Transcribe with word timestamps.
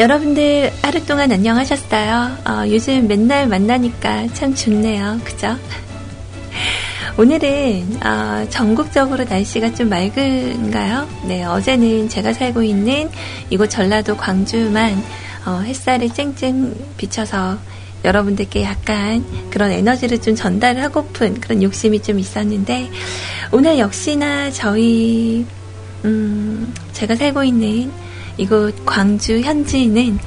여러분들 0.00 0.72
하루 0.80 1.04
동안 1.04 1.30
안녕하셨어요? 1.30 2.38
어, 2.48 2.66
요즘 2.70 3.06
맨날 3.06 3.46
만나니까 3.46 4.28
참 4.32 4.54
좋네요. 4.54 5.20
그죠? 5.22 5.58
오늘은 7.18 7.98
어, 8.02 8.46
전국적으로 8.48 9.24
날씨가 9.24 9.74
좀 9.74 9.90
맑은가요? 9.90 11.06
네, 11.28 11.44
어제는 11.44 12.08
제가 12.08 12.32
살고 12.32 12.62
있는 12.62 13.10
이곳 13.50 13.68
전라도 13.68 14.16
광주만 14.16 15.04
어, 15.44 15.60
햇살이 15.66 16.08
쨍쨍 16.08 16.74
비쳐서 16.96 17.58
여러분들께 18.02 18.62
약간 18.62 19.22
그런 19.50 19.70
에너지를 19.70 20.22
좀 20.22 20.34
전달하고픈 20.34 21.42
그런 21.42 21.62
욕심이 21.62 22.00
좀 22.00 22.18
있었는데 22.18 22.88
오늘 23.52 23.78
역시나 23.78 24.50
저희 24.50 25.44
음, 26.06 26.72
제가 26.94 27.16
살고 27.16 27.44
있는 27.44 27.92
이곳 28.40 28.74
광주 28.86 29.40
현지는 29.40 30.18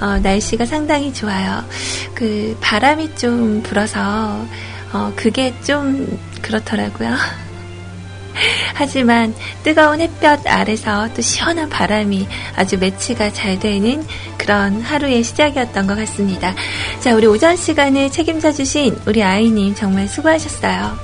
어, 0.00 0.18
날씨가 0.18 0.64
상당히 0.64 1.12
좋아요. 1.12 1.64
그 2.14 2.56
바람이 2.60 3.14
좀 3.16 3.62
불어서 3.62 4.44
어, 4.92 5.12
그게 5.14 5.54
좀 5.62 6.18
그렇더라고요. 6.40 7.10
하지만 8.74 9.34
뜨거운 9.64 10.00
햇볕 10.00 10.46
아래서 10.46 11.08
또 11.14 11.20
시원한 11.20 11.68
바람이 11.68 12.26
아주 12.56 12.78
매치가 12.78 13.32
잘 13.32 13.58
되는 13.58 14.04
그런 14.38 14.80
하루의 14.80 15.24
시작이었던 15.24 15.86
것 15.86 15.96
같습니다. 15.96 16.54
자, 17.00 17.14
우리 17.14 17.26
오전 17.26 17.56
시간을 17.56 18.10
책임져 18.10 18.52
주신 18.52 18.96
우리 19.06 19.22
아이님 19.22 19.74
정말 19.74 20.08
수고하셨어요. 20.08 20.96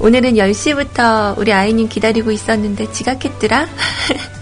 오늘은 0.00 0.34
10시부터 0.34 1.36
우리 1.36 1.52
아이님 1.52 1.88
기다리고 1.88 2.30
있었는데 2.30 2.92
지각했더라? 2.92 3.66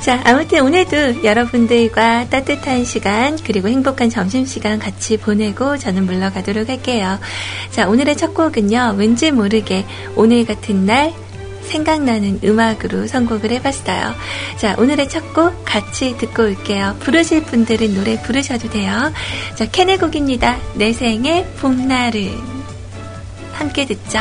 자, 0.00 0.22
아무튼 0.24 0.60
오늘도 0.60 1.24
여러분들과 1.24 2.28
따뜻한 2.30 2.84
시간, 2.84 3.36
그리고 3.44 3.68
행복한 3.68 4.08
점심시간 4.08 4.78
같이 4.78 5.16
보내고 5.16 5.76
저는 5.76 6.06
물러가도록 6.06 6.68
할게요. 6.68 7.18
자, 7.70 7.88
오늘의 7.88 8.16
첫 8.16 8.32
곡은요, 8.32 8.94
왠지 8.96 9.30
모르게 9.30 9.84
오늘 10.16 10.46
같은 10.46 10.86
날 10.86 11.12
생각나는 11.64 12.40
음악으로 12.42 13.06
선곡을 13.06 13.50
해봤어요. 13.50 14.14
자, 14.56 14.74
오늘의 14.78 15.10
첫 15.10 15.34
곡 15.34 15.64
같이 15.66 16.16
듣고 16.16 16.44
올게요. 16.44 16.96
부르실 17.00 17.42
분들은 17.42 17.94
노래 17.94 18.22
부르셔도 18.22 18.70
돼요. 18.70 19.12
자, 19.56 19.66
캔의 19.66 19.98
곡입니다. 19.98 20.58
내 20.74 20.92
생의 20.94 21.44
봄날은. 21.60 22.30
함께 23.52 23.84
듣죠. 23.84 24.20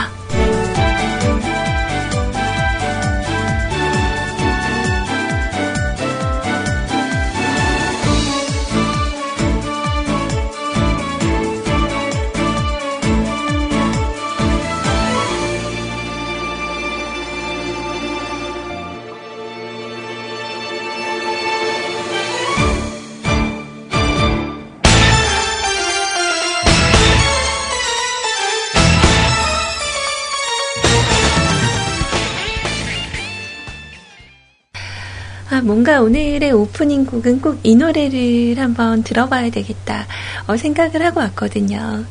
아, 35.58 35.62
뭔가 35.62 36.02
오늘의 36.02 36.52
오프닝 36.52 37.08
곡은 37.08 37.42
꼭 37.42 37.58
이 37.64 37.74
노래를 37.74 38.60
한번 38.60 39.02
들어봐야 39.02 39.50
되겠다 39.50 40.06
어, 40.46 40.56
생각을 40.56 41.04
하고 41.04 41.20
왔거든요. 41.22 42.06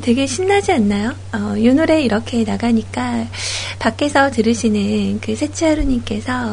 되게 0.00 0.24
신나지 0.26 0.70
않나요? 0.70 1.12
어, 1.32 1.56
이 1.56 1.66
노래 1.74 2.00
이렇게 2.00 2.44
나가니까 2.44 3.26
밖에서 3.80 4.30
들으시는 4.30 5.20
그 5.20 5.34
세치하루님께서 5.34 6.52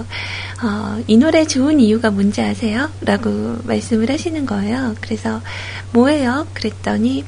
어, 0.64 1.04
이 1.06 1.18
노래 1.18 1.46
좋은 1.46 1.80
이유가 1.80 2.10
뭔지 2.10 2.42
아세요? 2.42 2.90
라고 3.02 3.58
말씀을 3.66 4.10
하시는 4.10 4.44
거예요. 4.48 4.96
그래서 5.02 5.42
뭐예요? 5.94 6.48
그랬더니 6.56 7.26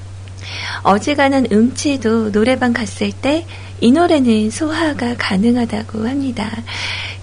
어지간한 0.82 1.50
음치도 1.52 2.32
노래방 2.32 2.74
갔을 2.74 3.12
때 3.12 3.46
이 3.84 3.92
노래는 3.92 4.52
소화가 4.52 5.16
가능하다고 5.18 6.08
합니다. 6.08 6.52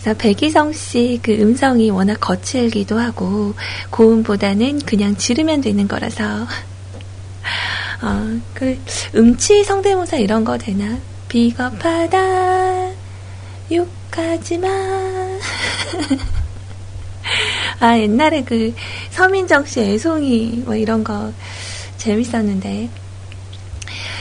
그래서 0.09 0.17
백이성 0.17 0.73
씨 0.73 1.21
그 1.23 1.33
음성이 1.35 1.91
워낙 1.91 2.19
거칠기도 2.19 2.99
하고 2.99 3.53
고음보다는 3.91 4.81
그냥 4.81 5.15
지르면 5.17 5.61
되는 5.61 5.87
거라서 5.87 6.25
어, 8.01 8.41
그 8.55 8.79
음치 9.15 9.65
성대모사 9.65 10.17
이런 10.17 10.45
거 10.45 10.57
되나? 10.57 10.97
비겁하다 11.29 12.91
욕하지 13.71 14.59
마. 14.59 14.69
아 17.81 17.99
옛날에 17.99 18.45
그 18.45 18.75
서민정 19.11 19.67
씨 19.67 19.81
애송이 19.81 20.63
뭐 20.65 20.75
이런 20.75 21.05
거 21.05 21.35
재밌었는데 21.99 22.89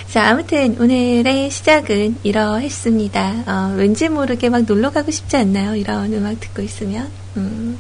자, 0.09 0.30
아무튼 0.30 0.77
오늘의 0.80 1.51
시작은 1.51 2.19
이러했습니다. 2.24 3.44
어, 3.45 3.75
왠지 3.75 4.07
모르게 4.07 4.48
막 4.48 4.63
놀러 4.63 4.89
가고 4.89 5.12
싶지 5.12 5.36
않나요? 5.36 5.75
이런 5.75 6.13
음악 6.13 6.39
듣고 6.39 6.62
있으면. 6.62 7.09
음. 7.36 7.77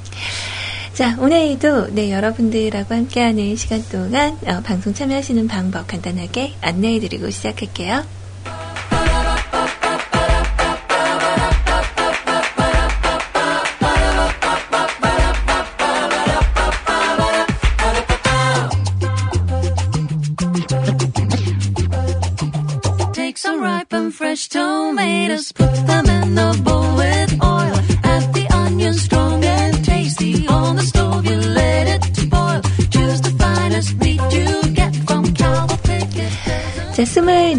자, 0.93 1.15
오늘도 1.19 1.93
네, 1.93 2.11
여러분들하고 2.11 2.93
함께하는 2.93 3.55
시간 3.55 3.81
동안 3.89 4.37
어, 4.45 4.61
방송 4.61 4.93
참여하시는 4.93 5.47
방법 5.47 5.87
간단하게 5.87 6.55
안내해드리고 6.59 7.29
시작할게요. 7.29 8.16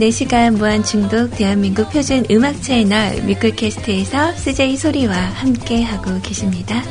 4시간 0.08 0.56
무한 0.56 0.82
중독 0.82 1.30
대한민국 1.32 1.90
표준 1.90 2.24
음악 2.30 2.62
채널 2.62 3.20
뮤클캐스트에서 3.22 4.34
CJ 4.36 4.76
소리와 4.76 5.14
함께 5.14 5.82
하고 5.82 6.18
계십니다. 6.22 6.82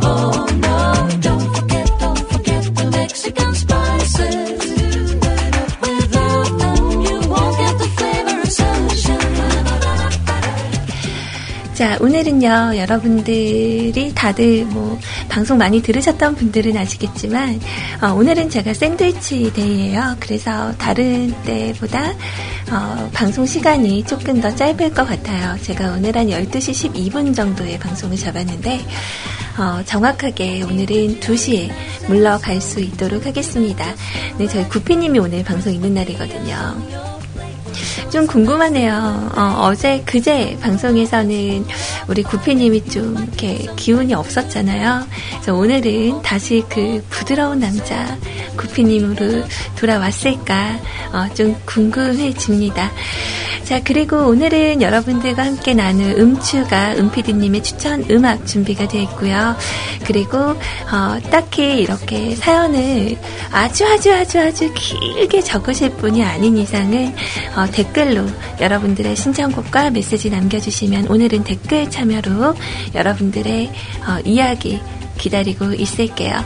Oh. 0.00 0.48
자, 11.78 11.96
오늘은요, 12.00 12.76
여러분들이 12.76 14.12
다들 14.12 14.64
뭐, 14.64 14.98
방송 15.28 15.58
많이 15.58 15.82
들으셨던 15.82 16.34
분들은 16.34 16.76
아시겠지만, 16.76 17.60
어, 18.02 18.12
오늘은 18.12 18.50
제가 18.50 18.74
샌드위치 18.74 19.52
데이예요. 19.52 20.16
그래서 20.20 20.72
다른 20.78 21.34
때보다, 21.44 22.12
어, 22.70 23.10
방송 23.12 23.46
시간이 23.46 24.04
조금 24.04 24.40
더 24.40 24.54
짧을 24.54 24.94
것 24.94 25.06
같아요. 25.06 25.56
제가 25.62 25.92
오늘 25.92 26.16
한 26.16 26.28
12시 26.28 26.92
12분 26.92 27.34
정도의 27.34 27.78
방송을 27.78 28.16
잡았는데, 28.16 28.80
어, 29.58 29.82
정확하게 29.84 30.62
오늘은 30.62 31.20
2시에 31.20 31.70
물러갈 32.08 32.60
수 32.60 32.80
있도록 32.80 33.26
하겠습니다. 33.26 33.84
네, 34.38 34.46
저희 34.46 34.68
구피님이 34.68 35.18
오늘 35.18 35.42
방송 35.42 35.72
있는 35.72 35.94
날이거든요. 35.94 37.07
좀 38.10 38.26
궁금하네요. 38.26 39.32
어, 39.36 39.74
제 39.74 40.02
그제 40.06 40.56
방송에서는 40.62 41.64
우리 42.08 42.22
구피님이 42.22 42.84
좀 42.86 43.16
이렇게 43.18 43.66
기운이 43.76 44.14
없었잖아요. 44.14 45.06
그래서 45.32 45.54
오늘은 45.54 46.22
다시 46.22 46.64
그 46.70 47.04
부드러운 47.10 47.60
남자 47.60 48.16
구피님으로 48.56 49.44
돌아왔을까 49.76 50.78
어, 51.12 51.34
좀 51.34 51.54
궁금해집니다. 51.66 52.90
자, 53.68 53.82
그리고 53.84 54.16
오늘은 54.28 54.80
여러분들과 54.80 55.44
함께 55.44 55.74
나눌 55.74 56.18
음추가 56.18 56.94
음피디님의 56.94 57.62
추천 57.62 58.02
음악 58.10 58.46
준비가 58.46 58.88
되어 58.88 59.02
있고요. 59.02 59.54
그리고 60.06 60.38
어, 60.38 61.18
딱히 61.30 61.82
이렇게 61.82 62.34
사연을 62.34 63.18
아주 63.52 63.84
아주 63.84 64.10
아주 64.10 64.40
아주 64.40 64.72
길게 64.72 65.42
적으실 65.42 65.90
분이 65.96 66.24
아닌 66.24 66.56
이상은 66.56 67.14
어, 67.56 67.66
댓글로 67.70 68.24
여러분들의 68.58 69.14
신청곡과 69.14 69.90
메시지 69.90 70.30
남겨주시면 70.30 71.08
오늘은 71.08 71.44
댓글 71.44 71.90
참여로 71.90 72.54
여러분들의 72.94 73.70
어, 74.06 74.18
이야기 74.24 74.80
기다리고 75.18 75.72
있을게요. 75.74 76.42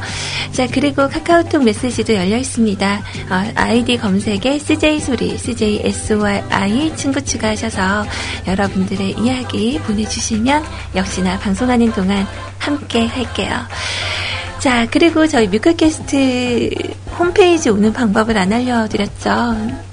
자, 0.53 0.67
그리고 0.67 1.09
카카오톡 1.09 1.63
메시지도 1.63 2.15
열려 2.15 2.37
있습니다. 2.37 3.03
어, 3.31 3.53
아이디 3.55 3.97
검색에 3.97 4.59
CJ소리, 4.59 5.39
CJSORI 5.39 6.97
친구 6.97 7.23
추가하셔서 7.23 8.05
여러분들의 8.49 9.17
이야기 9.19 9.79
보내주시면 9.79 10.65
역시나 10.97 11.39
방송하는 11.39 11.93
동안 11.93 12.27
함께 12.59 13.07
할게요. 13.07 13.53
자, 14.59 14.87
그리고 14.91 15.27
저희 15.27 15.49
뮤클캐스트 15.49 16.71
홈페이지 17.19 17.69
오는 17.69 17.93
방법을 17.93 18.39
안 18.39 18.53
알려드렸죠. 18.53 19.92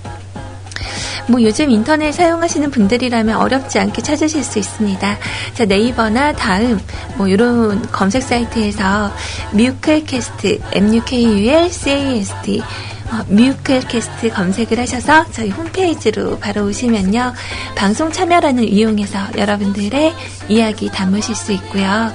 뭐 1.29 1.41
요즘 1.43 1.69
인터넷 1.69 2.11
사용하시는 2.11 2.71
분들이라면 2.71 3.37
어렵지 3.37 3.77
않게 3.79 4.01
찾으실 4.01 4.43
수 4.43 4.57
있습니다. 4.59 5.17
자, 5.53 5.65
네이버나 5.65 6.33
다음 6.33 6.79
뭐 7.17 7.27
이런 7.27 7.81
검색 7.91 8.23
사이트에서 8.23 9.13
뮤클캐스트, 9.53 10.59
M-U-K-U-L-C-A-S-T 10.73 12.61
어, 13.11 13.25
뮤클캐스트 13.27 14.29
검색을 14.29 14.79
하셔서 14.79 15.25
저희 15.31 15.49
홈페이지로 15.49 16.37
바로 16.37 16.65
오시면요. 16.65 17.33
방송 17.75 18.11
참여란을 18.11 18.69
이용해서 18.69 19.19
여러분들의 19.37 20.13
이야기 20.49 20.89
담으실 20.89 21.35
수 21.35 21.51
있고요. 21.53 22.11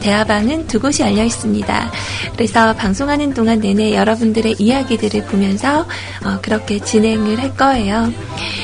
대화방은 0.00 0.66
두 0.66 0.78
곳이 0.78 1.02
열려 1.02 1.24
있습니다. 1.24 1.90
그래서 2.34 2.74
방송하는 2.74 3.34
동안 3.34 3.60
내내 3.60 3.94
여러분들의 3.94 4.56
이야기들을 4.58 5.24
보면서 5.26 5.86
어, 6.24 6.38
그렇게 6.42 6.78
진행을 6.78 7.40
할 7.40 7.56
거예요. 7.56 8.12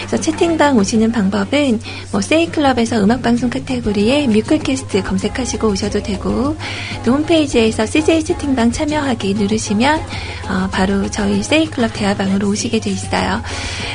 그래서 0.06 0.18
채팅방 0.18 0.76
오시는 0.76 1.10
방법은 1.12 1.80
뭐 2.12 2.20
세이클럽에서 2.20 3.02
음악방송 3.02 3.50
카테고리에 3.50 4.28
뮤클캐스트 4.28 5.02
검색하시고 5.02 5.68
오셔도 5.68 6.02
되고 6.02 6.56
또 7.04 7.12
홈페이지에서 7.12 7.86
CJ 7.86 8.24
채팅방 8.24 8.72
참여하기 8.72 9.34
누르시면 9.34 10.00
어, 10.48 10.68
바로 10.70 11.10
저희 11.10 11.42
세이클럽 11.42 11.92
대화방으로 11.94 12.48
오시게 12.48 12.80
돼 12.80 12.90
있어요. 12.90 13.42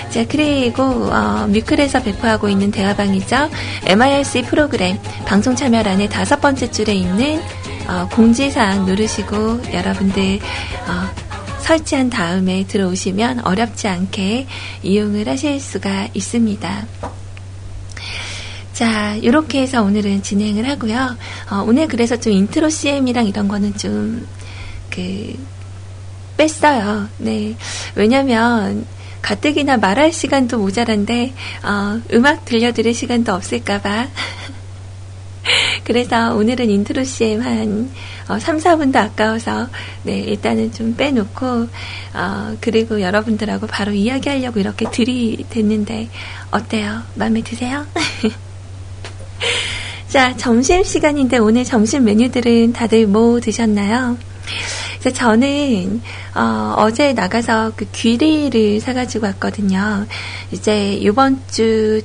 자 0.10 0.25
그리고 0.28 0.84
어, 0.84 1.48
뮤클에서 1.50 2.02
배포하고 2.02 2.50
있는 2.50 2.72
대화방이죠. 2.72 3.50
MIRC 3.86 4.44
프로그램 4.44 4.98
방송 5.25 5.56
참여란의 5.56 6.10
다섯 6.10 6.39
번째 6.42 6.71
줄에 6.71 6.94
있는 6.94 7.42
어, 7.88 8.07
공지사항 8.12 8.86
누르시고 8.86 9.74
여러분들 9.74 10.39
어, 10.88 11.30
설치한 11.60 12.10
다음에 12.10 12.66
들어오시면 12.66 13.45
어렵지 13.45 13.88
않게 13.88 14.48
이용을 14.81 15.27
하실 15.27 15.60
수가 15.60 16.07
있습니다. 16.13 16.88
자, 18.80 19.13
이렇게 19.16 19.62
해서 19.62 19.83
오늘은 19.83 20.24
진행을 20.24 20.69
하고요. 20.69 21.18
어, 21.51 21.65
오늘 21.68 21.89
그래서 21.89 22.18
좀 22.18 22.31
intro 22.31 22.69
CM이랑 22.69 23.27
이런 23.27 23.50
거는 23.50 23.75
좀, 23.75 24.25
그, 24.89 25.36
뺐어요. 26.38 27.10
네. 27.18 27.57
왜냐면, 27.95 28.86
가뜩이나 29.22 29.75
말할 29.75 30.13
시간도 30.13 30.60
모자란데, 30.60 31.33
어, 31.63 32.01
음악 32.13 32.45
들려드릴 32.45 32.94
시간도 32.94 33.33
없을까봐. 33.33 34.07
그래서 35.89 36.36
오늘은 36.36 36.69
intro 36.69 37.04
CM 37.03 37.41
한 37.41 37.89
어, 38.27 38.38
3, 38.38 38.57
4분도 38.57 38.97
아까워서 38.97 39.68
네, 40.03 40.19
일단은 40.19 40.71
좀 40.71 40.95
빼놓고 40.95 41.68
어, 42.13 42.57
그리고 42.62 43.01
여러분들하고 43.01 43.65
바로 43.65 43.91
이야기하려고 43.91 44.59
이렇게 44.59 44.88
들이댔는데 44.91 46.09
어때요? 46.51 47.01
마음에 47.15 47.41
드세요? 47.41 47.88
자, 50.10 50.38
점심 50.38 50.84
시간인데 50.84 51.39
오늘 51.39 51.63
점심 51.63 52.03
메뉴들은 52.03 52.74
다들 52.74 53.08
뭐 53.08 53.39
드셨나요? 53.39 54.15
그래서 55.00 55.17
저는 55.17 56.01
어, 56.36 56.88
제 56.93 57.13
나가서 57.13 57.72
그 57.75 57.88
귀리를 57.91 58.79
사가지고 58.79 59.25
왔거든요. 59.25 60.05
이제 60.51 60.93
이번 60.93 61.41
주 61.50 62.03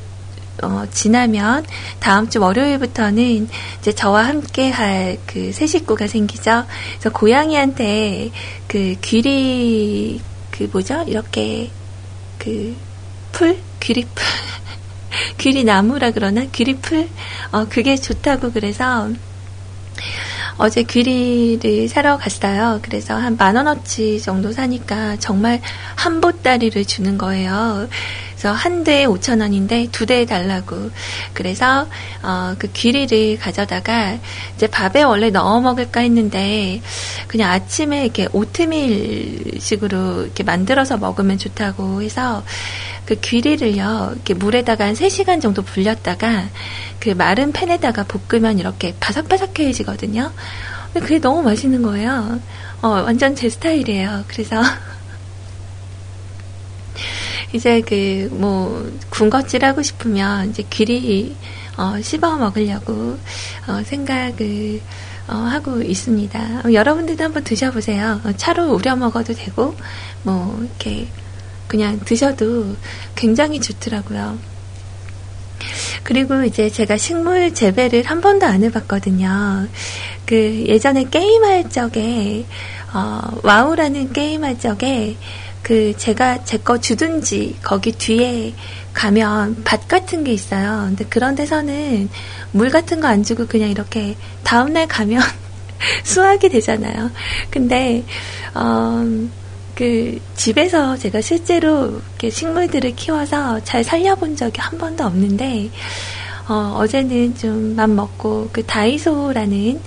어, 0.63 0.85
지나면 0.91 1.65
다음 2.01 2.29
주 2.31 2.41
월요일부터는 2.41 3.49
이제 3.81 3.93
저와 3.93 4.25
함께 4.27 4.71
할 4.71 5.19
그 5.27 5.53
새 5.53 5.67
식구가 5.67 6.07
생기죠. 6.07 6.65
그래서 6.93 7.11
고양이한테 7.11 8.31
그 8.69 8.95
귀리 9.03 10.21
그 10.51 10.69
뭐죠? 10.73 11.05
이렇게 11.07 11.71
그 12.39 12.77
풀? 13.33 13.59
귀리풀? 13.81 14.15
귀리나무라 15.39 16.11
그러나? 16.13 16.45
귀리풀? 16.53 17.09
어, 17.53 17.67
그게 17.69 17.97
좋다고 17.97 18.53
그래서 18.53 19.09
어제 20.57 20.83
귀리를 20.85 21.89
사러 21.89 22.17
갔어요. 22.17 22.79
그래서 22.83 23.15
한 23.15 23.37
만 23.37 23.57
원어치 23.57 24.21
정도 24.21 24.53
사니까 24.53 25.17
정말 25.19 25.61
한 25.97 26.21
보따리를 26.21 26.85
주는 26.85 27.19
거예요. 27.19 27.89
그래서 28.37 28.53
한 28.53 28.85
대에 28.85 29.07
5천 29.07 29.41
원인데 29.41 29.89
두 29.91 30.07
대 30.07 30.25
달라고. 30.27 30.91
그래서 31.33 31.87
어, 32.23 32.55
그 32.59 32.71
귀리를 32.73 33.39
가져다가 33.39 34.17
이제 34.55 34.67
밥에 34.69 35.03
원래 35.03 35.31
넣어 35.31 35.61
먹을까 35.61 36.01
했는데 36.01 36.81
그냥 37.27 37.51
아침에 37.51 38.05
이렇게 38.05 38.29
오트밀식으로 38.33 40.23
이렇게 40.25 40.43
만들어서 40.45 40.97
먹으면 40.99 41.39
좋다고 41.39 42.03
해서 42.03 42.43
그 43.07 43.19
귀리를요 43.21 44.13
이렇게 44.15 44.35
물에다가 44.35 44.87
한 44.87 44.95
3시간 44.95 45.41
정도 45.41 45.63
불렸다가 45.63 46.49
그 47.01 47.11
마른 47.11 47.53
팬에다가 47.53 48.05
볶으면 48.05 48.59
이렇게 48.59 48.95
바삭바삭해지거든요. 49.01 50.33
근데 50.93 51.01
그게 51.01 51.19
너무 51.19 51.43
맛있는 51.43 51.83
거예요. 51.83 52.41
어, 52.83 52.89
완전 52.89 53.35
제 53.35 53.49
스타일이에요. 53.49 54.25
그래서 54.29 54.63
이제 57.53 57.81
그 57.83 58.29
뭐 58.33 58.91
군것질 59.11 59.65
하고 59.65 59.83
싶으면 59.83 60.51
이제 60.51 60.65
귀리 60.71 61.37
어, 61.77 62.01
씹어 62.01 62.37
먹으려고 62.37 63.19
어, 63.67 63.83
생각을 63.85 64.81
어, 65.27 65.35
하고 65.35 65.81
있습니다. 65.81 66.63
어, 66.65 66.73
여러분들도 66.73 67.25
한번 67.25 67.45
드셔보세요. 67.45 68.21
어, 68.25 68.33
차로 68.37 68.73
우려 68.73 68.95
먹어도 68.97 69.35
되고 69.35 69.75
뭐 70.23 70.59
이렇게 70.61 71.09
그냥 71.69 72.01
드셔도 72.05 72.77
굉장히 73.15 73.61
좋더라고요. 73.61 74.39
그리고 76.03 76.45
이제 76.45 76.69
제가 76.69 76.97
식물 76.97 77.55
재배를 77.55 78.03
한 78.05 78.21
번도 78.21 78.47
안 78.47 78.63
해봤거든요. 78.63 79.67
그 80.27 80.65
예전에 80.69 81.05
게임할 81.11 81.71
적에 81.71 82.45
어, 82.93 83.21
와우라는 83.43 84.13
게임할 84.13 84.59
적에 84.59 85.17
그 85.63 85.97
제가 85.97 86.45
제 86.45 86.59
거 86.59 86.79
주든지 86.79 87.57
거기 87.63 87.93
뒤에 87.93 88.53
가면 88.93 89.63
밭 89.65 89.89
같은 89.89 90.23
게 90.25 90.33
있어요. 90.33 90.85
근데 90.89 91.05
그런 91.07 91.35
데서는 91.35 92.09
물 92.53 92.71
같은 92.71 93.01
거 93.01 93.09
안 93.09 93.23
주고 93.23 93.47
그냥 93.47 93.71
이렇게 93.71 94.17
다음날 94.45 94.87
가면 94.87 95.23
수확이 96.05 96.49
되잖아요. 96.51 97.11
근데 97.51 98.05
어, 98.55 99.03
그 99.75 100.21
집에서 100.37 100.97
제가 100.97 101.21
실제로 101.21 101.89
이렇게 101.91 102.31
식물들을 102.31 102.95
키워서 102.95 103.63
잘 103.65 103.83
살려본 103.83 104.37
적이 104.37 104.61
한 104.61 104.79
번도 104.79 105.05
없는데 105.05 105.71
어, 106.49 106.77
어제는 106.79 107.35
좀 107.37 107.75
맘 107.77 107.97
먹고 107.97 108.51
그 108.53 108.65
다이소라는 108.65 109.81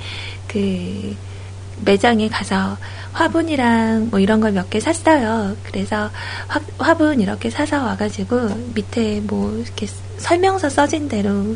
그 0.47 1.15
매장에 1.85 2.27
가서 2.29 2.77
화분이랑 3.13 4.09
뭐 4.09 4.19
이런 4.19 4.41
걸 4.41 4.53
몇 4.53 4.69
개 4.69 4.79
샀어요. 4.79 5.55
그래서 5.63 6.09
화, 6.47 6.59
화분 6.79 7.21
이렇게 7.21 7.49
사서 7.49 7.83
와가지고 7.83 8.71
밑에 8.75 9.21
뭐 9.21 9.51
이렇게 9.57 9.87
설명서 10.17 10.69
써진 10.69 11.07
대로 11.07 11.55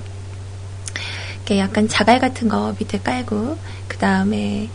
이렇게 1.38 1.60
약간 1.60 1.88
자갈 1.88 2.20
같은 2.20 2.48
거 2.48 2.74
밑에 2.80 3.00
깔고 3.00 3.58
그 3.88 3.98
다음에 3.98 4.70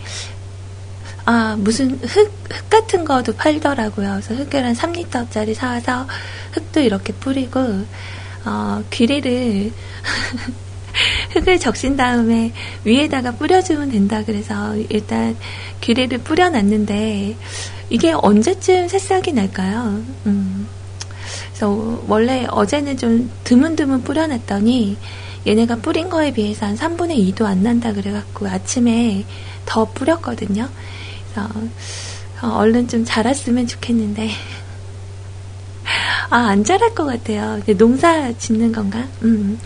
아 1.27 1.57
무슨 1.59 1.99
흙, 2.03 2.33
흙 2.51 2.71
같은 2.71 3.05
거도 3.05 3.35
팔더라고요. 3.35 4.21
그래서 4.23 4.35
흙을 4.35 4.65
한 4.65 4.75
3리터짜리 4.75 5.55
사와서 5.55 6.07
흙도 6.53 6.81
이렇게 6.81 7.13
뿌리고 7.13 7.61
어, 8.45 8.85
귀리를 8.91 9.73
흙을 11.35 11.59
적신 11.59 11.97
다음에 11.97 12.53
위에다가 12.85 13.33
뿌려주면 13.33 13.91
된다 13.91 14.23
그래서 14.25 14.77
일단 14.89 15.37
귀리를 15.81 16.17
뿌려놨는데 16.19 17.37
이게 17.91 18.13
언제쯤 18.13 18.89
새싹이 18.89 19.33
날까요? 19.33 20.03
음. 20.27 20.69
그래서 21.49 22.05
원래 22.07 22.47
어제는 22.49 22.97
좀 22.99 23.31
드문드문 23.43 24.03
뿌려놨더니 24.03 24.97
얘네가 25.47 25.77
뿌린 25.77 26.09
거에 26.09 26.33
비해서 26.33 26.67
한 26.67 26.77
3분의 26.77 27.35
2도 27.35 27.45
안 27.45 27.63
난다 27.63 27.93
그래갖고 27.93 28.47
아침에 28.47 29.25
더 29.65 29.85
뿌렸거든요. 29.87 30.69
그래서 31.37 31.49
어, 32.43 32.49
얼른 32.59 32.89
좀 32.89 33.05
자랐으면 33.05 33.67
좋겠는데 33.67 34.31
아, 36.31 36.37
안 36.49 36.65
자랄 36.65 36.95
것 36.95 37.05
같아요. 37.05 37.61
농사 37.77 38.33
짓는 38.33 38.73
건가? 38.73 39.07
음. 39.23 39.59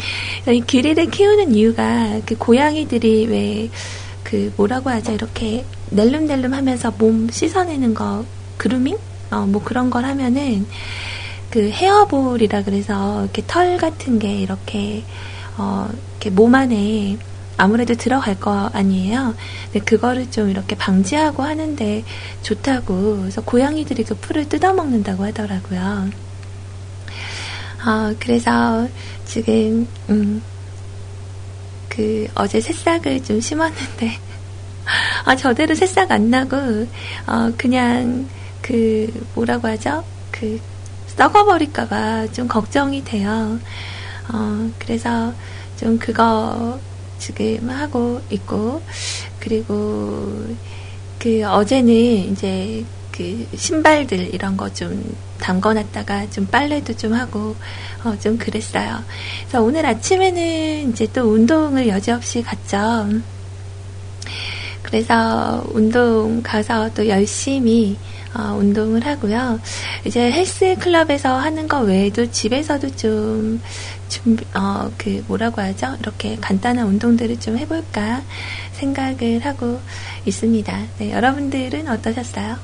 이 0.47 0.61
귀리를 0.67 1.07
키우는 1.11 1.55
이유가 1.55 2.21
그 2.27 2.37
고양이들이 2.37 3.27
왜 3.27 3.71
그 4.31 4.53
뭐라고 4.57 4.91
하죠? 4.91 5.13
이렇게 5.13 5.65
낼름낼름 5.91 6.55
하면서 6.55 6.93
몸 6.97 7.29
씻어내는 7.29 7.95
거, 7.95 8.25
그루밍? 8.57 8.97
어, 9.33 9.45
뭐 9.47 9.61
그런 9.63 9.91
걸 9.91 10.05
하면은 10.05 10.67
그 11.51 11.69
헤어볼이라 11.69 12.63
그래서 12.63 13.23
이렇게 13.25 13.43
털 13.49 13.77
같은 13.77 14.21
게 14.21 14.33
이렇게 14.37 15.03
어, 15.59 15.89
이렇게 16.13 16.31
몸 16.31 16.55
안에 16.55 17.17
아무래도 17.61 17.95
들어갈 17.95 18.41
거 18.41 18.71
아니에요. 18.73 19.35
근데 19.65 19.85
그거를 19.85 20.31
좀 20.31 20.49
이렇게 20.49 20.75
방지하고 20.77 21.43
하는데 21.43 22.03
좋다고. 22.43 23.19
그래서 23.19 23.43
고양이들이 23.43 24.05
그 24.05 24.15
풀을 24.15 24.49
뜯어먹는다고 24.49 25.27
하더라고요. 25.27 26.09
어, 27.87 28.15
그래서 28.19 28.89
지금, 29.27 29.87
음, 30.09 30.43
그, 31.91 32.29
어제 32.35 32.61
새싹을 32.61 33.23
좀 33.25 33.41
심었는데, 33.41 34.19
아, 35.27 35.37
저대로 35.37 35.75
새싹 35.75 36.11
안 36.13 36.31
나고, 36.31 36.57
어, 37.27 37.53
그냥, 37.59 38.27
그, 38.63 39.27
뭐라고 39.35 39.69
하죠? 39.69 40.03
그, 40.31 40.59
썩어버릴까봐 41.09 42.29
좀 42.33 42.49
걱정이 42.49 43.05
돼요. 43.05 43.59
어, 44.33 44.71
그래서 44.79 45.35
좀 45.77 45.99
그거 45.99 46.79
지금 47.21 47.71
하고 47.71 48.21
있고, 48.31 48.83
그리고 49.39 50.47
그 51.21 51.45
어제는 51.47 51.93
이제 52.33 52.85
그 53.13 53.47
신발들 53.55 54.35
이런 54.35 54.57
거 54.57 54.69
좀 54.71 55.15
담궈놨다가 55.41 56.31
좀 56.31 56.47
빨래도 56.47 56.95
좀 56.97 57.13
하고 57.15 57.57
어, 58.05 58.17
좀 58.21 58.39
그랬어요. 58.39 59.03
그래서 59.41 59.63
오늘 59.63 59.85
아침에는 59.87 60.91
이제 60.91 61.07
또 61.13 61.23
운동을 61.23 61.89
여지없이 61.89 62.43
갔죠. 62.43 63.09
그래서 64.83 65.65
운동 65.73 66.43
가서 66.43 66.91
또 66.95 67.07
열심히 67.09 67.97
어, 68.35 68.57
운동을 68.59 69.05
하고요. 69.05 69.61
이제 70.05 70.31
헬스 70.31 70.77
클럽에서 70.79 71.37
하는 71.37 71.67
거 71.67 71.81
외에도 71.81 72.31
집에서도 72.31 72.97
좀 72.97 73.61
준비, 74.09 74.45
어, 74.55 74.91
그 74.97 75.25
뭐라고 75.27 75.61
하죠? 75.63 75.97
이렇게 76.01 76.37
간단한 76.41 76.87
운동들을 76.87 77.41
좀 77.41 77.59
해볼까 77.59 78.23
생각을 78.73 79.45
하고 79.45 79.81
있습니다. 80.25 80.83
네, 80.99 81.13
여러분들은 81.13 81.89
어떠셨어요? 81.89 82.57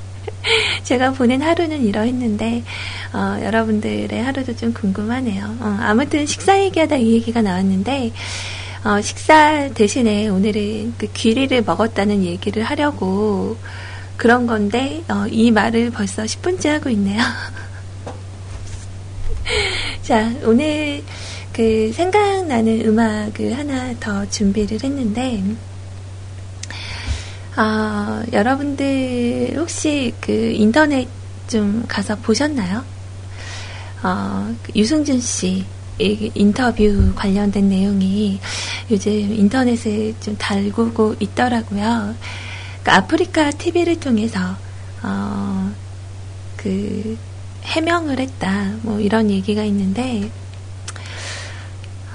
제가 0.84 1.12
보낸 1.12 1.42
하루는 1.42 1.84
이러했는데 1.84 2.62
어, 3.12 3.38
여러분들의 3.42 4.22
하루도 4.22 4.56
좀 4.56 4.72
궁금하네요. 4.72 5.44
어, 5.60 5.78
아무튼 5.80 6.26
식사 6.26 6.60
얘기하다 6.60 6.96
이 6.96 7.12
얘기가 7.14 7.42
나왔는데 7.42 8.12
어, 8.84 9.00
식사 9.02 9.68
대신에 9.74 10.28
오늘은 10.28 10.94
그 10.96 11.06
귀리를 11.12 11.62
먹었다는 11.62 12.24
얘기를 12.24 12.62
하려고 12.62 13.56
그런 14.20 14.46
건데 14.46 15.02
어, 15.08 15.26
이 15.30 15.50
말을 15.50 15.92
벌써 15.92 16.24
10분째 16.24 16.68
하고 16.68 16.90
있네요. 16.90 17.22
자 20.04 20.30
오늘 20.44 21.02
그 21.54 21.90
생각나는 21.94 22.84
음악을 22.84 23.56
하나 23.56 23.94
더 23.98 24.28
준비를 24.28 24.84
했는데 24.84 25.42
아, 27.56 28.22
여러분들 28.30 29.54
혹시 29.56 30.12
그 30.20 30.30
인터넷 30.54 31.08
좀 31.48 31.82
가서 31.88 32.14
보셨나요? 32.16 32.84
어, 34.02 34.54
그 34.62 34.72
유승준 34.76 35.18
씨이 35.18 35.64
인터뷰 36.34 37.10
관련된 37.14 37.70
내용이 37.70 38.38
요즘 38.90 39.10
인터넷에 39.10 40.12
좀 40.20 40.36
달구고 40.36 41.16
있더라고요. 41.20 42.14
그 42.84 42.90
아프리카 42.90 43.50
TV를 43.50 44.00
통해서 44.00 44.56
어, 45.02 45.72
그 46.56 47.18
해명을 47.62 48.18
했다 48.20 48.72
뭐 48.82 49.00
이런 49.00 49.30
얘기가 49.30 49.64
있는데 49.64 50.30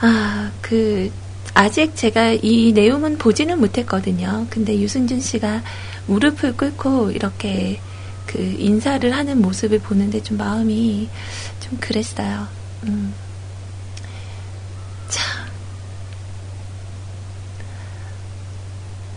아 0.01 0.45
그 0.65 1.11
아직 1.53 1.95
제가 1.95 2.31
이 2.41 2.73
내용은 2.73 3.19
보지는 3.19 3.59
못했거든요. 3.59 4.47
근데 4.49 4.79
유승준 4.79 5.19
씨가 5.19 5.61
무릎을 6.07 6.57
꿇고 6.57 7.11
이렇게 7.11 7.79
그 8.25 8.39
인사를 8.39 9.15
하는 9.15 9.43
모습을 9.43 9.77
보는데 9.77 10.23
좀 10.23 10.37
마음이 10.37 11.07
좀 11.59 11.77
그랬어요. 11.79 12.47
음. 12.87 13.13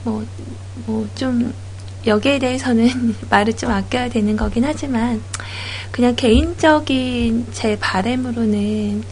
뭐, 0.05 0.25
뭐, 0.87 1.07
좀, 1.15 1.53
여기에 2.07 2.39
대해서는 2.39 3.17
말을 3.31 3.55
좀 3.57 3.71
아껴야 3.71 4.09
되는 4.09 4.37
거긴 4.37 4.65
하지만, 4.65 5.21
그냥 5.91 6.15
개인적인 6.17 7.47
제 7.53 7.77
바램으로는 7.79 9.03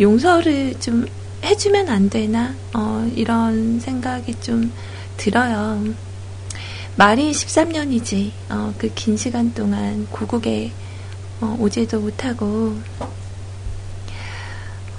용서를 0.00 0.78
좀 0.80 1.06
해주면 1.44 1.88
안 1.88 2.10
되나? 2.10 2.54
어, 2.74 3.08
이런 3.14 3.80
생각이 3.80 4.34
좀 4.40 4.72
들어요. 5.16 5.82
말이 6.96 7.30
13년이지, 7.30 8.32
어, 8.50 8.74
그 8.78 8.88
긴 8.94 9.16
시간 9.16 9.52
동안 9.54 10.06
고국에 10.10 10.72
어, 11.40 11.56
오지도 11.60 12.00
못하고, 12.00 12.76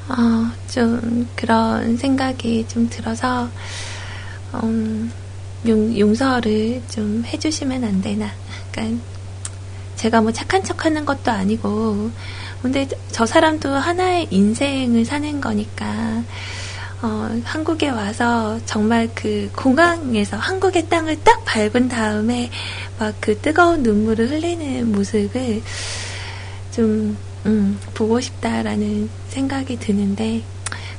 어, 0.07 0.51
좀 0.71 1.27
그런 1.35 1.97
생각이 1.97 2.65
좀 2.67 2.89
들어서, 2.89 3.49
음, 4.55 5.11
용, 5.67 5.97
용서를 5.97 6.81
좀 6.89 7.23
해주시면 7.25 7.83
안 7.83 8.01
되나. 8.01 8.31
그러니까 8.71 9.03
제가 9.95 10.21
뭐 10.21 10.31
착한 10.31 10.63
척 10.63 10.85
하는 10.85 11.05
것도 11.05 11.31
아니고, 11.31 12.09
근데 12.61 12.87
저 13.11 13.25
사람도 13.25 13.69
하나의 13.69 14.27
인생을 14.31 15.05
사는 15.05 15.41
거니까, 15.41 16.23
어, 17.01 17.29
한국에 17.43 17.89
와서 17.89 18.59
정말 18.65 19.09
그 19.15 19.49
공항에서 19.55 20.37
한국의 20.37 20.89
땅을 20.89 21.23
딱 21.23 21.43
밟은 21.45 21.87
다음에 21.89 22.49
막 22.99 23.13
그 23.21 23.37
뜨거운 23.39 23.83
눈물을 23.83 24.29
흘리는 24.29 24.91
모습을 24.91 25.61
좀, 26.71 27.17
음, 27.45 27.79
보고 27.93 28.19
싶다라는 28.19 29.09
생각이 29.29 29.77
드는데, 29.79 30.43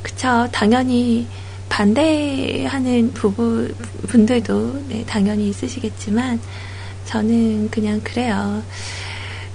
그쵸. 0.03 0.49
당연히 0.53 1.27
반대하는 1.71 3.13
부부 3.15 3.69
분들도 4.09 4.85
네, 4.89 5.05
당연히 5.07 5.49
있으시겠지만 5.49 6.39
저는 7.07 7.71
그냥 7.71 7.99
그래요. 8.05 8.63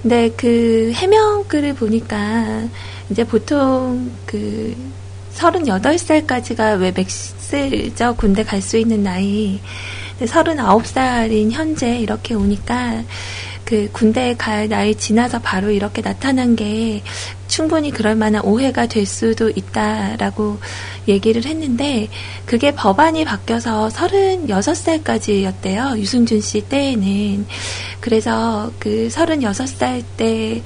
근데 0.02 0.30
그 0.36 0.90
해명글을 0.94 1.74
보니까 1.74 2.64
이제 3.10 3.22
보통 3.22 4.10
그 4.26 4.74
38살까지가 5.34 6.80
왜 6.80 6.90
맥스죠 6.90 8.16
군대 8.16 8.42
갈 8.42 8.60
수 8.60 8.76
있는 8.78 9.02
나이. 9.04 9.60
근데 10.18 10.32
39살인 10.32 11.52
현재 11.52 11.98
이렇게 11.98 12.34
오니까 12.34 13.04
그 13.66 13.90
군대에 13.92 14.36
갈 14.36 14.70
나이 14.70 14.94
지나서 14.94 15.40
바로 15.40 15.70
이렇게 15.70 16.00
나타난 16.00 16.56
게 16.56 17.02
충분히 17.46 17.90
그럴 17.90 18.14
만한 18.14 18.42
오해가 18.42 18.86
될 18.86 19.04
수도 19.04 19.50
있다라고 19.50 20.58
얘기를 21.08 21.44
했는데 21.44 22.08
그게 22.46 22.70
법안이 22.70 23.26
바뀌어서 23.26 23.88
36살까지였대요. 23.88 25.98
유승준 25.98 26.40
씨 26.40 26.62
때에는. 26.62 27.46
그래서 28.00 28.72
그 28.78 29.08
36살 29.10 30.02
때 30.16 30.62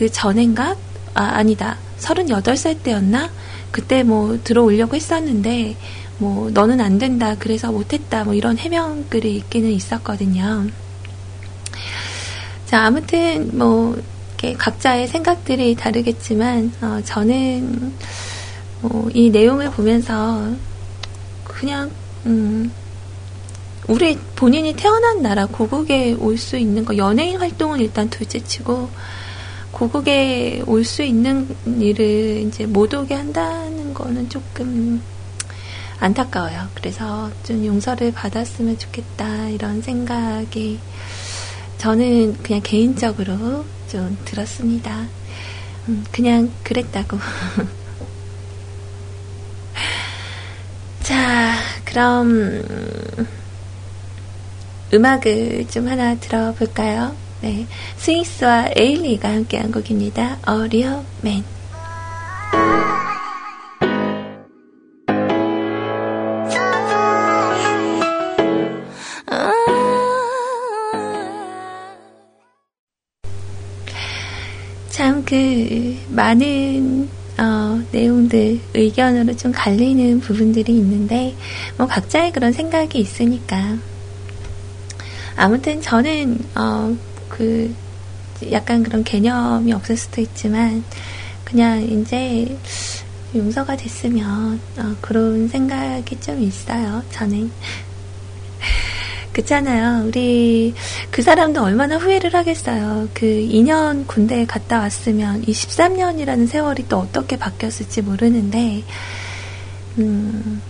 그 0.00 0.10
전엔가? 0.10 0.76
아, 1.12 1.22
아니다. 1.22 1.76
38살 1.98 2.82
때였나? 2.82 3.30
그때 3.70 4.02
뭐 4.02 4.38
들어오려고 4.42 4.96
했었는데 4.96 5.76
뭐 6.16 6.50
너는 6.50 6.80
안 6.80 6.98
된다. 6.98 7.36
그래서 7.38 7.70
못 7.70 7.92
했다. 7.92 8.24
뭐 8.24 8.32
이런 8.32 8.56
해명글이 8.56 9.36
있기는 9.36 9.70
있었거든요. 9.70 10.68
자, 12.70 12.84
아무튼 12.84 13.50
뭐 13.58 14.00
이렇게 14.28 14.52
각자의 14.56 15.08
생각들이 15.08 15.74
다르겠지만 15.74 16.72
어, 16.80 17.00
저는 17.04 17.92
뭐, 18.80 19.10
이 19.12 19.28
내용을 19.28 19.72
보면서 19.72 20.46
그냥 21.42 21.90
음, 22.26 22.70
우리 23.88 24.16
본인이 24.36 24.72
태어난 24.74 25.20
나라 25.20 25.46
고국에 25.46 26.12
올 26.12 26.38
수 26.38 26.56
있는 26.56 26.84
거 26.84 26.96
연예인 26.96 27.40
활동은 27.40 27.80
일단 27.80 28.08
둘째치고 28.08 28.88
고국에 29.72 30.62
올 30.64 30.84
수 30.84 31.02
있는 31.02 31.48
일을 31.66 32.44
이제 32.46 32.66
못 32.66 32.94
오게 32.94 33.14
한다는 33.14 33.92
거는 33.94 34.28
조금 34.28 35.02
안타까워요. 35.98 36.68
그래서 36.74 37.32
좀 37.42 37.66
용서를 37.66 38.12
받았으면 38.12 38.78
좋겠다 38.78 39.48
이런 39.48 39.82
생각이 39.82 40.78
저는 41.80 42.36
그냥 42.42 42.60
개인적으로 42.62 43.64
좀 43.88 44.18
들었습니다. 44.26 45.08
음, 45.88 46.04
그냥 46.12 46.52
그랬다고. 46.62 47.16
자, 51.02 51.54
그럼 51.86 52.62
음악을 54.92 55.68
좀 55.68 55.88
하나 55.88 56.14
들어볼까요? 56.16 57.16
네, 57.40 57.66
스위스와 57.96 58.68
에일리가 58.76 59.30
함께한 59.30 59.72
곡입니다. 59.72 60.36
어리어 60.44 61.02
맨. 61.22 61.42
많은 76.20 77.08
어, 77.38 77.80
내용들 77.92 78.60
의견으로 78.74 79.34
좀 79.36 79.52
갈리는 79.52 80.20
부분들이 80.20 80.76
있는데 80.76 81.34
뭐 81.78 81.86
각자의 81.86 82.32
그런 82.32 82.52
생각이 82.52 82.98
있으니까 82.98 83.78
아무튼 85.34 85.80
저는 85.80 86.38
어, 86.54 86.94
그 87.30 87.74
약간 88.52 88.82
그런 88.82 89.02
개념이 89.02 89.72
없을 89.72 89.96
수도 89.96 90.20
있지만 90.20 90.84
그냥 91.42 91.82
이제 91.82 92.54
용서가 93.34 93.74
됐으면 93.78 94.60
어, 94.76 94.96
그런 95.00 95.48
생각이 95.48 96.20
좀 96.20 96.42
있어요. 96.42 97.02
저는 97.12 97.50
그렇잖아요. 99.32 100.06
우리 100.06 100.74
그 101.10 101.22
사람도 101.22 101.62
얼마나 101.62 101.96
후회를 101.96 102.34
하겠어요. 102.34 103.08
그 103.14 103.26
2년 103.26 104.06
군대에 104.06 104.44
갔다 104.44 104.80
왔으면 104.80 105.44
이 105.46 105.52
13년이라는 105.52 106.48
세월이 106.48 106.88
또 106.88 106.98
어떻게 106.98 107.36
바뀌었을지 107.36 108.02
모르는데 108.02 108.82
음, 109.98 110.60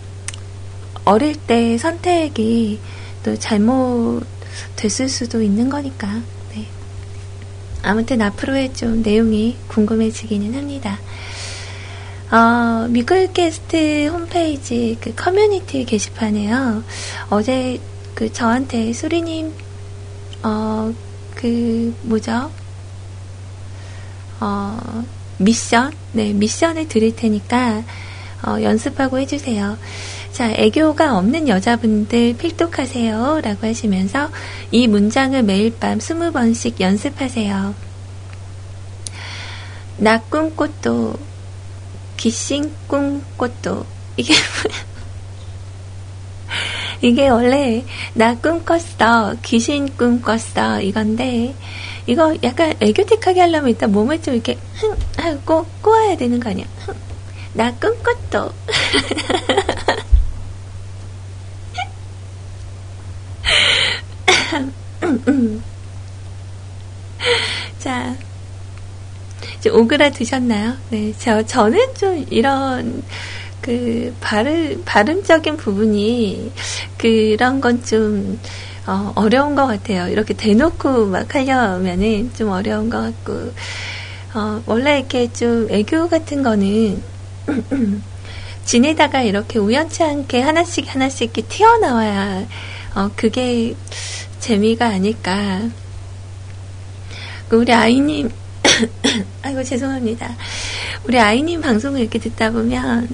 어릴 1.04 1.36
때 1.36 1.78
선택이 1.78 2.80
또 3.22 3.38
잘못 3.38 4.22
됐을 4.76 5.08
수도 5.08 5.42
있는 5.42 5.68
거니까. 5.68 6.20
네. 6.54 6.66
아무튼 7.82 8.20
앞으로의 8.22 8.74
좀 8.74 9.02
내용이 9.02 9.56
궁금해지기는 9.68 10.54
합니다. 10.54 10.98
어, 12.30 12.86
미글캐스트 12.88 14.06
홈페이지 14.06 14.96
그 15.00 15.12
커뮤니티 15.16 15.84
게시판에요. 15.84 16.84
어제 17.28 17.80
그 18.20 18.32
저한테 18.32 18.92
수리님 18.92 19.52
어 20.42 20.92
그 21.40 21.94
뭐죠? 22.02 22.50
어 24.40 25.04
미션 25.38 25.92
네 26.12 26.34
미션을 26.34 26.86
드릴 26.88 27.16
테니까 27.16 27.82
어, 28.46 28.62
연습하고 28.62 29.18
해주세요. 29.18 29.76
자, 30.32 30.50
애교가 30.50 31.18
없는 31.18 31.48
여자분들 31.48 32.36
필독하세요. 32.38 33.40
라고 33.42 33.66
하시면서 33.66 34.30
이 34.70 34.86
문장을 34.86 35.42
매일 35.42 35.76
밤 35.78 35.98
20번씩 35.98 36.80
연습하세요. 36.80 37.74
나 39.98 40.20
꿈꽃도, 40.22 41.18
귀신 42.16 42.72
꿈꽃도. 42.86 43.84
이게 44.16 44.32
뭐야? 44.32 44.90
이게 47.02 47.28
원래 47.28 47.84
나 48.14 48.36
꿈꿨어, 48.36 49.36
귀신 49.42 49.88
꿈꿨어 49.96 50.82
이건데 50.82 51.54
이거 52.06 52.36
약간 52.42 52.74
애교틱하게 52.80 53.40
하려면 53.40 53.70
일단 53.70 53.90
몸을 53.92 54.20
좀 54.22 54.34
이렇게 54.34 54.58
흥 54.74 54.94
하고 55.16 55.66
꼬아야 55.80 56.16
되는 56.16 56.38
거 56.40 56.50
아니야? 56.50 56.66
흥. 56.84 56.94
나 57.52 57.72
꿈꿨어. 57.74 58.52
자, 67.78 68.14
좀 69.60 69.74
오그라드셨나요? 69.76 70.76
네, 70.90 71.12
저 71.18 71.42
저는 71.42 71.94
좀 71.94 72.24
이런 72.30 73.02
그 73.60 74.14
발음 74.20 74.82
발음적인 74.84 75.56
부분이 75.56 76.52
그런 76.96 77.60
건좀 77.60 78.38
어, 78.86 79.12
어려운 79.14 79.54
것 79.54 79.66
같아요. 79.66 80.08
이렇게 80.08 80.34
대놓고 80.34 81.06
막 81.06 81.34
하려면은 81.34 82.32
좀 82.34 82.50
어려운 82.50 82.90
것 82.90 83.00
같고 83.00 83.52
어, 84.34 84.62
원래 84.66 84.98
이렇게 84.98 85.32
좀 85.32 85.68
애교 85.70 86.08
같은 86.08 86.42
거는 86.42 87.02
지내다가 88.64 89.22
이렇게 89.22 89.58
우연치 89.58 90.02
않게 90.02 90.40
하나씩 90.40 90.92
하나씩 90.92 91.22
이렇게 91.22 91.42
튀어나와야 91.42 92.46
어, 92.94 93.10
그게 93.14 93.74
재미가 94.40 94.86
아닐까. 94.86 95.60
우리 97.50 97.72
아이님 97.72 98.30
아이고 99.42 99.62
죄송합니다. 99.62 100.36
우리 101.04 101.18
아이님 101.18 101.60
방송을 101.60 102.00
이렇게 102.00 102.18
듣다 102.18 102.50
보면 102.50 103.08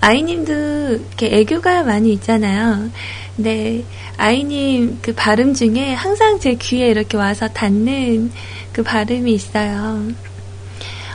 아이님도 0.00 0.52
이렇게 0.52 1.38
애교가 1.38 1.82
많이 1.82 2.12
있잖아요. 2.14 2.90
근데 3.36 3.84
아이님 4.16 4.98
그 5.02 5.14
발음 5.14 5.54
중에 5.54 5.92
항상 5.92 6.40
제 6.40 6.54
귀에 6.54 6.88
이렇게 6.88 7.16
와서 7.16 7.48
닿는 7.48 8.32
그 8.72 8.82
발음이 8.82 9.32
있어요. 9.32 10.08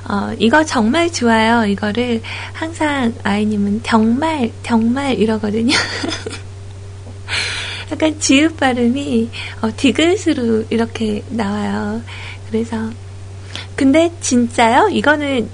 어, 0.10 0.34
이거 0.40 0.66
정말 0.66 1.12
좋아요. 1.12 1.66
이거를 1.66 2.22
항상 2.54 3.14
아이님은 3.24 3.82
정말, 3.84 4.52
정말 4.64 5.18
이러거든요. 5.18 5.76
약간 7.92 8.20
지읒 8.20 8.58
발음이 8.58 9.30
어, 9.62 9.70
디귿으로 9.76 10.66
이렇게 10.70 11.24
나와요. 11.30 12.02
그래서 12.50 12.90
근데 13.76 14.12
진짜요? 14.22 14.90
이거는 14.92 15.50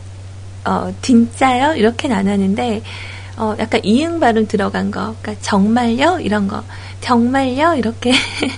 어, 0.67 0.93
진짜요? 1.01 1.75
이렇게는 1.75 2.15
안 2.15 2.27
하는데 2.27 2.81
어, 3.37 3.55
약간 3.59 3.81
이응 3.83 4.19
발음 4.19 4.47
들어간 4.47 4.91
거, 4.91 5.15
그러니까 5.21 5.35
정말요? 5.41 6.19
이런 6.21 6.47
거, 6.47 6.63
정말요? 7.01 7.75
이렇게. 7.75 8.11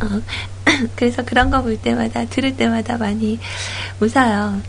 어, 0.00 0.22
그래서 0.96 1.24
그런 1.24 1.50
거 1.50 1.62
볼 1.62 1.76
때마다, 1.76 2.24
들을 2.24 2.56
때마다 2.56 2.96
많이 2.96 3.38
웃어요. 4.00 4.60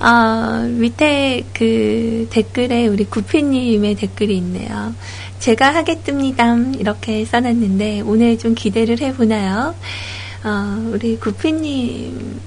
어, 0.00 0.62
밑에 0.68 1.44
그 1.52 2.26
댓글에 2.30 2.86
우리 2.88 3.04
구피님의 3.04 3.94
댓글이 3.96 4.36
있네요. 4.38 4.94
제가 5.40 5.74
하겠습니다. 5.74 6.56
이렇게 6.78 7.24
써놨는데, 7.24 8.02
오늘 8.02 8.38
좀 8.38 8.54
기대를 8.54 9.00
해보나요? 9.00 9.74
어, 10.44 10.90
우리 10.92 11.16
구피님 11.18 12.40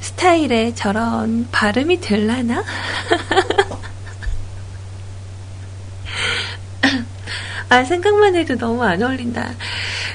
스타일에 0.00 0.74
저런 0.74 1.48
발음이 1.50 2.00
될라나? 2.00 2.64
아, 7.68 7.84
생각만 7.84 8.34
해도 8.34 8.56
너무 8.56 8.82
안 8.82 9.02
어울린다. 9.02 9.50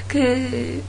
그, 0.08 0.82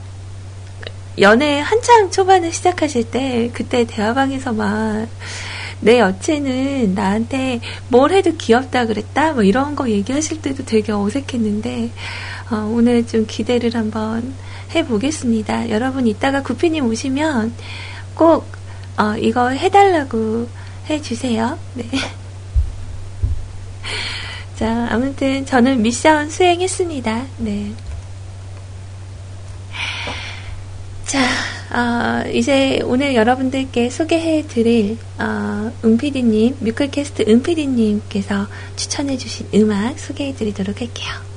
연애 1.18 1.60
한창 1.60 2.10
초반에 2.10 2.50
시작하실 2.50 3.10
때, 3.10 3.50
그때 3.52 3.84
대화방에서 3.86 4.52
막, 4.52 5.06
내 5.80 6.00
여친은 6.00 6.94
나한테 6.94 7.60
뭘 7.88 8.12
해도 8.12 8.32
귀엽다 8.36 8.86
그랬다? 8.86 9.34
뭐 9.34 9.42
이런 9.42 9.76
거 9.76 9.88
얘기하실 9.88 10.42
때도 10.42 10.64
되게 10.64 10.92
어색했는데, 10.92 11.90
어, 12.50 12.56
오늘 12.74 13.06
좀 13.06 13.26
기대를 13.26 13.74
한번 13.74 14.34
해보겠습니다. 14.74 15.70
여러분, 15.70 16.06
이따가 16.06 16.42
구피님 16.42 16.86
오시면 16.86 17.54
꼭, 18.14 18.55
어, 18.98 19.16
이거 19.18 19.48
해달라고 19.50 20.48
해주세요. 20.88 21.58
네. 21.74 21.84
자, 24.56 24.88
아무튼 24.90 25.44
저는 25.44 25.82
미션 25.82 26.30
수행했습니다. 26.30 27.26
네. 27.38 27.72
자, 31.04 31.20
어, 31.70 32.26
이제 32.30 32.80
오늘 32.84 33.14
여러분들께 33.14 33.90
소개해 33.90 34.46
드릴, 34.46 34.96
어, 35.18 35.70
은피디님, 35.84 36.56
뮤클캐스트 36.60 37.24
은피디님께서 37.28 38.46
추천해 38.76 39.18
주신 39.18 39.46
음악 39.54 39.98
소개해 39.98 40.34
드리도록 40.34 40.80
할게요. 40.80 41.35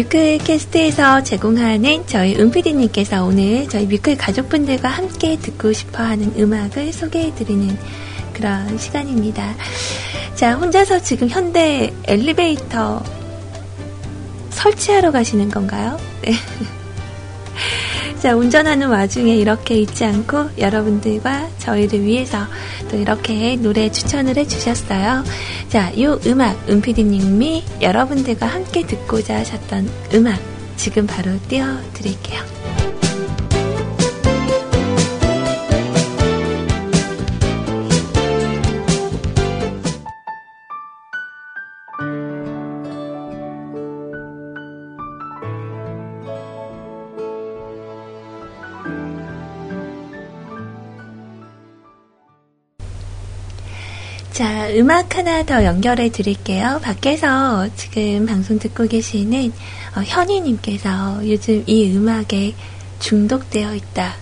뮤클 0.00 0.38
캐스트에서 0.38 1.22
제공하는 1.22 2.06
저희 2.06 2.34
은피디님께서 2.34 3.22
오늘 3.22 3.68
저희 3.68 3.84
뮤클 3.84 4.16
가족분들과 4.16 4.88
함께 4.88 5.36
듣고 5.36 5.74
싶어 5.74 6.02
하는 6.02 6.32
음악을 6.38 6.90
소개해드리는 6.90 7.76
그런 8.32 8.78
시간입니다. 8.78 9.54
자, 10.34 10.54
혼자서 10.54 11.02
지금 11.02 11.28
현대 11.28 11.92
엘리베이터 12.04 13.02
설치하러 14.48 15.10
가시는 15.10 15.50
건가요? 15.50 15.98
네. 16.22 16.32
자, 18.20 18.34
운전하는 18.34 18.88
와중에 18.88 19.36
이렇게 19.36 19.80
잊지 19.80 20.06
않고 20.06 20.50
여러분들과 20.56 21.48
저희를 21.58 22.02
위해서 22.02 22.46
또 22.90 22.96
이렇게 22.96 23.56
노래 23.56 23.90
추천을 23.90 24.36
해주셨어요. 24.38 25.24
자, 25.70 25.88
이 25.90 26.04
음악, 26.26 26.68
은피디님이 26.68 27.62
여러분들과 27.80 28.44
함께 28.44 28.84
듣고자 28.84 29.36
하셨던 29.36 29.88
음악, 30.14 30.40
지금 30.74 31.06
바로 31.06 31.30
띄워드릴게요. 31.46 32.59
자, 54.40 54.70
음악 54.70 55.18
하나 55.18 55.42
더 55.42 55.66
연결해 55.66 56.08
드릴게요. 56.08 56.80
밖에서 56.82 57.68
지금 57.76 58.24
방송 58.24 58.58
듣고 58.58 58.88
계시는 58.88 59.52
어, 59.94 60.00
현희님께서 60.00 61.28
요즘 61.28 61.62
이 61.66 61.94
음악에 61.94 62.54
중독되어 63.00 63.74
있다. 63.74 64.14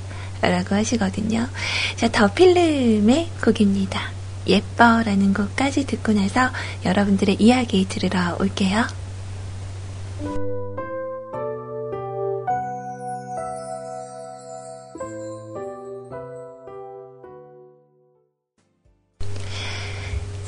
라고 0.42 0.74
하시거든요. 0.74 1.46
자, 1.94 2.09
더 2.09 2.26
필름의 2.35 3.28
곡입니다. 3.44 4.11
예뻐라는 4.48 5.35
곡까지 5.35 5.87
듣고 5.87 6.11
나서 6.11 6.50
여러분들의 6.85 7.37
이야기 7.38 7.87
들으러 7.88 8.37
올게요. 8.40 8.97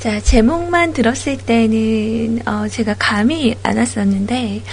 자, 0.01 0.19
제목만 0.19 0.93
들었을 0.93 1.37
때는, 1.37 2.41
어, 2.47 2.67
제가 2.67 2.95
감이 2.97 3.55
안 3.61 3.77
왔었는데, 3.77 4.63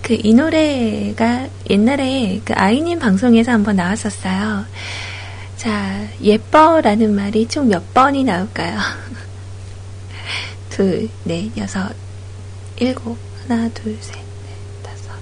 그, 0.00 0.16
이 0.22 0.32
노래가 0.32 1.48
옛날에 1.68 2.40
그 2.46 2.54
아이님 2.56 2.98
방송에서 2.98 3.52
한번 3.52 3.76
나왔었어요. 3.76 4.64
자, 5.58 6.08
예뻐라는 6.22 7.14
말이 7.14 7.46
총 7.46 7.68
몇 7.68 7.92
번이 7.92 8.24
나올까요? 8.24 8.78
둘, 10.70 11.10
넷, 11.24 11.54
여섯, 11.58 11.94
일곱, 12.78 13.18
하나, 13.46 13.68
둘, 13.74 13.98
셋, 14.00 14.16
넷, 14.16 14.82
다섯. 14.82 15.12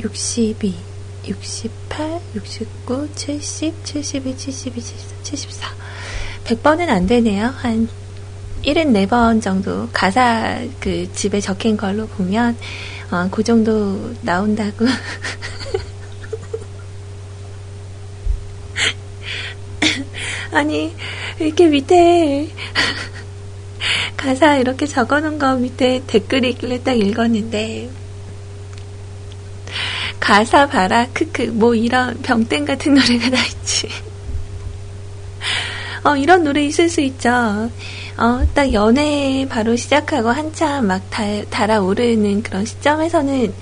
62, 0.00 0.74
68, 1.26 2.20
69, 2.34 3.08
70, 3.14 3.74
72, 3.84 4.36
72, 4.36 4.80
74, 4.80 5.22
74. 5.22 5.74
100번은 6.44 6.88
안 6.88 7.06
되네요. 7.06 7.48
한 7.56 7.88
74번 8.62 9.42
정도 9.42 9.88
가사 9.92 10.60
그 10.80 11.12
집에 11.12 11.40
적힌 11.40 11.76
걸로 11.76 12.06
보면 12.06 12.56
어, 13.10 13.28
그 13.30 13.42
정도 13.42 14.14
나온다고. 14.22 14.86
아니 20.52 20.94
이렇게 21.38 21.66
밑에 21.66 22.48
가사 24.16 24.56
이렇게 24.56 24.86
적어 24.86 25.20
놓은 25.20 25.38
거 25.38 25.54
밑에 25.56 26.02
댓글이 26.06 26.50
있길래 26.50 26.82
딱 26.82 26.94
읽었는데 26.94 28.07
가사 30.20 30.66
봐라 30.66 31.06
크크 31.12 31.42
뭐 31.54 31.74
이런 31.74 32.20
병땡 32.22 32.64
같은 32.64 32.94
노래가 32.94 33.30
다 33.30 33.44
있지. 33.44 33.88
어 36.04 36.16
이런 36.16 36.44
노래 36.44 36.64
있을 36.64 36.88
수 36.88 37.00
있죠. 37.00 37.70
어딱 38.16 38.72
연애 38.72 39.46
바로 39.48 39.76
시작하고 39.76 40.30
한참 40.30 40.88
막 40.88 41.08
달, 41.10 41.46
달아오르는 41.50 42.42
그런 42.42 42.64
시점에서는 42.64 43.52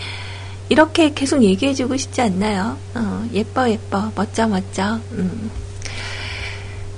이렇게 0.68 1.12
계속 1.12 1.42
얘기해주고 1.42 1.96
싶지 1.96 2.22
않나요? 2.22 2.76
어 2.94 3.26
예뻐 3.32 3.68
예뻐 3.68 4.10
멋져 4.14 4.48
멋져. 4.48 5.00
음. 5.12 5.50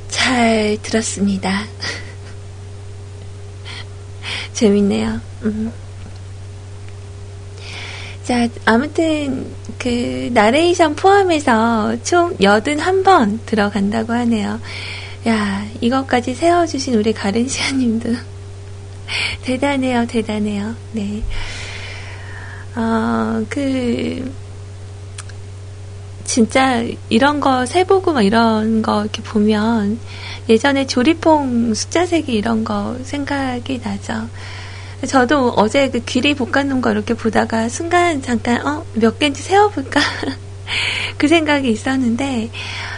잘 0.08 0.78
들었습니다. 0.82 1.64
재밌네요. 4.52 5.20
음. 5.42 5.72
자, 8.28 8.46
아무튼, 8.66 9.46
그, 9.78 10.28
나레이션 10.34 10.96
포함해서 10.96 11.96
총 12.02 12.36
81번 12.36 13.38
들어간다고 13.46 14.12
하네요. 14.12 14.60
야, 15.26 15.64
이것까지 15.80 16.34
세워주신 16.34 16.96
우리 16.96 17.14
가른 17.14 17.48
시아님도 17.48 18.10
대단해요, 19.44 20.06
대단해요. 20.06 20.74
네. 20.92 21.22
어, 22.76 23.46
그, 23.48 24.30
진짜 26.24 26.84
이런 27.08 27.40
거 27.40 27.64
세보고 27.64 28.12
막 28.12 28.20
이런 28.20 28.82
거 28.82 29.04
이렇게 29.04 29.22
보면 29.22 29.98
예전에 30.50 30.86
조리퐁 30.86 31.72
숫자 31.72 32.04
세기 32.04 32.34
이런 32.34 32.62
거 32.62 32.94
생각이 33.04 33.80
나죠. 33.82 34.28
저도 35.06 35.50
어제 35.56 35.90
그 35.90 36.00
귀리 36.00 36.34
볶아놓은 36.34 36.80
거 36.80 36.90
이렇게 36.90 37.14
보다가 37.14 37.68
순간 37.68 38.20
잠깐 38.20 38.66
어 38.66 38.84
몇 38.94 39.18
개인지 39.18 39.42
세어볼까 39.42 40.00
그 41.18 41.28
생각이 41.28 41.70
있었는데 41.70 42.50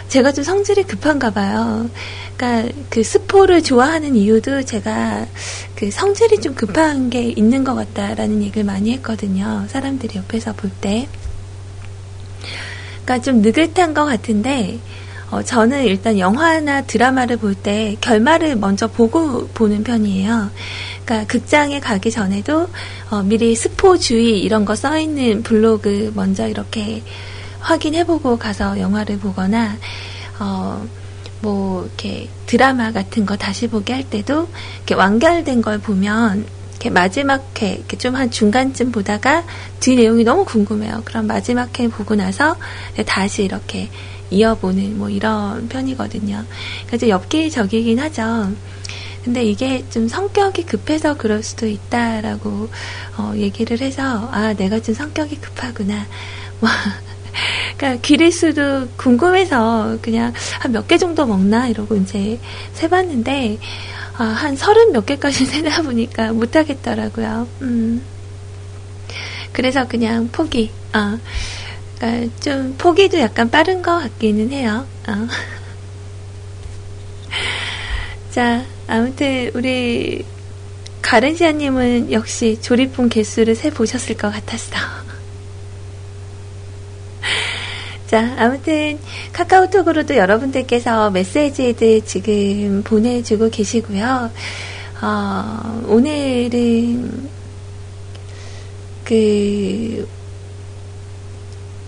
제가 0.07 0.31
좀 0.31 0.43
성질이 0.43 0.83
급한가 0.83 1.31
봐요. 1.31 1.89
그러니까 2.35 2.73
그 2.89 3.03
스포를 3.03 3.61
좋아하는 3.61 4.15
이유도 4.15 4.63
제가 4.63 5.27
그 5.75 5.91
성질이 5.91 6.39
좀 6.41 6.55
급한 6.55 7.09
게 7.09 7.21
있는 7.23 7.63
것 7.63 7.75
같다라는 7.75 8.41
얘기를 8.43 8.63
많이 8.63 8.91
했거든요. 8.93 9.65
사람들이 9.69 10.17
옆에서 10.17 10.53
볼 10.53 10.71
때. 10.81 11.07
그러니까 13.05 13.23
좀 13.23 13.41
느긋한 13.41 13.93
것 13.93 14.05
같은데 14.05 14.79
어, 15.31 15.41
저는 15.41 15.85
일단 15.85 16.19
영화나 16.19 16.81
드라마를 16.81 17.37
볼 17.37 17.55
때 17.55 17.95
결말을 18.01 18.55
먼저 18.57 18.87
보고 18.87 19.47
보는 19.49 19.83
편이에요. 19.83 20.49
그러니까 21.05 21.27
극장에 21.31 21.79
가기 21.79 22.11
전에도 22.11 22.67
어, 23.09 23.21
미리 23.23 23.55
스포 23.55 23.97
주의 23.97 24.39
이런 24.39 24.65
거 24.65 24.75
써 24.75 24.97
있는 24.97 25.41
블로그 25.43 26.11
먼저 26.15 26.47
이렇게 26.47 27.01
확인해보고 27.59 28.37
가서 28.37 28.79
영화를 28.79 29.19
보거나 29.19 29.77
어, 30.39 30.85
뭐 31.41 31.85
이렇게 31.85 32.27
드라마 32.45 32.91
같은 32.91 33.25
거 33.25 33.35
다시 33.37 33.67
보기 33.67 33.91
할 33.93 34.03
때도 34.03 34.47
이렇게 34.77 34.95
완결된 34.95 35.61
걸 35.61 35.77
보면 35.79 36.45
이렇게 36.71 36.89
마지막 36.89 37.43
회, 37.61 37.73
이렇게 37.73 37.97
좀 37.97 38.15
한 38.15 38.31
중간쯤 38.31 38.91
보다가 38.91 39.43
뒤 39.79 39.95
내용이 39.95 40.23
너무 40.23 40.43
궁금해요. 40.45 41.03
그럼 41.05 41.27
마지막 41.27 41.79
회 41.79 41.87
보고 41.87 42.15
나서 42.15 42.55
다시 43.05 43.43
이렇게 43.43 43.89
이어보는 44.31 44.97
뭐 44.97 45.09
이런 45.09 45.67
편이거든요. 45.67 46.45
그래서 46.87 47.07
엽기적이긴 47.09 47.99
하죠. 47.99 48.51
근데 49.23 49.43
이게 49.43 49.85
좀 49.91 50.07
성격이 50.07 50.63
급해서 50.63 51.15
그럴 51.15 51.43
수도 51.43 51.67
있다라고 51.67 52.69
어, 53.17 53.33
얘기를 53.35 53.79
해서 53.79 54.29
아 54.31 54.53
내가 54.53 54.79
좀 54.79 54.95
성격이 54.95 55.35
급하구나. 55.41 56.07
뭐 56.59 56.69
그러니까 57.77 58.01
기리수도 58.01 58.87
궁금해서 58.97 59.97
그냥 60.01 60.33
한 60.59 60.71
몇 60.73 60.87
개 60.87 60.97
정도 60.97 61.25
먹나 61.25 61.67
이러고 61.67 61.95
이제 61.97 62.39
세봤는데 62.73 63.59
아, 64.17 64.23
한 64.23 64.55
서른 64.55 64.91
몇 64.91 65.05
개까지 65.05 65.45
세다 65.47 65.81
보니까 65.83 66.33
못하겠더라고요. 66.33 67.47
음. 67.61 68.03
그래서 69.53 69.87
그냥 69.87 70.29
포기. 70.31 70.71
아, 70.93 71.17
그러니까 72.01 72.35
좀 72.39 72.73
포기도 72.79 73.19
약간 73.19 73.51
빠른 73.51 73.83
것 73.83 73.99
같기는 73.99 74.51
해요. 74.51 74.87
어. 75.07 75.11
자, 78.31 78.65
아무튼 78.87 79.51
우리 79.53 80.25
가른시아님은 81.03 82.11
역시 82.11 82.57
조립본 82.59 83.09
개수를 83.09 83.53
세 83.53 83.69
보셨을 83.69 84.17
것 84.17 84.31
같았어. 84.31 84.73
자, 88.07 88.33
아무튼 88.39 88.97
카카오톡으로도 89.31 90.17
여러분들께서 90.17 91.11
메시지들 91.11 92.03
지금 92.03 92.81
보내주고 92.83 93.51
계시고요. 93.51 94.31
어, 95.03 95.83
오늘은 95.85 97.29
그 99.05 100.07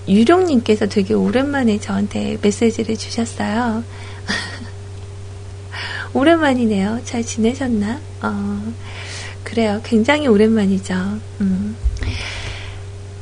유룡님께서 0.08 0.88
되게 0.88 1.13
오랜만에 1.13 1.80
저한테 1.80 2.38
메시지를 2.42 2.98
주셨어요. 2.98 3.84
오랜만이네요. 6.13 7.02
잘 7.06 7.24
지내셨나? 7.24 8.00
어, 8.22 8.74
그래요. 9.44 9.82
굉장히 9.84 10.28
오랜만이죠. 10.28 10.94
음. 11.42 11.76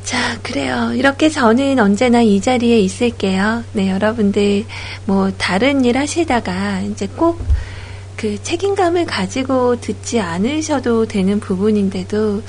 자, 0.03 0.37
그래요. 0.43 0.91
이렇게 0.93 1.29
저는 1.29 1.79
언제나 1.79 2.21
이 2.21 2.41
자리에 2.41 2.79
있을게요. 2.79 3.63
네, 3.71 3.89
여러분들, 3.89 4.65
뭐, 5.05 5.31
다른 5.37 5.85
일 5.85 5.97
하시다가, 5.97 6.81
이제 6.81 7.07
꼭, 7.07 7.39
그 8.21 8.41
책임감을 8.43 9.07
가지고 9.07 9.81
듣지 9.81 10.19
않으셔도 10.19 11.07
되는 11.07 11.39
부분인데도 11.39 12.43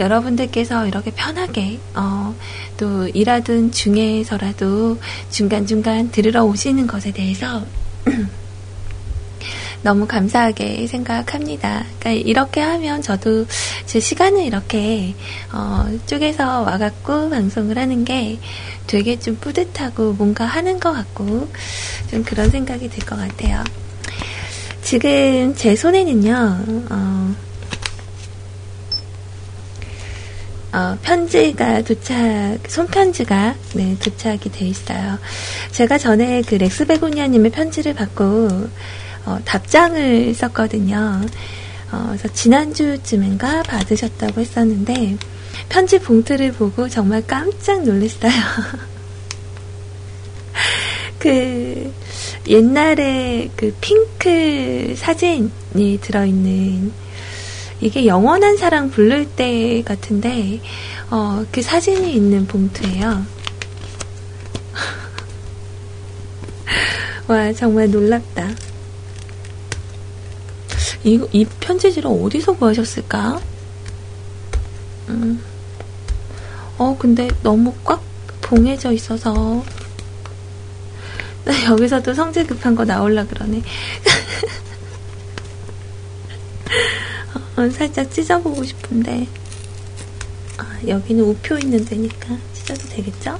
여러분들께서 0.00 0.88
이렇게 0.88 1.12
편하게 1.12 1.78
어, 1.94 2.34
또 2.76 3.06
일하던 3.06 3.70
중에서라도 3.70 4.98
중간중간 5.30 6.10
들으러 6.10 6.44
오시는 6.44 6.88
것에 6.88 7.12
대해서 7.12 7.64
너무 9.84 10.08
감사하게 10.08 10.88
생각합니다. 10.88 11.84
그러니까 12.00 12.28
이렇게 12.28 12.60
하면 12.60 13.00
저도 13.00 13.46
제 13.86 14.00
시간을 14.00 14.42
이렇게 14.42 15.14
어, 15.52 15.86
쪼개서 16.06 16.62
와갖고 16.62 17.30
방송을 17.30 17.78
하는 17.78 18.04
게 18.04 18.40
되게 18.88 19.20
좀 19.20 19.36
뿌듯하고 19.36 20.14
뭔가 20.14 20.46
하는 20.46 20.80
것 20.80 20.92
같고 20.92 21.48
좀 22.10 22.24
그런 22.24 22.50
생각이 22.50 22.90
들 22.90 23.06
것 23.06 23.16
같아요. 23.16 23.62
지금 24.82 25.54
제 25.54 25.76
손에는요, 25.76 26.58
어, 26.90 27.34
어, 30.72 30.98
편지가 31.02 31.82
도착, 31.82 32.58
손편지가, 32.66 33.54
네, 33.74 33.96
도착이 34.02 34.40
돼 34.52 34.66
있어요. 34.66 35.18
제가 35.70 35.98
전에 35.98 36.42
그 36.42 36.56
렉스 36.56 36.86
베고니아님의 36.86 37.52
편지를 37.52 37.94
받고, 37.94 38.48
어, 39.24 39.38
답장을 39.44 40.34
썼거든요. 40.34 41.20
어, 41.92 42.04
그래서 42.08 42.28
지난주쯤인가 42.32 43.62
받으셨다고 43.62 44.40
했었는데, 44.40 45.16
편지 45.68 45.98
봉투를 45.98 46.52
보고 46.52 46.88
정말 46.88 47.22
깜짝 47.26 47.82
놀랐어요. 47.82 48.32
그, 51.18 51.92
옛날에 52.48 53.50
그 53.56 53.74
핑크 53.80 54.94
사진이 54.96 55.98
들어있는 56.00 56.92
이게 57.80 58.06
영원한 58.06 58.56
사랑 58.56 58.90
부를 58.90 59.26
때 59.26 59.82
같은데 59.82 60.60
어, 61.10 61.44
그 61.52 61.62
사진이 61.62 62.14
있는 62.14 62.46
봉투예요. 62.46 63.26
와 67.28 67.52
정말 67.52 67.90
놀랍다. 67.90 68.48
이, 71.04 71.20
이 71.32 71.44
편지지를 71.44 72.10
어디서 72.10 72.52
구하셨을까? 72.52 73.40
음. 75.08 75.42
어 76.78 76.96
근데 76.98 77.28
너무 77.42 77.74
꽉 77.84 78.02
봉해져 78.40 78.92
있어서 78.92 79.32
나 79.32 79.81
여기서도 81.70 82.14
성질 82.14 82.46
급한 82.46 82.74
거 82.74 82.84
나올라 82.84 83.24
그러네. 83.24 83.62
어, 87.56 87.70
살짝 87.70 88.10
찢어보고 88.10 88.64
싶은데. 88.64 89.26
아, 90.58 90.78
여기는 90.86 91.22
우표 91.22 91.58
있는 91.58 91.84
데니까 91.84 92.36
찢어도 92.54 92.88
되겠죠? 92.88 93.38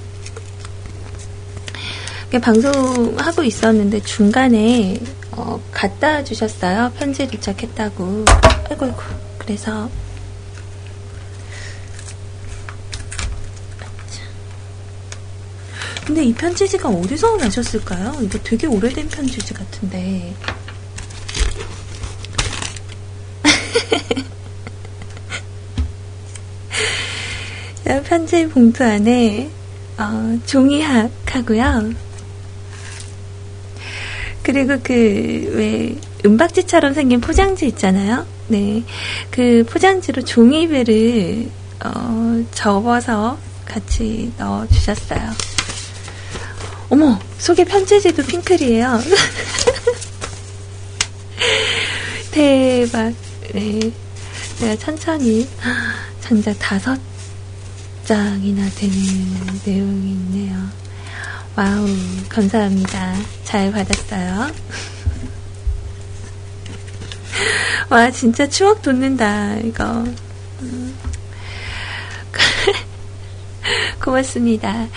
방송하고 2.41 3.43
있었는데 3.43 4.01
중간에 4.01 4.99
어, 5.33 5.61
갖다 5.71 6.25
주셨어요. 6.25 6.91
편지 6.99 7.27
도착했다고. 7.27 8.25
아이고, 8.71 8.87
아이고. 8.87 9.03
그래서 9.39 9.91
근데 16.13 16.27
이 16.27 16.35
편지지가 16.35 16.91
어디서 16.91 17.39
나셨을까요? 17.39 18.15
이거 18.21 18.39
되게 18.45 18.67
오래된 18.67 19.09
편지지 19.09 19.55
같은데. 19.55 20.35
편지 28.05 28.47
봉투 28.47 28.85
안에 28.85 29.49
어, 29.97 30.39
종이학 30.45 31.11
하고요. 31.25 31.95
그리고 34.43 34.79
그 34.83 34.93
왜 34.93 35.97
은박지처럼 36.27 36.93
생긴 36.93 37.23
포장지 37.23 37.67
있잖아요. 37.69 38.27
네, 38.49 38.85
그 39.31 39.65
포장지로 39.67 40.23
종이배를 40.23 41.49
어, 41.87 42.45
접어서 42.53 43.39
같이 43.65 44.31
넣어 44.37 44.69
주셨어요. 44.69 45.52
어머, 46.93 47.19
속에 47.39 47.65
편지지도 47.65 48.23
핑클이에요. 48.23 49.01
대박. 52.31 53.15
네. 53.55 53.91
제가 54.59 54.77
천천히 54.77 55.49
장작 56.21 56.55
다섯 56.59 57.01
장이나 58.05 58.69
되는 58.75 58.95
내용이 59.65 60.11
있네요. 60.11 60.69
와우, 61.57 61.89
감사합니다. 62.29 63.17
잘 63.43 63.73
받았어요. 63.73 64.51
와, 67.89 68.11
진짜 68.11 68.47
추억 68.47 68.83
돋는다, 68.83 69.57
이거. 69.61 70.05
음. 70.61 70.95
고맙습니다. 74.05 74.89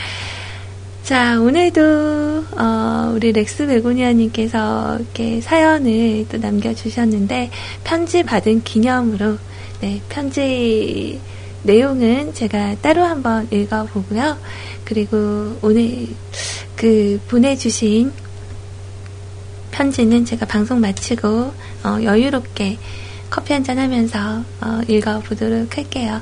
자, 1.05 1.39
오늘도, 1.39 2.45
어, 2.57 3.11
우리 3.13 3.31
렉스 3.31 3.67
베고니아님께서 3.67 4.97
이렇게 4.97 5.39
사연을 5.39 6.25
또 6.29 6.39
남겨주셨는데, 6.39 7.51
편지 7.83 8.23
받은 8.23 8.63
기념으로, 8.63 9.37
네, 9.81 10.01
편지 10.09 11.21
내용은 11.61 12.33
제가 12.33 12.77
따로 12.81 13.03
한번 13.03 13.47
읽어보고요. 13.51 14.35
그리고 14.83 15.55
오늘 15.61 16.07
그 16.75 17.21
보내주신 17.27 18.11
편지는 19.69 20.25
제가 20.25 20.47
방송 20.47 20.79
마치고, 20.79 21.27
어, 21.83 21.99
여유롭게 22.01 22.79
커피 23.29 23.53
한잔 23.53 23.77
하면서 23.79 24.43
어, 24.61 24.81
읽어보도록 24.87 25.77
할게요. 25.77 26.21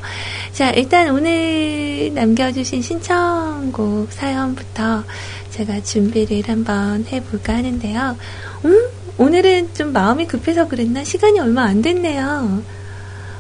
자, 0.52 0.72
일단 0.72 1.10
오늘 1.10 2.12
남겨주신 2.14 2.82
신청곡 2.82 4.12
사연부터 4.12 5.04
제가 5.52 5.84
준비를 5.84 6.44
한번 6.48 7.06
해볼까 7.12 7.56
하는데요. 7.56 8.18
음? 8.66 8.88
오늘은 9.18 9.74
좀 9.76 9.94
마음이 9.94 10.26
급해서 10.28 10.68
그랬나? 10.68 11.04
시간이 11.04 11.40
얼마 11.40 11.64
안 11.64 11.82
됐네요. 11.82 12.64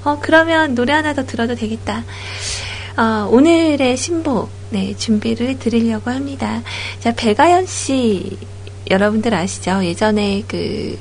어, 0.04 0.20
그러면 0.22 0.76
노래 0.76 0.94
하나 0.94 1.14
더 1.14 1.26
들어도 1.26 1.56
되겠다. 1.56 2.04
어, 2.96 3.28
오늘의 3.32 3.98
신곡, 3.98 4.52
네, 4.70 4.96
준비를 4.96 5.58
드리려고 5.58 6.12
합니다. 6.12 6.62
자, 7.00 7.14
배가연 7.16 7.66
씨, 7.66 8.38
여러분들 8.92 9.34
아시죠? 9.34 9.84
예전에 9.84 10.44
그, 10.48 11.00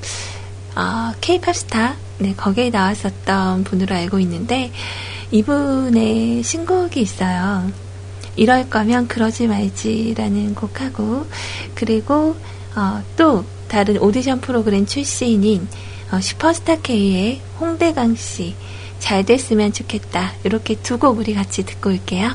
어, 0.75 1.13
케이팝 1.21 1.55
스타, 1.55 1.97
네, 2.19 2.35
거기에 2.37 2.71
나왔었던 2.71 3.65
분으로 3.65 3.95
알고 3.95 4.19
있는데, 4.21 4.71
이분의 5.31 6.43
신곡이 6.43 7.01
있어요. 7.01 7.71
이럴 8.37 8.69
거면 8.71 9.09
그러지 9.09 9.47
말지라는 9.49 10.55
곡하고, 10.55 11.27
그리고, 11.75 12.37
어, 12.77 13.03
또, 13.17 13.45
다른 13.69 13.99
오디션 13.99 14.41
프로그램 14.41 14.85
출신인, 14.87 15.67
어, 16.13 16.21
슈퍼스타 16.21 16.77
K의 16.77 17.41
홍대강 17.61 18.15
씨, 18.17 18.55
잘 18.99 19.25
됐으면 19.25 19.73
좋겠다. 19.73 20.33
이렇게 20.45 20.75
두 20.77 20.99
곡 20.99 21.19
우리 21.19 21.35
같이 21.35 21.65
듣고 21.65 21.91
올게요. 21.91 22.31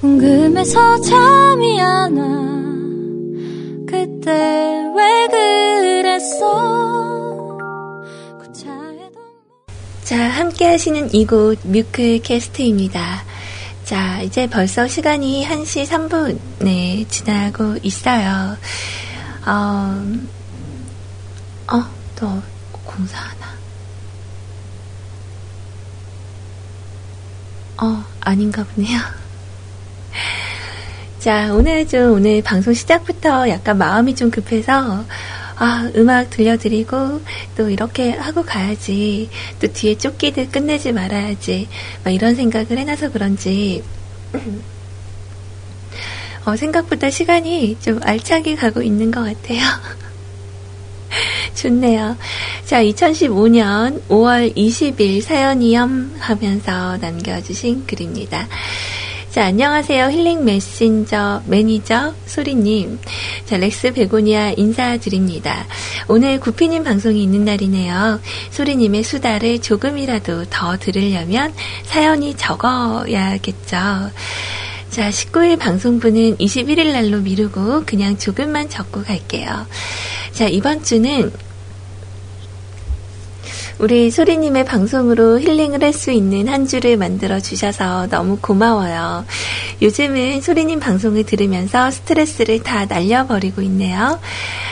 궁금해서 0.00 1.00
잠이 1.00 1.80
안 1.80 2.16
와. 2.16 2.50
그때 3.86 4.30
왜 4.96 5.28
그랬어? 6.02 6.99
자, 10.10 10.18
함께 10.28 10.66
하시는 10.66 11.14
이곳 11.14 11.60
뮤클 11.62 12.22
캐스트입니다. 12.22 13.22
자, 13.84 14.20
이제 14.22 14.48
벌써 14.48 14.88
시간이 14.88 15.46
1시 15.46 15.86
3분, 15.86 16.36
네, 16.58 17.06
지나고 17.08 17.76
있어요. 17.84 18.56
어, 19.46 20.04
어, 21.72 21.84
또, 22.16 22.42
공사하나. 22.84 23.54
어, 27.80 28.04
아닌가 28.18 28.64
보네요. 28.64 28.98
자, 31.20 31.54
오늘 31.54 31.86
좀, 31.86 32.14
오늘 32.14 32.42
방송 32.42 32.74
시작부터 32.74 33.48
약간 33.48 33.78
마음이 33.78 34.16
좀 34.16 34.28
급해서, 34.28 35.04
아, 35.60 35.90
음악 35.94 36.30
들려드리고, 36.30 37.20
또 37.54 37.68
이렇게 37.68 38.12
하고 38.12 38.42
가야지. 38.42 39.28
또 39.60 39.70
뒤에 39.70 39.98
쫓기듯 39.98 40.50
끝내지 40.50 40.90
말아야지. 40.90 41.68
막 42.02 42.10
이런 42.12 42.34
생각을 42.34 42.78
해놔서 42.78 43.12
그런지, 43.12 43.84
어, 46.46 46.56
생각보다 46.56 47.10
시간이 47.10 47.76
좀 47.78 48.00
알차게 48.02 48.54
가고 48.54 48.80
있는 48.80 49.10
것 49.10 49.20
같아요. 49.20 49.60
좋네요. 51.54 52.16
자, 52.64 52.82
2015년 52.82 54.00
5월 54.08 54.56
20일 54.56 55.20
사연이염 55.20 56.16
하면서 56.18 56.96
남겨주신 56.96 57.84
글입니다. 57.86 58.48
자, 59.30 59.44
안녕하세요. 59.44 60.06
힐링 60.10 60.44
메신저 60.44 61.42
매니저 61.46 62.14
소리님. 62.26 62.98
자, 63.44 63.58
렉스 63.58 63.92
베고니아 63.92 64.54
인사드립니다. 64.56 65.66
오늘 66.08 66.40
구피님 66.40 66.82
방송이 66.82 67.22
있는 67.22 67.44
날이네요. 67.44 68.20
소리님의 68.50 69.04
수다를 69.04 69.60
조금이라도 69.60 70.46
더 70.50 70.76
들으려면 70.76 71.54
사연이 71.84 72.36
적어야겠죠. 72.36 73.76
자, 74.90 75.10
19일 75.10 75.60
방송분은 75.60 76.38
21일 76.38 76.92
날로 76.92 77.20
미루고 77.20 77.84
그냥 77.86 78.18
조금만 78.18 78.68
적고 78.68 79.04
갈게요. 79.04 79.64
자, 80.32 80.48
이번 80.48 80.82
주는 80.82 81.30
우리 83.80 84.10
소리님의 84.10 84.66
방송으로 84.66 85.40
힐링을 85.40 85.82
할 85.82 85.90
수 85.94 86.12
있는 86.12 86.48
한 86.48 86.66
주를 86.66 86.96
만들어 86.96 87.40
주셔서 87.40 88.06
너무 88.08 88.38
고마워요. 88.40 89.24
요즘은 89.82 90.40
소리님 90.40 90.78
방송을 90.80 91.24
들으면서 91.24 91.90
스트레스를 91.90 92.62
다 92.62 92.84
날려버리고 92.84 93.60
있네요. 93.62 94.20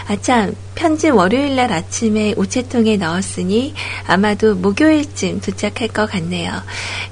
아참, 0.07 0.55
편지 0.75 1.11
월요일 1.11 1.57
날 1.57 1.73
아침에 1.73 2.35
우체통에 2.37 2.99
넣었으니 2.99 3.75
아마도 4.07 4.55
목요일쯤 4.55 5.41
도착할 5.41 5.89
것 5.89 6.09
같네요. 6.11 6.53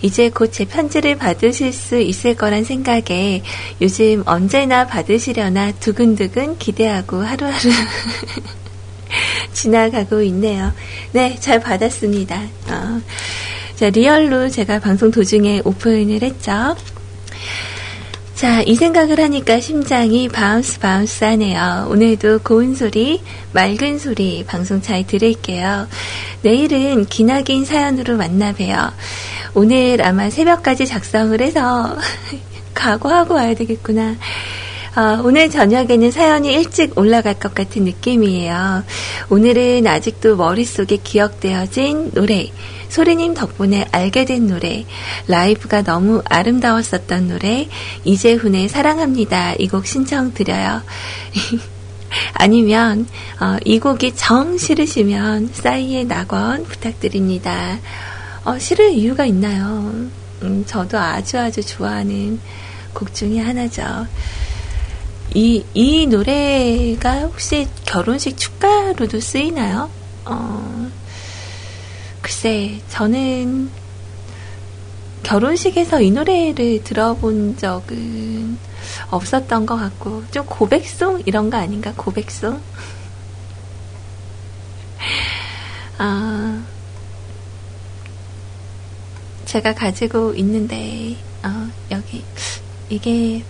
이제 0.02 0.30
곧 0.30 0.52
제 0.52 0.64
편지를 0.66 1.16
받으실 1.16 1.72
수 1.72 1.98
있을 1.98 2.36
거란 2.36 2.64
생각에 2.64 3.42
요즘 3.80 4.22
언제나 4.26 4.86
받으시려나 4.86 5.72
두근두근 5.80 6.58
기대하고 6.58 7.22
하루하루 7.22 7.58
지나가고 9.52 10.22
있네요. 10.22 10.72
네, 11.12 11.36
잘 11.40 11.60
받았습니다. 11.60 12.36
어, 12.68 13.00
자, 13.76 13.90
real로 13.90 14.48
제가 14.48 14.80
방송 14.80 15.10
도중에 15.10 15.62
오픈을 15.64 16.22
했죠. 16.22 16.76
자, 18.36 18.60
이 18.60 18.74
생각을 18.74 19.18
하니까 19.18 19.60
심장이 19.60 20.28
bounce 20.28 20.78
bounce 20.78 21.24
하네요. 21.24 21.88
오늘도 21.90 22.40
고운 22.40 22.74
소리, 22.74 23.22
맑은 23.54 23.98
소리 23.98 24.44
방송 24.44 24.82
잘 24.82 25.06
들을게요. 25.06 25.88
내일은 26.42 27.06
기나긴 27.06 27.64
사연으로 27.64 28.18
만나봬요. 28.18 28.92
오늘 29.54 30.02
아마 30.02 30.28
새벽까지 30.28 30.86
작성을 30.86 31.40
해서 31.40 31.96
각오하고 32.74 33.34
와야 33.34 33.54
되겠구나. 33.54 34.16
어, 34.96 35.20
오늘 35.22 35.50
저녁에는 35.50 36.10
사연이 36.10 36.54
일찍 36.54 36.96
올라갈 36.96 37.38
것 37.38 37.54
같은 37.54 37.84
느낌이에요. 37.84 38.82
오늘은 39.28 39.86
아직도 39.86 40.36
머릿속에 40.36 40.96
기억되어진 40.96 42.12
노래, 42.14 42.50
소리님 42.88 43.34
덕분에 43.34 43.88
알게 43.92 44.24
된 44.24 44.46
노래, 44.46 44.86
라이브가 45.28 45.82
너무 45.82 46.22
아름다웠었던 46.24 47.28
노래, 47.28 47.68
이재훈의 48.04 48.68
사랑합니다. 48.70 49.52
이 49.58 49.68
곡 49.68 49.86
신청드려요. 49.86 50.80
아니면 52.32 53.06
어, 53.38 53.58
이 53.66 53.78
곡이 53.78 54.14
정 54.16 54.56
싫으시면 54.56 55.50
싸이의 55.52 56.06
낙원 56.06 56.64
부탁드립니다. 56.64 57.78
어, 58.44 58.58
싫을 58.58 58.92
이유가 58.92 59.26
있나요? 59.26 59.92
음, 60.42 60.64
저도 60.66 60.98
아주 60.98 61.38
아주 61.38 61.60
좋아하는 61.62 62.40
곡 62.94 63.12
중에 63.12 63.40
하나죠. 63.40 64.06
이, 65.34 65.64
이 65.74 66.06
노래가 66.06 67.22
혹시 67.22 67.68
결혼식 67.84 68.36
축가로도 68.36 69.20
쓰이나요? 69.20 69.90
어, 70.24 70.90
글쎄, 72.22 72.80
저는 72.88 73.70
결혼식에서 75.22 76.00
이 76.00 76.10
노래를 76.10 76.82
들어본 76.84 77.56
적은 77.56 78.58
없었던 79.10 79.66
것 79.66 79.76
같고, 79.76 80.24
좀 80.30 80.46
고백송? 80.46 81.22
이런 81.26 81.50
거 81.50 81.58
아닌가? 81.58 81.92
고백송? 81.96 82.58
아, 85.98 86.62
제가 89.44 89.74
가지고 89.74 90.34
있는데, 90.34 91.16
어, 91.44 91.68
여기, 91.90 92.24
이게 92.88 93.44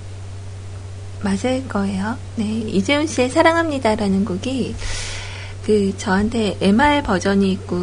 맞을 1.26 1.66
거예요. 1.66 2.16
네, 2.36 2.44
이재훈 2.44 3.08
씨의 3.08 3.30
사랑합니다라는 3.30 4.24
곡이 4.24 4.76
그 5.64 5.96
저한테 5.98 6.56
MR 6.60 7.02
버전이 7.02 7.50
있고 7.52 7.76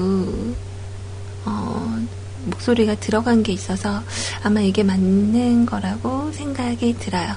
어, 1.44 1.98
목소리가 2.46 2.96
들어간 2.96 3.44
게 3.44 3.52
있어서 3.52 4.02
아마 4.44 4.62
이게 4.62 4.84
맞는 4.84 5.66
거라고 5.66 6.32
생각이 6.32 6.98
들어요. 7.00 7.34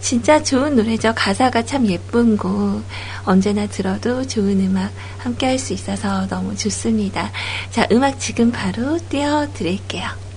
진짜 0.00 0.42
좋은 0.42 0.74
노래죠. 0.74 1.12
가사가 1.14 1.64
참 1.64 1.86
예쁜 1.86 2.36
곡. 2.38 2.82
언제나 3.24 3.66
들어도 3.66 4.26
좋은 4.26 4.58
음악 4.60 4.90
함께 5.18 5.46
할 5.46 5.58
수 5.58 5.74
있어서 5.74 6.26
너무 6.28 6.56
좋습니다. 6.56 7.30
자, 7.70 7.86
음악 7.92 8.18
지금 8.18 8.50
바로 8.50 8.98
띄워드릴게요. 9.10 10.31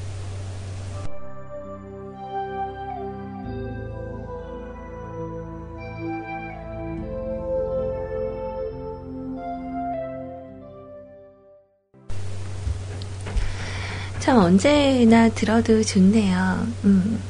참 14.26 14.40
언제나 14.40 15.30
들어도 15.30 15.84
좋네요. 15.84 16.66
음. 16.84 17.22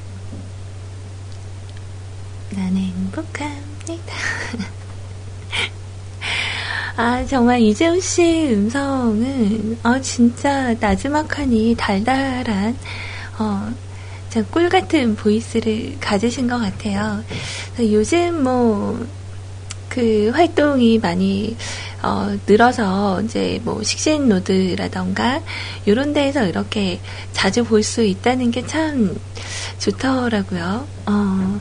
나는 2.52 2.78
행복합니다. 2.78 4.16
아, 6.96 7.26
정말 7.26 7.60
이재훈 7.60 8.00
씨의 8.00 8.54
음성은, 8.54 9.80
어, 9.84 10.00
진짜 10.00 10.74
나지막하니 10.80 11.76
달달한, 11.78 12.78
어, 13.39 13.74
참 14.30 14.46
꿀같은 14.50 15.18
보이스를 15.18 15.98
가지신 16.00 16.48
것 16.48 16.60
같아요. 16.60 17.22
요즘 17.78 18.41
뭐, 18.41 19.06
그 19.90 20.30
활동이 20.34 21.00
많이 21.00 21.56
어, 22.02 22.36
늘어서 22.48 23.22
이제 23.22 23.60
뭐 23.64 23.82
식신 23.84 24.28
노드라던가 24.30 25.42
이런 25.86 26.14
데에서 26.14 26.46
이렇게 26.46 27.00
자주 27.34 27.64
볼 27.64 27.82
수 27.84 28.04
있다는 28.04 28.52
게 28.52 28.62
참 28.66 29.16
좋더라고요. 29.80 30.88
어, 31.06 31.60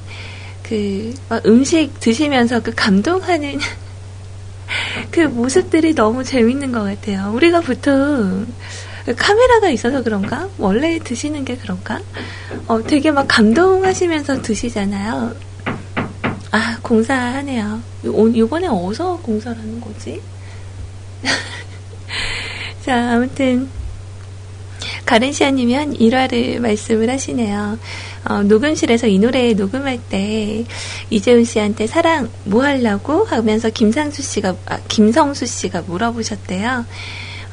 그 0.63 1.15
음식 1.47 1.99
드시면서 2.01 2.61
그 2.63 2.73
감동하는 2.75 3.59
그 5.11 5.21
모습들이 5.21 5.95
너무 5.95 6.25
재밌는 6.25 6.73
것 6.73 6.83
같아요. 6.83 7.33
우리가 7.35 7.61
보통 7.61 8.47
카메라가 9.17 9.69
있어서 9.71 10.03
그런가? 10.03 10.49
원래 10.59 10.99
드시는 10.99 11.45
게 11.45 11.57
그런가? 11.57 12.01
어, 12.67 12.83
되게 12.83 13.11
막 13.11 13.27
감동하시면서 13.29 14.41
드시잖아요. 14.43 15.35
아, 16.55 16.79
공사하네요. 16.83 17.83
요, 18.07 18.37
요번에 18.39 18.69
어디서 18.69 19.17
공사를 19.23 19.59
하는 19.59 19.81
거지? 19.81 20.23
자, 22.87 23.11
아무튼, 23.11 23.69
가른시아님이 25.05 25.75
한 25.75 25.93
1화를 25.95 26.61
말씀을 26.61 27.11
하시네요. 27.11 27.77
어, 28.27 28.43
녹음실에서 28.45 29.09
이 29.09 29.19
노래 29.19 29.53
녹음할 29.53 29.99
때 30.09 30.65
이재훈 31.11 31.43
씨한테 31.43 31.89
사랑 31.89 32.31
뭐 32.45 32.63
하려고 32.63 33.25
하면서 33.25 33.69
김상수 33.69 34.23
씨가 34.23 34.55
아, 34.67 34.79
김성수 34.87 35.47
씨가 35.47 35.83
물어보셨대요. 35.83 36.87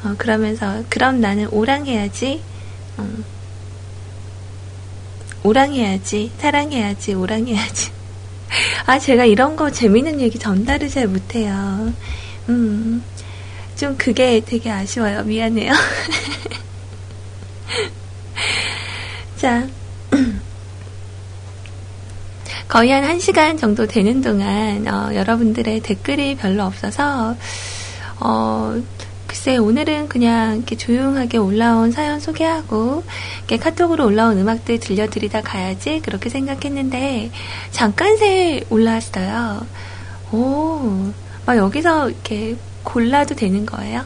어, 0.04 0.14
그러면서 0.16 0.84
그럼 0.88 1.20
나는 1.20 1.48
오랑 1.48 1.86
해야지. 1.86 2.40
어, 2.98 3.08
오랑 5.42 5.74
해야지. 5.74 6.30
사랑해야지. 6.38 7.14
오랑 7.14 7.48
해야지. 7.48 8.01
아 8.86 8.98
제가 8.98 9.24
이런 9.24 9.56
거 9.56 9.70
재밌는 9.70 10.20
얘기 10.20 10.38
전달을 10.38 10.88
잘 10.88 11.06
못해요. 11.06 11.92
음. 12.48 13.02
좀 13.76 13.96
그게 13.96 14.40
되게 14.44 14.70
아쉬워요. 14.70 15.22
미안해요. 15.24 15.72
자. 19.36 19.66
거의 22.68 22.90
한 22.90 23.18
1시간 23.18 23.58
정도 23.58 23.86
되는 23.86 24.22
동안, 24.22 24.86
어, 24.88 25.14
여러분들의 25.14 25.80
댓글이 25.80 26.36
별로 26.36 26.64
없어서, 26.64 27.36
어, 28.18 28.82
글쎄, 29.42 29.56
오늘은 29.56 30.08
그냥 30.08 30.58
이렇게 30.58 30.76
조용하게 30.76 31.36
올라온 31.36 31.90
사연 31.90 32.20
소개하고, 32.20 33.02
이렇게 33.38 33.56
카톡으로 33.56 34.06
올라온 34.06 34.38
음악들 34.38 34.78
들려드리다 34.78 35.40
가야지, 35.40 36.00
그렇게 36.04 36.28
생각했는데, 36.28 37.32
잠깐 37.72 38.16
새 38.18 38.62
올라왔어요. 38.70 39.66
오, 40.30 41.12
막 41.44 41.56
여기서 41.56 42.10
이렇게 42.10 42.54
골라도 42.84 43.34
되는 43.34 43.66
거예요? 43.66 44.04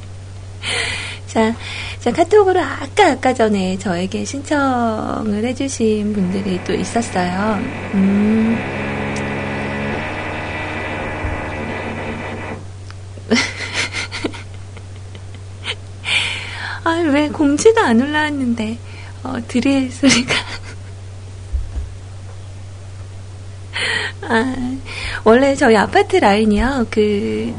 자, 1.28 1.54
자, 2.00 2.12
카톡으로 2.12 2.60
아까, 2.60 3.12
아까 3.12 3.32
전에 3.32 3.78
저에게 3.78 4.26
신청을 4.26 5.46
해주신 5.46 6.12
분들이 6.12 6.60
또 6.62 6.74
있었어요. 6.74 7.58
음. 7.94 8.86
아, 16.86 17.02
왜 17.16 17.28
공지도 17.30 17.80
안 17.80 17.98
올라왔는데, 18.02 18.76
어, 19.22 19.36
드릴 19.48 19.90
소리가. 19.90 20.34
아, 24.28 24.76
원래 25.24 25.54
저희 25.54 25.74
아파트 25.76 26.16
라인이요, 26.16 26.88
그, 26.90 27.54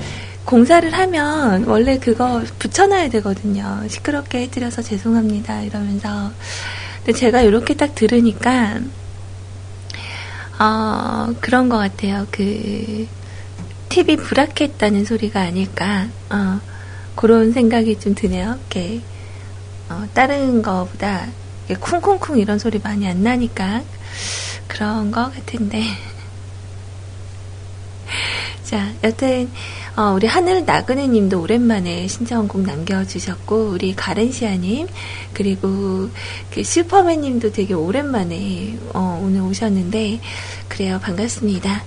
공사를 0.46 0.88
하면 0.94 1.64
원래 1.64 1.98
그거 1.98 2.44
붙여놔야 2.60 3.10
되거든요. 3.10 3.82
시끄럽게 3.88 4.42
해드려서 4.44 4.84
죄송합니다. 4.84 5.64
이러면서. 5.64 6.32
근데 7.04 7.18
제가 7.18 7.42
이렇게 7.42 7.74
딱 7.74 7.96
들으니까, 7.96 8.80
어, 10.60 11.34
그런 11.42 11.68
것 11.68 11.78
같아요. 11.78 12.28
그, 12.30 13.08
TV 13.90 14.18
불락했다는 14.18 15.04
소리가 15.06 15.42
아닐까. 15.42 16.10
어, 16.30 16.60
그런 17.16 17.54
생각이 17.54 18.00
좀 18.00 18.14
드네요. 18.14 18.60
이렇게, 18.60 19.02
어, 19.90 20.06
다른 20.14 20.62
거보다 20.62 21.28
쿵쿵쿵 21.80 22.40
이런 22.40 22.60
소리 22.60 22.80
많이 22.80 23.08
안 23.08 23.24
나니까 23.24 23.84
그런 24.68 25.12
것 25.12 25.34
같은데. 25.34 25.84
자, 28.64 28.92
여튼, 29.04 29.50
어, 29.96 30.14
우리 30.14 30.28
하늘 30.28 30.66
나그네 30.66 31.08
님도 31.08 31.42
오랜만에 31.42 32.08
신청곡 32.08 32.64
남겨주셨고, 32.64 33.70
우리 33.70 33.96
가렌시아님, 33.96 34.88
그리고 35.34 36.10
그 36.52 36.64
슈퍼맨 36.64 37.22
님도 37.22 37.54
되게 37.54 37.74
오랜만에, 37.74 38.78
어, 38.94 39.22
오늘 39.24 39.42
오셨는데, 39.42 40.20
그래요. 40.68 41.00
반갑습니다. 41.02 41.84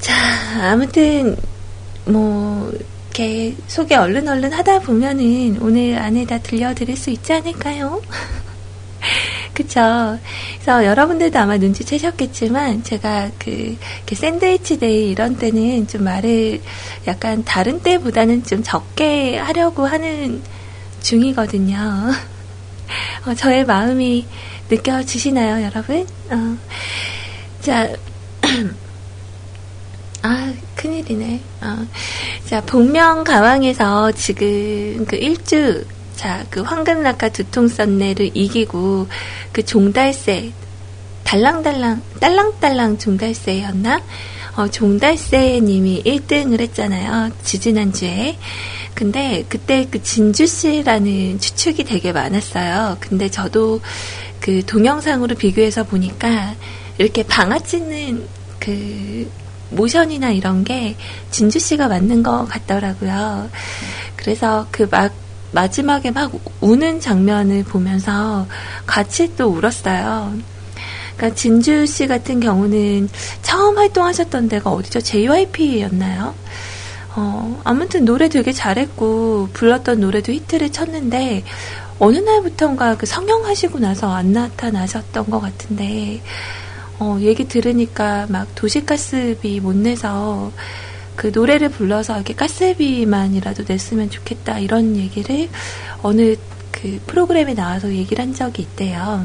자, 0.00 0.70
아무튼, 0.70 1.36
뭐, 2.06 2.72
이렇게 3.16 3.56
소개 3.66 3.94
얼른 3.94 4.28
얼른 4.28 4.52
하다 4.52 4.80
보면은 4.80 5.56
오늘 5.62 5.98
안에 5.98 6.26
다 6.26 6.38
들려드릴 6.38 6.98
수 6.98 7.08
있지 7.08 7.32
않을까요? 7.32 8.02
그쵸. 9.54 10.18
그래서 10.56 10.84
여러분들도 10.84 11.38
아마 11.38 11.56
눈치채셨겠지만, 11.56 12.82
제가 12.82 13.30
그, 13.38 13.78
샌드위치 14.12 14.78
day 14.78 15.10
이런 15.10 15.36
때는 15.36 15.86
좀 15.86 16.04
말을 16.04 16.60
약간 17.06 17.42
다른 17.42 17.80
때보다는 17.80 18.44
좀 18.44 18.62
적게 18.62 19.38
하려고 19.38 19.86
하는 19.86 20.42
중이거든요. 21.00 21.78
어, 23.26 23.34
저의 23.34 23.64
마음이 23.64 24.26
느껴지시나요, 24.68 25.64
여러분? 25.64 26.06
어. 26.30 26.56
자, 27.62 27.88
아, 30.26 30.52
큰일이네. 30.74 31.40
어. 31.60 31.86
자, 32.46 32.60
복명가왕에서 32.62 34.10
지금 34.12 35.04
그 35.06 35.14
일주 35.14 35.84
자, 36.16 36.44
그 36.50 36.62
황금낙하 36.62 37.28
두통 37.28 37.68
썬네를 37.68 38.32
이기고 38.34 39.06
그 39.52 39.64
종달새 39.64 40.50
달랑달랑 41.22 42.02
딸랑딸랑 42.18 42.98
종달새였나? 42.98 44.02
어, 44.56 44.68
종달새님이 44.68 46.02
1등을 46.04 46.60
했잖아요. 46.60 47.30
지지난주에. 47.44 48.36
근데 48.94 49.44
그때 49.48 49.86
그 49.88 50.02
진주씨라는 50.02 51.38
추측이 51.38 51.84
되게 51.84 52.10
많았어요. 52.10 52.96
근데 52.98 53.28
저도 53.28 53.80
그 54.40 54.64
동영상으로 54.66 55.36
비교해서 55.36 55.84
보니까 55.84 56.54
이렇게 56.98 57.22
방아 57.22 57.60
찢는 57.60 58.26
그 58.58 59.30
모션이나 59.70 60.30
이런 60.30 60.64
게 60.64 60.96
진주 61.30 61.58
씨가 61.58 61.88
맞는 61.88 62.22
것 62.22 62.46
같더라고요. 62.46 63.50
그래서 64.16 64.66
그 64.70 64.86
막 64.90 65.12
마지막에 65.52 66.10
막 66.10 66.32
우는 66.60 67.00
장면을 67.00 67.64
보면서 67.64 68.46
같이 68.84 69.34
또 69.36 69.48
울었어요. 69.48 70.34
그러니까 71.16 71.34
진주 71.34 71.86
씨 71.86 72.06
같은 72.06 72.40
경우는 72.40 73.08
처음 73.42 73.78
활동하셨던 73.78 74.48
데가 74.48 74.70
어디죠? 74.70 75.00
JYP였나요? 75.00 76.34
어, 77.14 77.60
아무튼 77.64 78.04
노래 78.04 78.28
되게 78.28 78.52
잘했고 78.52 79.48
불렀던 79.54 80.00
노래도 80.00 80.32
히트를 80.32 80.70
쳤는데 80.72 81.42
어느 81.98 82.18
날부턴가 82.18 82.98
그 82.98 83.06
성형하시고 83.06 83.78
나서 83.78 84.12
안 84.14 84.32
나타나셨던 84.32 85.30
것 85.30 85.40
같은데, 85.40 86.20
어, 86.98 87.18
얘기 87.20 87.46
들으니까 87.46 88.26
막 88.28 88.48
도시가스비 88.54 89.60
못 89.60 89.76
내서 89.76 90.52
그 91.14 91.30
노래를 91.34 91.70
불러서 91.70 92.14
이렇게 92.16 92.34
가스비만이라도 92.34 93.64
냈으면 93.68 94.10
좋겠다 94.10 94.58
이런 94.58 94.96
얘기를 94.96 95.48
어느 96.02 96.36
그 96.70 97.00
프로그램에 97.06 97.54
나와서 97.54 97.92
얘기를 97.92 98.22
한 98.24 98.34
적이 98.34 98.62
있대요. 98.62 99.24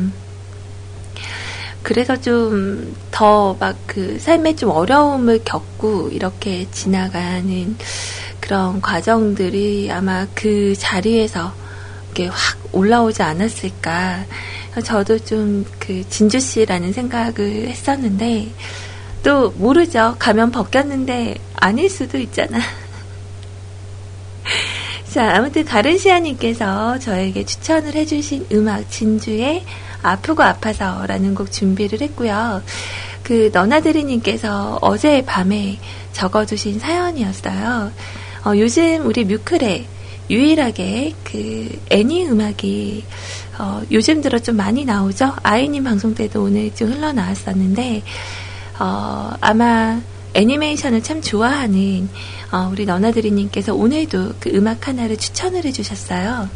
그래서 1.83 2.15
좀 2.19 2.93
더 3.11 3.55
막 3.59 3.75
그 3.87 4.19
삶에 4.19 4.55
좀 4.55 4.69
어려움을 4.69 5.41
겪고 5.43 6.09
이렇게 6.09 6.67
지나가는 6.71 7.75
그런 8.39 8.81
과정들이 8.81 9.89
아마 9.91 10.27
그 10.33 10.75
자리에서 10.77 11.53
이렇게 12.05 12.27
확 12.27 12.57
올라오지 12.71 13.21
않았을까. 13.23 14.25
저도 14.79 15.19
좀 15.19 15.65
그 15.91 16.09
진주 16.09 16.39
씨라는 16.39 16.93
생각을 16.93 17.67
했었는데 17.67 18.47
또 19.23 19.49
모르죠. 19.51 20.15
가면 20.17 20.51
벗겼는데 20.51 21.35
아닐 21.57 21.89
수도 21.89 22.17
있잖아. 22.17 22.59
자, 25.11 25.35
아무튼 25.35 25.65
가른시아님께서 25.65 26.99
저에게 26.99 27.43
추천을 27.43 27.95
해주신 27.95 28.47
음악 28.53 28.89
진주의 28.89 29.65
아프고 30.01 30.43
아파서라는 30.43 31.35
곡 31.35 31.51
준비를 31.51 31.99
했고요. 32.01 32.63
그 33.21 33.49
너나드리님께서 33.53 34.79
어제 34.81 35.25
밤에 35.25 35.77
적어주신 36.13 36.79
사연이었어요. 36.79 37.91
어, 38.45 38.53
요즘 38.55 39.05
우리 39.05 39.25
뮤클에 39.25 39.85
유일하게 40.29 41.13
그 41.25 41.81
애니 41.89 42.29
음악이 42.29 43.03
어, 43.57 43.81
요즘 43.91 44.21
들어 44.21 44.39
좀 44.39 44.55
많이 44.57 44.85
나오죠. 44.85 45.33
아이님 45.43 45.83
방송 45.83 46.15
때도 46.15 46.43
오늘 46.43 46.73
좀 46.73 46.91
흘러나왔었는데 46.91 48.03
어, 48.79 49.33
아마 49.41 50.01
애니메이션을 50.33 51.03
참 51.03 51.21
좋아하는 51.21 52.09
어, 52.51 52.69
우리 52.71 52.85
너나드리님께서 52.85 53.73
오늘도 53.75 54.33
그 54.39 54.49
음악 54.53 54.87
하나를 54.87 55.17
추천을 55.17 55.65
해주셨어요. 55.65 56.49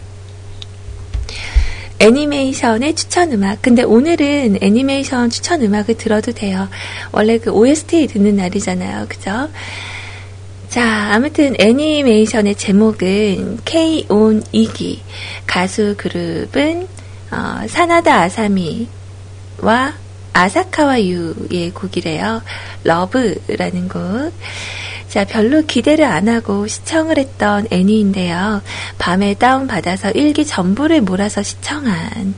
애니메이션의 2.00 2.96
추천 2.96 3.32
음악. 3.32 3.62
근데 3.62 3.84
오늘은 3.84 4.60
애니메이션 4.62 5.30
추천 5.30 5.62
음악을 5.62 5.98
들어도 5.98 6.34
돼요. 6.34 6.68
원래 7.12 7.38
그 7.38 7.52
OST 7.52 8.08
듣는 8.08 8.36
날이잖아요. 8.36 9.08
그죠? 9.08 9.50
자, 10.76 11.14
아무튼 11.14 11.56
애니메이션의 11.58 12.56
제목은 12.56 13.60
K-ON 13.64 14.44
2기. 14.44 15.00
가수 15.48 15.96
그룹은 15.98 16.90
어, 17.32 17.66
사나다 17.70 18.24
아사미와 18.24 19.94
아사카와 20.34 21.02
유의 21.02 21.72
곡이래요. 21.74 22.42
러브라는 22.84 23.88
곡. 23.88 24.34
자, 25.08 25.24
별로 25.24 25.62
기대를 25.62 26.04
안 26.04 26.28
하고 26.28 26.68
시청을 26.68 27.20
했던 27.20 27.68
애니인데요. 27.72 28.62
밤에 28.98 29.36
다운받아서 29.36 30.12
일기 30.12 30.46
전부를 30.46 31.00
몰아서 31.00 31.42
시청한, 31.42 32.36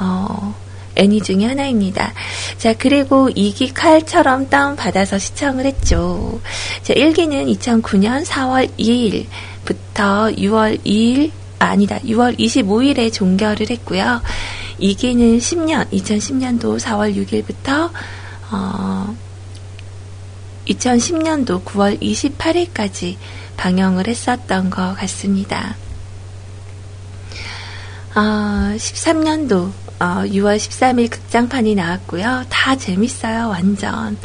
어, 0.00 0.52
애니 0.98 1.22
중에 1.22 1.46
하나입니다. 1.46 2.12
자, 2.58 2.74
그리고 2.76 3.28
2기 3.30 3.72
칼처럼 3.72 4.50
다운받아서 4.50 5.18
시청을 5.18 5.64
했죠. 5.64 6.40
자, 6.82 6.92
1기는 6.92 7.56
2009년 7.56 8.26
4월 8.26 8.68
2일부터 8.76 10.36
6월 10.36 10.84
2일, 10.84 11.30
아, 11.60 11.66
아니다. 11.66 11.98
6월 12.00 12.38
25일에 12.38 13.12
종결을 13.12 13.70
했고요. 13.70 14.20
2기는 14.80 15.38
10년, 15.38 15.88
2010년도 15.90 16.78
4월 16.78 17.14
6일부터, 17.14 17.90
어, 18.50 19.16
2010년도 20.68 21.64
9월 21.64 22.00
28일까지 22.00 23.16
방영을 23.56 24.06
했었던 24.06 24.70
것 24.70 24.94
같습니다. 24.94 25.76
어, 28.14 28.20
13년도 28.76 29.70
어, 30.00 30.22
6월 30.24 30.56
13일 30.56 31.10
극장판이 31.10 31.74
나왔고요. 31.74 32.44
다 32.48 32.76
재밌어요, 32.76 33.48
완전. 33.48 34.16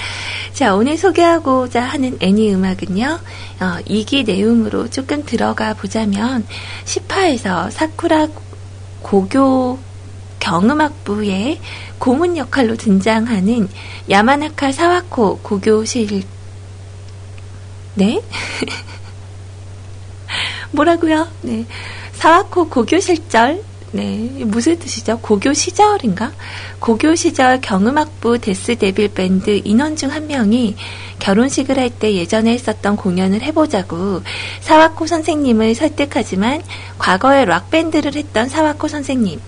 자, 0.53 0.75
오늘 0.75 0.97
소개하고자 0.97 1.81
하는 1.81 2.17
애니 2.19 2.53
음악은요. 2.53 3.19
어, 3.59 3.77
2기 3.87 4.25
내용으로 4.25 4.89
조금 4.89 5.23
들어가 5.23 5.73
보자면 5.73 6.45
10화에서 6.85 7.71
사쿠라 7.71 8.27
고교 9.01 9.79
경음악부의 10.39 11.59
고문 11.97 12.37
역할로 12.37 12.75
등장하는 12.75 13.67
야마나카 14.09 14.73
사와코 14.73 15.39
고교실 15.39 16.23
네? 17.95 18.21
뭐라고요? 20.71 21.27
네. 21.41 21.65
사와코 22.13 22.69
고교 22.69 22.99
실절 22.99 23.63
네, 23.95 24.27
무슨 24.45 24.79
뜻이죠? 24.79 25.19
고교 25.19 25.53
시절인가? 25.53 26.31
고교 26.79 27.13
시절 27.13 27.61
경음악부 27.61 28.39
데스 28.39 28.75
데빌 28.75 29.13
밴드 29.13 29.61
인원 29.63 29.95
중 29.95 30.09
한 30.09 30.25
명이 30.25 30.75
결혼식을 31.19 31.77
할 31.77 31.91
때 31.91 32.11
예전에 32.15 32.53
했었던 32.53 32.95
공연을 32.95 33.43
해보자고 33.43 34.23
사와코 34.61 35.05
선생님을 35.05 35.75
설득하지만 35.75 36.63
과거에 36.97 37.45
락밴드를 37.45 38.15
했던 38.15 38.49
사와코 38.49 38.87
선생님, 38.87 39.39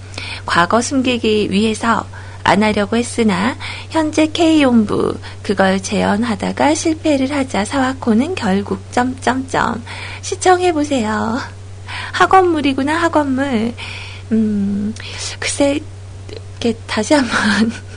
과거 0.45 0.79
숨기기 0.79 1.49
위해서 1.49 2.05
안 2.43 2.61
하려고 2.61 2.97
했으나 2.97 3.57
현재 3.89 4.27
K본부 4.27 5.17
그걸 5.41 5.81
재현하다가 5.81 6.75
실패를 6.75 7.31
하자 7.31 7.65
사와코는 7.65 8.35
결국 8.35 8.79
점점점 8.91 9.83
시청해 10.21 10.71
보세요. 10.73 11.39
학원물이구나 12.13 12.93
학원물. 12.95 13.73
음 14.31 14.93
글쎄 15.39 15.79
이렇게 16.31 16.73
다시 16.87 17.13
한번 17.13 17.71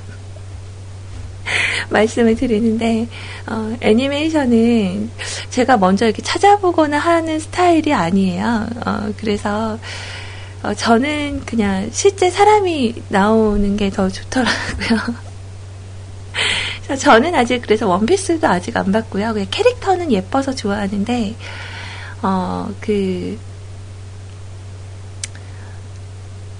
말씀을 1.91 2.37
드리는데 2.37 3.09
어, 3.47 3.77
애니메이션은 3.81 5.11
제가 5.51 5.79
먼저 5.79 6.05
이렇게 6.07 6.23
찾아보거나 6.23 6.99
하는 6.99 7.39
스타일이 7.41 7.93
아니에요. 7.95 8.67
어, 8.85 9.13
그래서 9.17 9.79
어, 10.63 10.75
저는 10.75 11.43
그냥 11.47 11.89
실제 11.93 12.31
사람이 12.31 12.95
나오는 13.09 13.77
게 13.77 13.91
더 13.91 14.09
좋더라고요. 14.09 15.29
저는 16.99 17.35
아직 17.35 17.61
그래서 17.63 17.87
원피스도 17.87 18.47
아직 18.47 18.77
안 18.77 18.93
봤고요. 18.93 19.35
캐릭터는 19.51 20.13
예뻐서 20.13 20.55
좋아하는데 20.55 21.35
어, 22.23 22.69
그 22.81 23.39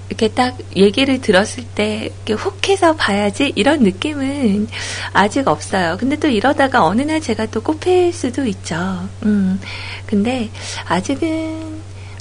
이렇게 0.09 0.27
딱 0.29 0.57
얘기를 0.75 1.21
들었을 1.21 1.63
때 1.75 2.11
이렇게 2.25 2.33
혹해서 2.33 2.95
봐야지 2.95 3.53
이런 3.55 3.83
느낌은 3.83 4.67
아직 5.13 5.47
없어요. 5.47 5.97
근데 5.99 6.15
또 6.17 6.27
이러다가 6.27 6.83
어느 6.83 7.03
날 7.03 7.21
제가 7.21 7.45
또 7.47 7.61
꼽힐 7.61 8.11
수도 8.11 8.45
있죠. 8.45 9.07
음. 9.23 9.59
근데 10.07 10.49
아직은 10.87 11.79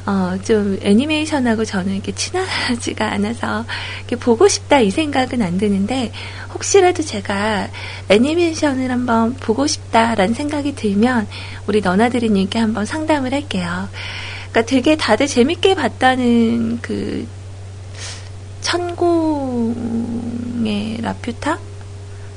어, 0.08 0.38
좀 0.42 0.78
애니메이션하고 0.80 1.66
저는 1.66 1.92
이렇게 1.94 2.12
친하지가 2.12 3.12
않아서 3.12 3.66
이렇게 3.98 4.16
보고 4.16 4.48
싶다 4.48 4.80
이 4.80 4.90
생각은 4.90 5.42
안 5.42 5.58
드는데 5.58 6.12
혹시라도 6.54 7.02
제가 7.02 7.68
애니메이션을 8.08 8.90
한번 8.90 9.34
보고 9.34 9.66
싶다라는 9.66 10.32
생각이 10.32 10.74
들면 10.74 11.26
우리 11.66 11.82
너나들이님께 11.82 12.58
한번 12.58 12.86
상담을 12.86 13.34
할게요. 13.34 13.88
그러니까 14.50 14.62
되게 14.62 14.96
다들 14.96 15.26
재밌게 15.26 15.74
봤다는 15.74 16.78
그 16.80 17.26
천공의 18.68 20.98
라퓨타? 21.00 21.58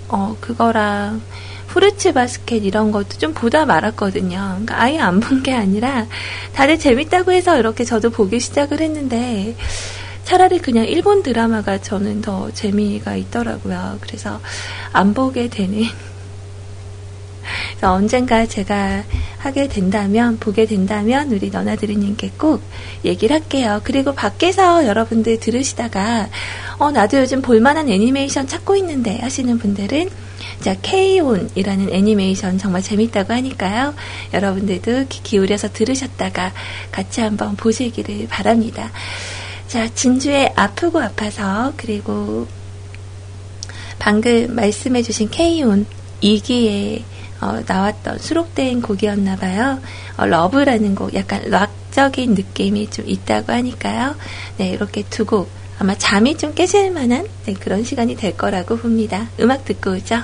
어, 0.07 0.37
그거랑 0.39 1.21
후르츠 1.67 2.13
바스켓 2.13 2.63
이런 2.63 2.91
것도 2.93 3.17
좀 3.17 3.33
보다 3.33 3.65
말았거든요. 3.65 4.37
그러니까 4.37 4.81
아예 4.81 4.97
안 4.99 5.19
본 5.19 5.43
게 5.43 5.53
아니라 5.53 6.05
다들 6.53 6.79
재밌다고 6.79 7.33
해서 7.33 7.57
이렇게 7.57 7.83
저도 7.83 8.11
보기 8.11 8.39
시작을 8.39 8.79
했는데 8.79 9.55
차라리 10.23 10.59
그냥 10.59 10.85
일본 10.85 11.21
드라마가 11.23 11.79
저는 11.81 12.21
더 12.21 12.49
재미가 12.51 13.15
있더라고요. 13.17 13.97
그래서 14.01 14.39
안 14.93 15.13
보게 15.13 15.49
되는 15.49 15.83
그래서 17.71 17.93
언젠가 17.93 18.45
제가 18.45 19.03
하게 19.37 19.67
된다면, 19.67 20.37
보게 20.39 20.65
된다면, 20.65 21.31
우리 21.31 21.49
너나드리님께 21.49 22.31
꼭 22.37 22.61
얘기를 23.03 23.35
할게요. 23.35 23.81
그리고 23.83 24.13
밖에서 24.13 24.85
여러분들 24.85 25.39
들으시다가, 25.39 26.29
어, 26.77 26.91
나도 26.91 27.19
요즘 27.19 27.41
볼만한 27.41 27.89
애니메이션 27.89 28.47
찾고 28.47 28.75
있는데 28.77 29.17
하시는 29.19 29.57
분들은, 29.57 30.09
자, 30.61 30.75
K-ON이라는 30.81 31.89
애니메이션 31.91 32.57
정말 32.59 32.83
재밌다고 32.83 33.33
하니까요. 33.33 33.95
여러분들도 34.33 35.05
귀 35.09 35.23
기울여서 35.23 35.69
들으셨다가 35.73 36.53
같이 36.91 37.21
한번 37.21 37.55
보시기를 37.55 38.27
바랍니다. 38.29 38.91
자, 39.67 39.87
진주에 39.93 40.53
아프고 40.55 40.99
아파서, 40.99 41.73
그리고 41.77 42.47
방금 43.97 44.55
말씀해주신 44.55 45.29
K온 45.29 45.85
2기에 46.21 47.03
어, 47.41 47.59
나왔던 47.65 48.19
수록된 48.19 48.81
곡이었나 48.81 49.35
봐요. 49.35 49.79
어, 50.17 50.25
러브라는 50.25 50.95
곡, 50.95 51.13
약간 51.15 51.41
락적인 51.45 52.35
느낌이 52.35 52.89
좀 52.91 53.07
있다고 53.07 53.51
하니까요. 53.51 54.15
네, 54.57 54.69
이렇게 54.69 55.03
두 55.09 55.25
곡. 55.25 55.49
아마 55.79 55.95
잠이 55.95 56.37
좀 56.37 56.53
깨질 56.53 56.91
만한 56.91 57.27
네, 57.45 57.53
그런 57.53 57.83
시간이 57.83 58.15
될 58.15 58.37
거라고 58.37 58.77
봅니다. 58.77 59.27
음악 59.39 59.65
듣고 59.65 59.93
오죠. 59.93 60.17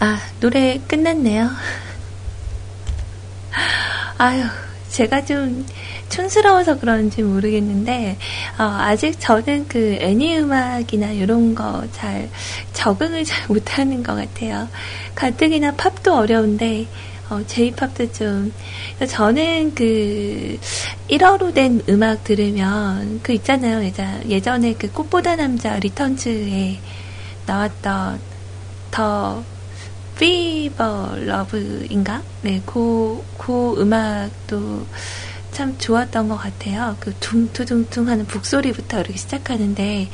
아, 0.00 0.18
노래 0.40 0.80
끝났네요. 0.88 1.48
아유, 4.22 4.44
제가 4.88 5.24
좀 5.24 5.66
촌스러워서 6.08 6.78
그런지 6.78 7.24
모르겠는데, 7.24 8.16
어, 8.56 8.62
아직 8.62 9.18
저는 9.18 9.66
그 9.66 9.98
애니 10.00 10.38
음악이나 10.38 11.10
이런 11.10 11.56
거 11.56 11.82
잘 11.90 12.30
적응을 12.72 13.24
잘 13.24 13.44
못하는 13.50 14.00
것 14.04 14.14
같아요. 14.14 14.68
가뜩이나 15.16 15.72
팝도 15.72 16.14
어려운데, 16.14 16.86
어, 17.30 17.42
제이팝도 17.48 18.12
좀, 18.12 18.52
저는 19.08 19.74
그 19.74 20.56
1어로 21.10 21.52
된 21.52 21.82
음악 21.88 22.22
들으면, 22.22 23.18
그 23.24 23.32
있잖아요. 23.32 23.82
예전, 23.82 24.30
예전에 24.30 24.74
그 24.74 24.88
꽃보다 24.92 25.34
남자 25.34 25.80
리턴즈에 25.80 26.78
나왔던 27.46 28.20
더 28.92 29.42
피버 30.22 31.16
러브인가? 31.16 32.22
네, 32.42 32.62
그, 32.64 33.20
그 33.36 33.74
음악도 33.80 34.86
참 35.50 35.76
좋았던 35.76 36.28
것 36.28 36.36
같아요. 36.36 36.96
그 37.00 37.12
둥투둥퉁 37.18 38.06
하는 38.06 38.24
북소리부터 38.26 39.00
이렇게 39.00 39.16
시작하는데, 39.16 40.08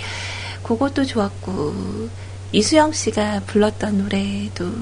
그것도 0.62 1.04
좋았고, 1.04 2.09
이수영 2.52 2.92
씨가 2.92 3.42
불렀던 3.48 3.98
노래도 3.98 4.72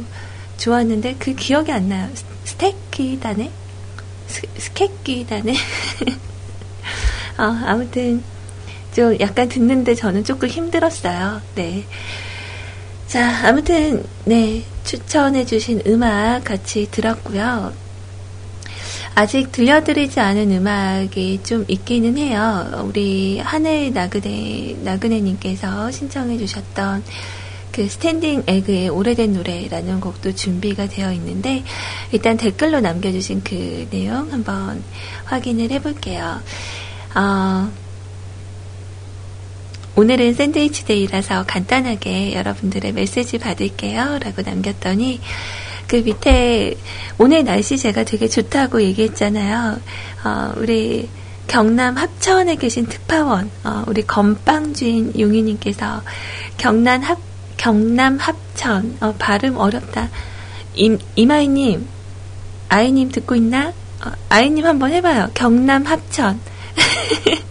좋았는데, 0.58 1.16
그 1.18 1.34
기억이 1.34 1.72
안 1.72 1.88
나요. 1.88 2.08
스- 2.14 2.24
스테키다네? 2.44 3.50
스, 4.28 4.42
스케키다네? 4.58 5.54
어, 7.38 7.42
아무튼, 7.66 8.22
좀 8.94 9.18
약간 9.18 9.48
듣는데 9.48 9.96
저는 9.96 10.22
조금 10.22 10.48
힘들었어요. 10.48 11.42
네. 11.56 11.84
자, 13.06 13.46
아무튼, 13.46 14.04
네, 14.24 14.64
추천해주신 14.82 15.82
음악 15.86 16.42
같이 16.42 16.88
들었고요. 16.90 17.72
아직 19.14 19.52
들려드리지 19.52 20.18
않은 20.18 20.50
음악이 20.50 21.40
좀 21.44 21.64
있기는 21.68 22.18
해요. 22.18 22.84
우리 22.84 23.38
하늘 23.38 23.92
나그네, 23.92 24.78
나그네님께서 24.82 25.90
신청해주셨던 25.90 27.04
그 27.70 27.88
스탠딩 27.88 28.42
에그의 28.46 28.88
오래된 28.88 29.34
노래라는 29.34 30.00
곡도 30.00 30.34
준비가 30.34 30.88
되어 30.88 31.12
있는데, 31.12 31.62
일단 32.10 32.36
댓글로 32.36 32.80
남겨주신 32.80 33.42
그 33.44 33.86
내용 33.90 34.32
한번 34.32 34.82
확인을 35.26 35.70
해볼게요. 35.70 36.40
어, 37.14 37.70
오늘은 39.96 40.34
샌드위치 40.34 40.84
데이라서 40.84 41.44
간단하게 41.46 42.34
여러분들의 42.34 42.92
메시지 42.92 43.38
받을게요. 43.38 44.18
라고 44.22 44.42
남겼더니, 44.42 45.20
그 45.88 45.96
밑에, 45.96 46.76
오늘 47.16 47.44
날씨 47.44 47.78
제가 47.78 48.04
되게 48.04 48.28
좋다고 48.28 48.82
얘기했잖아요. 48.82 49.80
어, 50.24 50.52
우리 50.58 51.08
경남 51.48 51.96
합천에 51.96 52.56
계신 52.56 52.84
특파원, 52.86 53.50
어, 53.64 53.84
우리 53.86 54.02
건빵 54.02 54.74
주인 54.74 55.18
용희님께서 55.18 56.02
경남 56.58 57.00
합, 57.00 57.18
경남 57.56 58.18
합천, 58.18 58.98
어, 59.00 59.14
발음 59.18 59.56
어렵다. 59.56 60.10
임, 60.74 60.98
이마이님, 61.14 61.88
아이님 62.68 63.10
듣고 63.10 63.34
있나? 63.34 63.72
어, 64.04 64.12
아이님 64.28 64.66
한번 64.66 64.92
해봐요. 64.92 65.30
경남 65.32 65.86
합천. 65.86 66.38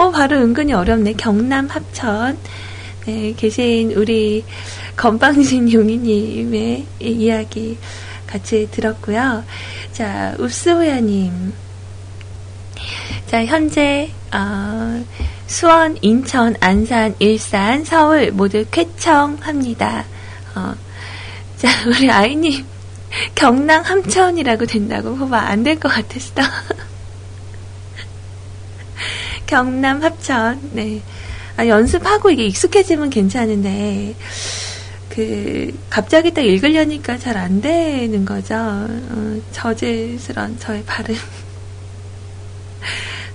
어, 0.00 0.10
바로 0.10 0.38
은근히 0.38 0.72
어렵네. 0.72 1.12
경남 1.12 1.66
합천. 1.66 2.38
네, 3.04 3.34
계신 3.36 3.92
우리 3.92 4.42
건방진 4.96 5.70
용이님의 5.70 6.86
이야기 7.00 7.76
같이 8.26 8.66
들었고요. 8.70 9.44
자, 9.92 10.34
읍스호야님. 10.40 11.52
자, 13.26 13.44
현재, 13.44 14.10
어, 14.32 15.04
수원, 15.46 15.98
인천, 16.00 16.56
안산, 16.60 17.14
일산, 17.18 17.84
서울 17.84 18.32
모두 18.32 18.64
쾌청합니다. 18.70 20.06
어, 20.54 20.74
자, 21.58 21.68
우리 21.86 22.10
아이님, 22.10 22.64
경남 23.34 23.82
함천이라고 23.82 24.64
된다고 24.64 25.14
봐봐. 25.18 25.40
안될 25.40 25.78
것 25.78 25.90
같았어. 25.90 26.32
경남 29.50 30.00
합천. 30.02 30.60
네. 30.74 31.02
아, 31.56 31.66
연습하고 31.66 32.30
이게 32.30 32.46
익숙해지면 32.46 33.10
괜찮은데, 33.10 34.14
그, 35.08 35.76
갑자기 35.90 36.32
딱 36.32 36.42
읽으려니까 36.42 37.18
잘 37.18 37.36
안 37.36 37.60
되는 37.60 38.24
거죠. 38.24 38.54
어, 38.54 39.40
저질스런 39.50 40.58
저의 40.60 40.84
발음. 40.86 41.16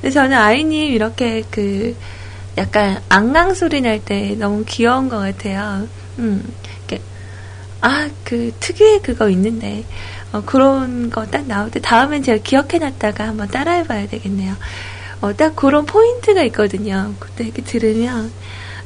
근데 0.01 0.09
저는 0.09 0.37
아이님 0.37 0.93
이렇게 0.93 1.43
그, 1.51 1.95
약간 2.57 3.01
앙앙 3.09 3.53
소리 3.53 3.81
날 3.81 3.99
때 3.99 4.35
너무 4.39 4.63
귀여운 4.65 5.09
것 5.09 5.17
같아요. 5.17 5.85
음, 6.19 6.41
아, 7.81 8.09
그 8.23 8.51
특유의 8.61 9.01
그거 9.03 9.29
있는데, 9.29 9.83
어, 10.31 10.41
그런 10.45 11.09
거 11.09 11.25
딱 11.25 11.45
나올 11.45 11.69
때 11.69 11.79
다음엔 11.81 12.23
제가 12.23 12.41
기억해놨다가 12.41 13.27
한번 13.27 13.47
따라해봐야 13.49 14.07
되겠네요. 14.07 14.55
어, 15.21 15.33
딱 15.35 15.55
그런 15.55 15.85
포인트가 15.85 16.43
있거든요. 16.43 17.13
그때 17.19 17.45
이렇게 17.45 17.61
들으면. 17.61 18.31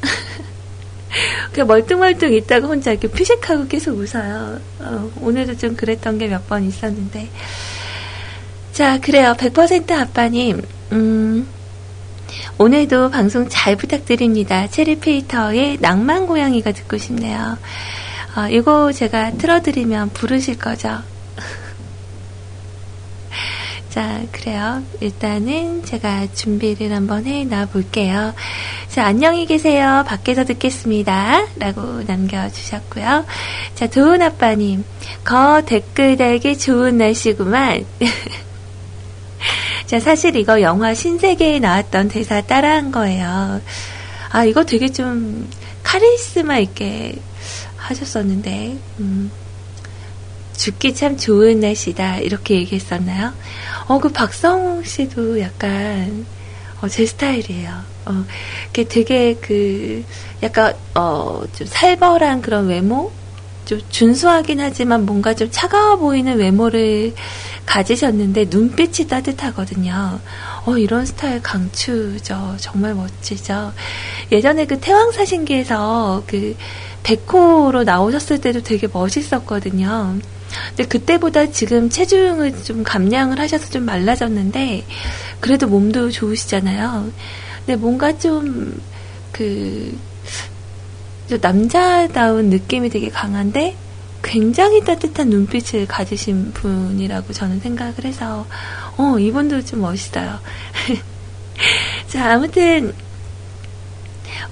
그냥 1.52 1.68
멀뚱멀뚱 1.68 2.34
있다가 2.34 2.68
혼자 2.68 2.92
이렇게 2.92 3.10
피식하고 3.10 3.68
계속 3.68 3.98
웃어요. 3.98 4.60
어, 4.80 5.12
오늘도 5.22 5.58
좀 5.58 5.76
그랬던 5.76 6.18
게 6.20 6.28
몇 6.28 6.48
번 6.48 6.64
있었는데. 6.64 7.30
자, 8.74 9.00
그래요. 9.00 9.36
100% 9.38 9.92
아빠님, 9.92 10.62
음, 10.94 11.48
오늘도 12.58 13.10
방송 13.10 13.50
잘 13.50 13.76
부탁드립니다. 13.76 14.68
체리페이터의 14.68 15.78
낭만 15.82 16.28
고양이가 16.28 16.72
듣고 16.72 16.98
싶네요. 16.98 17.58
어, 18.38 18.48
이거 18.50 18.92
제가 18.92 19.32
틀어드리면 19.32 20.12
부르실 20.12 20.60
거죠? 20.60 21.00
자, 23.90 24.22
그래요. 24.32 24.84
일단은 25.00 25.84
제가 25.84 26.28
준비를 26.34 26.94
한번 26.94 27.26
해 27.26 27.44
놔 27.44 27.66
볼게요. 27.66 28.36
자, 28.88 29.06
안녕히 29.06 29.48
계세요. 29.48 30.04
밖에서 30.08 30.46
듣겠습니다. 30.46 31.48
라고 31.58 32.04
남겨주셨고요. 32.04 33.26
자, 33.74 33.88
도훈 33.88 34.22
아빠님. 34.22 34.84
거 35.24 35.64
댓글 35.66 36.18
달기 36.18 36.56
좋은 36.58 37.00
날씨구만. 37.00 37.84
자, 39.88 40.00
사실 40.00 40.36
이거 40.36 40.62
영화 40.62 40.94
신세계에 40.94 41.58
나왔던 41.58 42.10
대사 42.10 42.42
따라 42.42 42.76
한 42.76 42.92
거예요. 42.92 43.60
아, 44.30 44.46
이거 44.46 44.66
되게 44.66 44.90
좀 44.90 45.50
카리스마 45.82 46.60
있게 46.60 47.16
하셨었는데, 47.76 48.78
음, 49.00 49.32
죽기 50.56 50.94
참 50.94 51.18
좋은 51.18 51.62
날씨다. 51.62 52.18
이렇게 52.18 52.56
얘기했었나요? 52.56 53.34
어, 53.90 53.98
그 53.98 54.10
박성웅 54.10 54.84
씨도 54.84 55.42
약간, 55.42 56.24
어, 56.80 56.88
제 56.88 57.08
스타일이에요. 57.08 57.72
어, 58.06 58.24
그 58.72 58.88
되게 58.88 59.34
그, 59.42 60.04
약간, 60.44 60.76
어, 60.94 61.42
좀 61.54 61.66
살벌한 61.66 62.44
그런 62.44 62.68
외모? 62.68 63.12
좀 63.66 63.82
준수하긴 63.90 64.60
하지만 64.60 65.08
뭔가 65.08 65.34
좀 65.34 65.50
차가워 65.50 65.98
보이는 65.98 66.38
외모를 66.38 67.16
가지셨는데 67.66 68.46
눈빛이 68.52 69.08
따뜻하거든요. 69.08 70.20
어, 70.66 70.78
이런 70.78 71.08
스타일 71.08 71.42
강추죠. 71.42 72.58
정말 72.60 72.94
멋지죠. 72.94 73.74
예전에 74.32 74.66
그 74.66 74.80
태왕사신기에서 74.80 76.24
그 76.28 76.56
백호로 77.02 77.86
나오셨을 77.86 78.40
때도 78.40 78.62
되게 78.62 78.88
멋있었거든요. 78.92 80.20
근데 80.70 80.86
그때보다 80.86 81.47
지금 81.51 81.89
체중을 81.89 82.64
좀 82.64 82.84
감량을 82.84 83.39
하셔서 83.39 83.70
좀 83.70 83.86
말라졌는데 83.86 84.86
그래도 85.39 85.68
몸도 85.68 86.12
좋으시잖아요. 86.12 87.12
근데 87.66 87.76
뭔가 87.76 88.18
좀그좀 88.18 89.99
남자다운 91.41 92.49
느낌이 92.49 92.89
되게 92.89 93.10
강한데 93.10 93.76
굉장히 94.22 94.84
따뜻한 94.84 95.30
눈빛을 95.30 95.88
가지신 95.88 96.51
분이라고 96.53 97.32
저는 97.34 97.60
생각을 97.60 98.03
해서 98.03 98.45
어 98.97 99.18
이분도 99.18 99.64
좀 99.64 99.82
멋있어요. 99.82 100.39
자 102.07 102.34
아무튼 102.34 102.93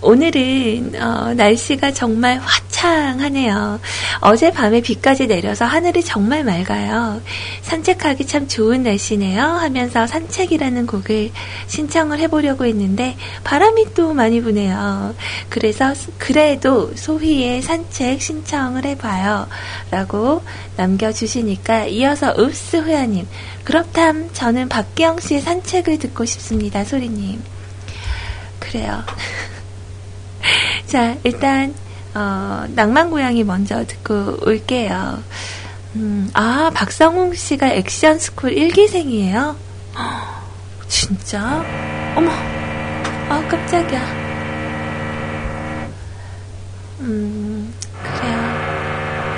오늘은 0.01 0.93
어, 1.01 1.33
날씨가 1.33 1.91
정말 1.91 2.37
화창하네요. 2.37 3.79
어젯밤에 4.21 4.81
비까지 4.81 5.27
내려서 5.27 5.65
하늘이 5.65 6.03
정말 6.03 6.43
맑아요. 6.43 7.21
산책하기 7.63 8.25
참 8.27 8.47
좋은 8.47 8.83
날씨네요. 8.83 9.41
하면서 9.41 10.05
산책이라는 10.05 10.85
곡을 10.85 11.31
신청을 11.67 12.19
해보려고 12.19 12.65
했는데 12.65 13.17
바람이 13.43 13.93
또 13.95 14.13
많이 14.13 14.41
부네요. 14.41 15.15
그래서 15.49 15.93
그래도 16.19 16.91
소희의 16.95 17.63
산책 17.63 18.21
신청을 18.21 18.85
해봐요. 18.85 19.47
라고 19.89 20.43
남겨주시니까 20.75 21.85
이어서 21.85 22.35
oops 22.37 22.77
호야님 22.77 23.27
그렇담 23.63 24.29
저는 24.31 24.69
박기영 24.69 25.19
씨의 25.19 25.41
산책을 25.41 25.97
듣고 25.97 26.25
싶습니다. 26.25 26.83
소리님. 26.83 27.41
그래요. 28.59 29.03
자, 30.87 31.15
일단, 31.23 31.73
어, 32.13 32.65
낭만 32.69 33.09
고양이 33.09 33.43
먼저 33.43 33.85
듣고 33.85 34.37
올게요. 34.45 35.21
음, 35.95 36.29
아, 36.33 36.71
박성웅 36.73 37.33
씨가 37.33 37.67
액션 37.73 38.19
스쿨 38.19 38.51
1기생이에요? 38.55 39.55
진짜? 40.87 41.63
어머, 42.15 42.31
아, 43.29 43.45
깜짝이야. 43.49 44.27
음, 46.99 47.73
그래요. 48.03 48.37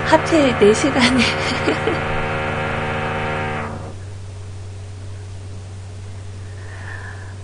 하필 0.05 0.57
4시간에. 0.59 1.99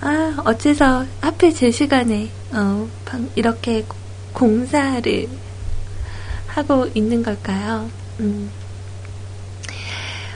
아, 0.08 0.36
어째서 0.46 1.04
하필 1.20 1.52
제 1.56 1.72
시간에, 1.72 2.30
어, 2.54 2.88
방- 3.06 3.28
이렇게 3.36 3.84
공사를 4.34 5.28
하고 6.46 6.88
있는 6.94 7.24
걸까요? 7.24 7.90
음. 8.20 8.52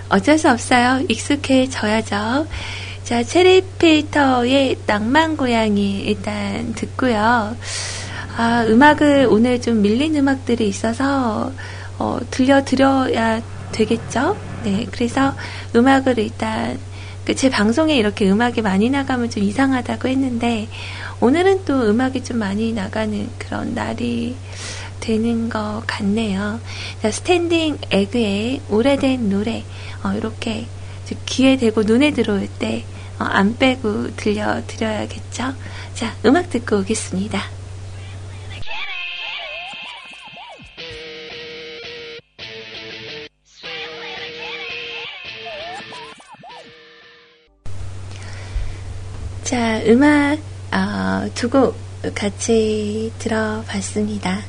어쩔 0.10 0.40
수 0.40 0.50
없어요. 0.50 1.04
익숙해져야죠. 1.08 2.48
자, 3.04 3.24
체리 3.24 3.62
필터의 3.78 4.80
낭만 4.88 5.38
고양이 5.38 6.00
일단 6.02 6.74
듣고요. 6.74 7.56
아, 8.38 8.66
음악을 8.68 9.28
오늘 9.30 9.62
좀 9.62 9.84
밀린 9.84 10.16
음악들이 10.16 10.68
있어서, 10.68 11.52
어, 12.00 12.18
들려드려야 12.32 13.40
되겠죠? 13.72 14.36
네, 14.64 14.88
그래서 14.92 15.36
음악을 15.76 16.18
일단, 16.18 16.74
그 16.74 16.89
제 17.36 17.50
방송에 17.50 17.96
이렇게 17.96 18.30
음악이 18.30 18.62
많이 18.62 18.90
나가면 18.90 19.30
좀 19.30 19.44
이상하다고 19.44 20.08
했는데, 20.08 20.68
오늘은 21.20 21.66
또 21.66 21.90
음악이 21.90 22.24
좀 22.24 22.38
많이 22.38 22.74
나가는 22.74 23.30
그런 23.38 23.74
날이 23.74 24.36
되는 25.00 25.50
것 25.50 25.84
같네요. 25.86 26.60
자, 27.02 27.12
스탠딩 27.12 27.78
에그의 27.92 28.62
오래된 28.70 29.30
노래, 29.30 29.64
어, 30.04 30.14
이렇게 30.14 30.68
귀에 31.26 31.58
대고 31.58 31.84
눈에 31.84 32.12
들어올 32.12 32.48
때, 32.60 32.84
어, 33.20 33.24
안 33.24 33.58
빼고 33.58 34.16
들려드려야겠죠? 34.16 35.54
자, 35.94 36.16
음악 36.26 36.50
듣고 36.50 36.78
오겠습니다. 36.78 37.59
자, 49.50 49.82
음악 49.88 50.38
어, 50.72 51.28
두곡 51.34 51.76
같이 52.14 53.12
들어봤습니다. 53.18 54.42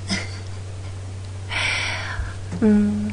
음, 2.61 3.11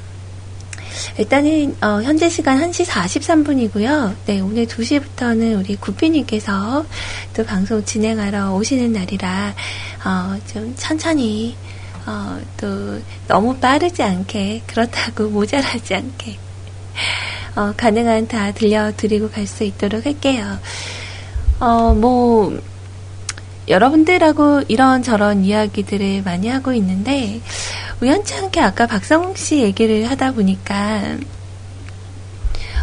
일단은 1.18 1.78
어, 1.82 2.02
현재 2.02 2.28
시간 2.28 2.60
1시 2.60 2.86
43분이고요. 2.88 4.16
네, 4.26 4.42
오늘 4.42 4.66
2시부터는 4.66 5.58
우리 5.58 5.78
구피님께서 5.78 6.86
또 7.34 7.46
방송 7.46 7.86
진행하러 7.86 8.52
오시는 8.56 8.92
날이라 8.92 9.56
어, 10.04 10.38
좀 10.46 10.76
천천히 10.76 11.56
어, 12.06 12.38
또 12.58 13.00
너무 13.30 13.56
빠르지 13.56 14.04
않게 14.04 14.64
그렇다고 14.68 15.30
모자라지 15.32 15.96
않게 15.96 16.38
어, 17.56 17.74
가능한 17.78 18.28
다 18.28 18.52
들려드리고 18.52 19.30
갈 19.30 19.48
수 19.48 19.64
있도록 19.64 20.06
할게요. 20.06 20.60
어, 21.60 21.94
뭐, 21.96 22.56
여러분들하고 23.68 24.64
이런저런 24.68 25.44
이야기들을 25.44 26.22
많이 26.24 26.50
하고 26.50 26.72
있는데, 26.74 27.42
우연치 28.00 28.36
않게 28.36 28.62
아까 28.62 28.86
박성웅 28.86 29.36
씨 29.36 29.60
얘기를 29.64 30.10
하다 30.10 30.34
보니까, 30.34 31.18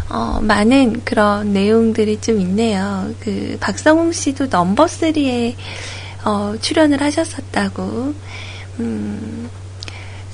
어, 0.09 0.39
많은 0.41 1.03
그런 1.05 1.53
내용들이 1.53 2.19
좀 2.19 2.41
있네요. 2.41 3.09
그, 3.21 3.57
박성웅 3.61 4.11
씨도 4.11 4.49
넘버3에, 4.49 5.55
어, 6.25 6.55
출연을 6.59 7.01
하셨었다고. 7.01 8.13
음, 8.79 9.49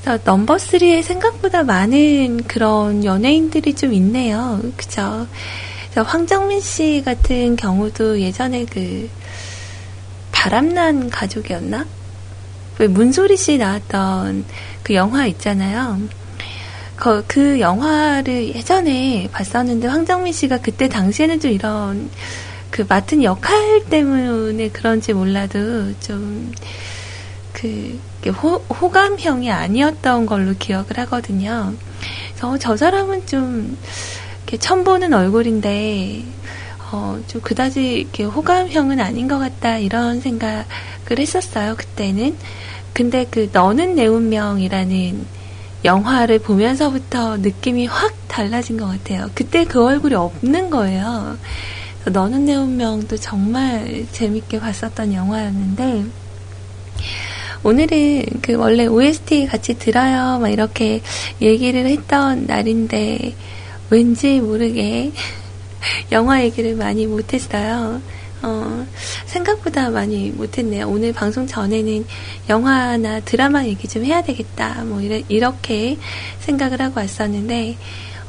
그래서 0.02 0.18
넘버3에 0.24 1.04
생각보다 1.04 1.62
많은 1.62 2.44
그런 2.48 3.06
연예인들이 3.06 3.76
좀 3.76 3.94
있네요. 3.94 4.60
그죠? 4.76 5.28
그래서 5.92 6.10
황정민 6.10 6.60
씨 6.62 7.02
같은 7.06 7.56
경우도 7.56 8.20
예전에 8.20 8.66
그 8.66 9.10
바람난 10.32 11.10
가족이었나? 11.10 11.86
왜 12.80 12.88
문소리 12.88 13.38
씨 13.38 13.58
나왔던 13.58 14.46
그 14.84 14.96
영화 14.96 15.28
있잖아요. 15.28 16.00
그, 16.96 17.24
그 17.28 17.60
영화를 17.60 18.56
예전에 18.56 19.30
봤었는데 19.32 19.88
황정민 19.88 20.34
씨가 20.34 20.60
그때 20.60 20.88
당시에는 20.88 21.40
좀 21.40 21.52
이런 21.52 22.10
그 22.70 22.86
맡은 22.88 23.24
역할 23.24 23.84
때문에 23.90 24.70
그런지 24.70 25.14
몰라도 25.14 25.94
좀 26.00 26.54
그 27.62 28.00
호, 28.30 28.58
호감형이 28.58 29.52
아니었던 29.52 30.26
걸로 30.26 30.54
기억을 30.58 30.98
하거든요. 31.00 31.74
그래서 32.36 32.58
저 32.58 32.76
사람은 32.76 33.28
좀 33.28 33.78
이렇게 34.52 34.58
처음 34.58 34.84
보는 34.84 35.14
얼굴인데 35.14 36.24
어, 36.92 37.18
좀 37.28 37.40
그다지 37.40 37.94
이렇게 37.94 38.26
호감형은 38.26 39.00
아닌 39.00 39.30
것 39.30 39.40
같다 39.40 39.78
이런 39.78 40.20
생각을 40.20 40.66
했었어요 41.18 41.76
그때는. 41.78 42.36
근데 42.94 43.26
그 43.32 43.50
너는 43.54 43.96
내 43.96 44.08
운명이라는 44.08 45.26
영화를 45.86 46.40
보면서부터 46.40 47.38
느낌이 47.38 47.86
확 47.86 48.14
달라진 48.28 48.76
것 48.76 48.88
같아요. 48.88 49.30
그때 49.34 49.64
그 49.64 49.86
얼굴이 49.86 50.16
없는 50.16 50.70
거예요. 50.70 51.38
너는 52.08 52.46
내 52.46 52.56
운명도 52.56 53.16
정말 53.18 54.06
재밌게 54.12 54.60
봤었던 54.60 55.14
영화였는데 55.14 56.04
오늘은 57.64 58.26
그 58.42 58.56
원래 58.56 58.86
OST 58.88 59.46
같이 59.46 59.78
들어요 59.78 60.40
막 60.40 60.50
이렇게 60.50 61.02
얘기를 61.42 61.86
했던 61.86 62.48
날인데 62.48 63.36
왠지 63.92 64.40
모르게 64.40 65.12
영화 66.12 66.42
얘기를 66.44 66.76
많이 66.76 67.06
못했어요. 67.06 68.02
어, 68.42 68.88
생각보다 69.26 69.90
많이 69.92 70.32
못했네요. 70.32 70.88
오늘 70.88 71.14
방송 71.14 71.46
전에는 71.46 72.06
영화나 72.50 73.20
드라마 73.20 73.66
얘기 73.66 73.88
좀 73.88 74.04
해야 74.04 74.24
되겠다. 74.24 74.84
뭐, 74.86 75.00
이래, 75.00 75.22
이렇게 75.28 75.98
생각을 76.40 76.82
하고 76.82 77.02
왔었는데, 77.02 77.78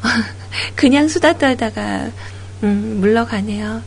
그냥 0.76 1.08
수다 1.08 1.38
떨다가, 1.38 2.10
음, 2.62 2.98
물러가네요. 3.00 3.82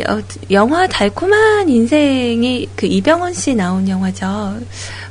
여, 0.00 0.22
영화 0.50 0.88
달콤한 0.88 1.68
인생이 1.68 2.68
그 2.74 2.86
이병헌 2.86 3.34
씨 3.34 3.54
나온 3.54 3.88
영화죠. 3.88 4.58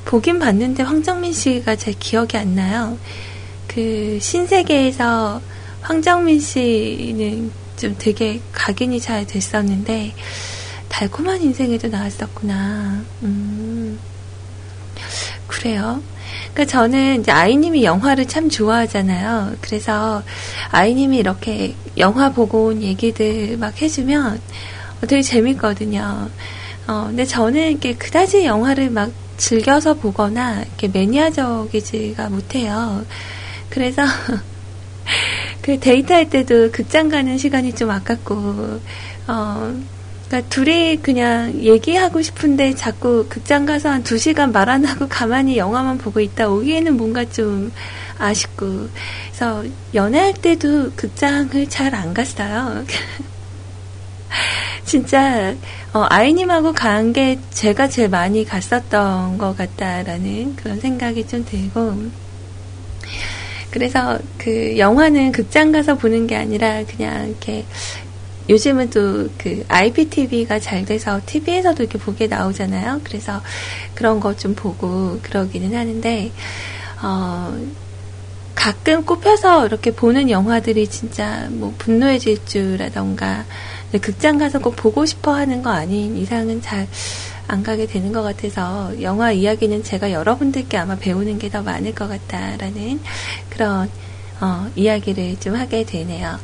보긴 0.03 0.39
봤는데 0.39 0.83
황정민 0.83 1.31
씨가 1.31 1.77
제 1.77 1.93
기억이 1.93 2.35
안 2.35 2.55
나요. 2.55 2.97
그 3.67 4.19
신세계에서 4.21 5.41
황정민 5.83 6.39
씨는 6.39 7.51
좀 7.75 7.95
되게 7.99 8.41
각인이 8.53 8.99
잘 8.99 9.27
됐었는데 9.27 10.13
달콤한 10.89 11.41
인생에도 11.41 11.89
나왔었구나. 11.89 13.03
음, 13.23 13.99
그래요. 15.47 16.01
그러니까 16.53 16.65
저는 16.65 17.21
이제 17.21 17.31
아이님이 17.31 17.83
영화를 17.83 18.27
참 18.27 18.49
좋아하잖아요. 18.49 19.55
그래서 19.61 20.23
아이님이 20.71 21.17
이렇게 21.17 21.75
영화 21.97 22.31
보고 22.31 22.67
온 22.67 22.81
얘기들 22.81 23.57
막 23.57 23.81
해주면 23.81 24.39
되게 25.01 25.21
재밌거든요. 25.21 26.29
어, 26.87 27.05
근데 27.07 27.25
저는 27.25 27.71
이렇게 27.71 27.95
그다지 27.95 28.45
영화를 28.45 28.89
막 28.89 29.11
즐겨서 29.37 29.95
보거나 29.95 30.61
이렇게 30.61 30.87
매니아적이지가 30.87 32.29
못해요. 32.29 33.05
그래서 33.69 34.03
그 35.61 35.79
데이트할 35.79 36.29
때도 36.29 36.71
극장 36.71 37.09
가는 37.09 37.37
시간이 37.37 37.73
좀 37.75 37.89
아깝고 37.91 38.81
어 39.27 39.73
그러니까 40.27 40.49
둘이 40.49 40.97
그냥 40.97 41.53
얘기하고 41.61 42.21
싶은데 42.21 42.73
자꾸 42.75 43.27
극장 43.29 43.65
가서 43.65 43.89
한 43.89 44.03
두 44.03 44.17
시간 44.17 44.51
말 44.51 44.69
안 44.69 44.83
하고 44.85 45.07
가만히 45.07 45.57
영화만 45.57 45.97
보고 45.97 46.19
있다 46.19 46.49
오기에는 46.49 46.97
뭔가 46.97 47.23
좀 47.25 47.71
아쉽고 48.17 48.89
그래서 49.27 49.63
연애할 49.93 50.33
때도 50.33 50.91
극장을 50.95 51.67
잘 51.69 51.93
안 51.95 52.13
갔어요. 52.13 52.83
진짜 54.85 55.53
어, 55.93 56.05
아이님하고 56.09 56.73
간 56.73 57.13
게 57.13 57.39
제가 57.51 57.87
제일 57.89 58.09
많이 58.09 58.43
갔었던 58.45 59.37
것 59.37 59.55
같다라는 59.55 60.55
그런 60.55 60.79
생각이 60.79 61.27
좀 61.27 61.45
들고 61.45 62.09
그래서 63.73 64.19
그 64.37 64.77
영화는 64.77 65.31
극장 65.31 65.71
가서 65.71 65.95
보는 65.95 66.27
게 66.27 66.35
아니라 66.35 66.83
그냥 66.85 67.29
이렇게 67.29 67.65
요즘은 68.47 68.91
또 68.91 69.29
그 69.39 69.65
IPTV가 69.67 70.59
잘 70.59 70.85
돼서 70.85 71.19
TV에서도 71.25 71.81
이렇게 71.81 71.97
보게 71.97 72.27
나오잖아요. 72.27 73.01
그래서 73.03 73.41
그런 73.95 74.19
거 74.19 74.35
좀 74.35 74.53
보고 74.53 75.19
그러기는 75.23 75.75
하는데 75.75 76.31
어 77.01 77.57
가끔 78.53 79.05
꼽혀서 79.05 79.65
이렇게 79.65 79.91
보는 79.91 80.29
영화들이 80.29 80.87
진짜 80.87 81.47
뭐 81.49 81.73
분노의 81.79 82.19
질주라던가 82.19 83.45
극장 84.01 84.37
가서 84.37 84.59
꼭 84.59 84.75
보고 84.75 85.05
싶어 85.07 85.33
하는 85.33 85.63
거 85.63 85.71
아닌 85.71 86.15
이상은 86.15 86.61
잘 86.61 86.87
안 87.47 87.63
가게 87.63 87.85
되는 87.85 88.11
것 88.11 88.21
같아서 88.23 88.91
영화 89.01 89.31
이야기는 89.31 89.83
제가 89.83 90.11
여러분들께 90.11 90.77
아마 90.77 90.95
배우는 90.95 91.39
게 91.39 91.49
더 91.49 91.61
많을 91.61 91.93
것 91.93 92.07
같다라는 92.07 92.99
그런 93.49 93.87
어, 94.41 94.67
이야기를 94.75 95.39
좀 95.39 95.55
하게 95.55 95.83
되네요. 95.83 96.39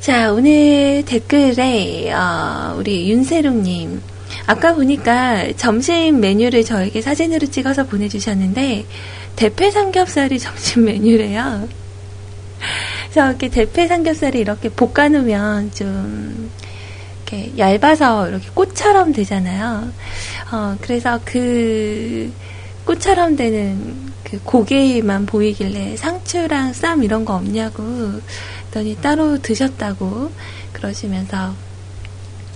자, 0.00 0.32
오늘 0.32 1.04
댓글에 1.04 2.12
어, 2.12 2.76
우리 2.78 3.10
윤세롱님 3.10 4.00
아까 4.46 4.74
보니까 4.74 5.52
점심 5.56 6.20
메뉴를 6.20 6.62
저에게 6.64 7.02
사진으로 7.02 7.48
찍어서 7.48 7.86
보내주셨는데 7.86 8.86
대패 9.34 9.72
삼겹살이 9.72 10.38
점심 10.40 10.84
메뉴래요. 10.84 11.68
그래서 13.10 13.28
이렇게 13.28 13.48
대패 13.48 13.88
삼겹살이 13.88 14.38
이렇게 14.38 14.68
볶아놓으면 14.68 15.72
좀 15.72 16.50
이렇게 17.26 17.52
얇아서 17.58 18.28
이렇게 18.28 18.48
꽃처럼 18.54 19.12
되잖아요. 19.12 19.90
어, 20.52 20.76
그래서 20.80 21.18
그 21.24 22.32
꽃처럼 22.84 23.34
되는 23.34 24.12
그 24.22 24.40
고기만 24.42 25.26
보이길래 25.26 25.96
상추랑 25.96 26.72
쌈 26.72 27.02
이런 27.02 27.24
거 27.24 27.34
없냐고 27.34 27.82
했더니 28.66 28.96
따로 28.96 29.38
드셨다고 29.38 30.30
그러시면서 30.72 31.54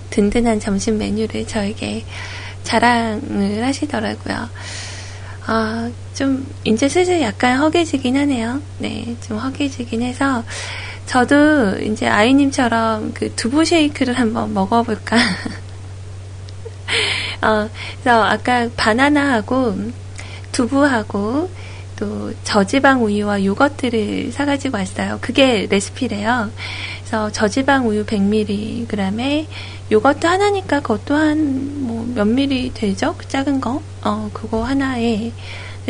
든든한 0.09 0.59
점심 0.59 0.97
메뉴를 0.97 1.47
저에게 1.47 2.05
자랑을 2.63 3.63
하시더라고요. 3.63 4.49
아, 5.47 5.89
좀, 6.13 6.45
이제 6.63 6.87
슬슬 6.87 7.19
약간 7.21 7.57
허기지긴 7.57 8.15
하네요. 8.15 8.61
네, 8.77 9.15
좀 9.27 9.37
허기지긴 9.37 10.03
해서, 10.03 10.43
저도 11.11 11.77
이제 11.81 12.07
아이님처럼 12.07 13.11
그 13.13 13.35
두부 13.35 13.65
쉐이크를 13.65 14.17
한번 14.17 14.53
먹어볼까. 14.53 15.17
어, 17.43 17.69
그래서 18.01 18.23
아까 18.23 18.69
바나나하고 18.77 19.91
두부하고 20.53 21.49
또 21.97 22.31
저지방 22.45 23.03
우유와 23.03 23.43
요거트를 23.43 24.31
사가지고 24.31 24.77
왔어요. 24.77 25.17
그게 25.19 25.67
레시피래요. 25.69 26.49
그래서 27.01 27.29
저지방 27.33 27.89
우유 27.89 28.05
100mg에 28.05 29.47
요거트 29.91 30.25
하나니까 30.25 30.79
그것도 30.79 31.15
한 31.15 31.87
뭐몇 31.87 32.25
미리 32.25 32.73
되죠? 32.73 33.15
그 33.17 33.27
작은 33.27 33.59
거. 33.59 33.81
어, 34.01 34.29
그거 34.31 34.63
하나에 34.63 35.33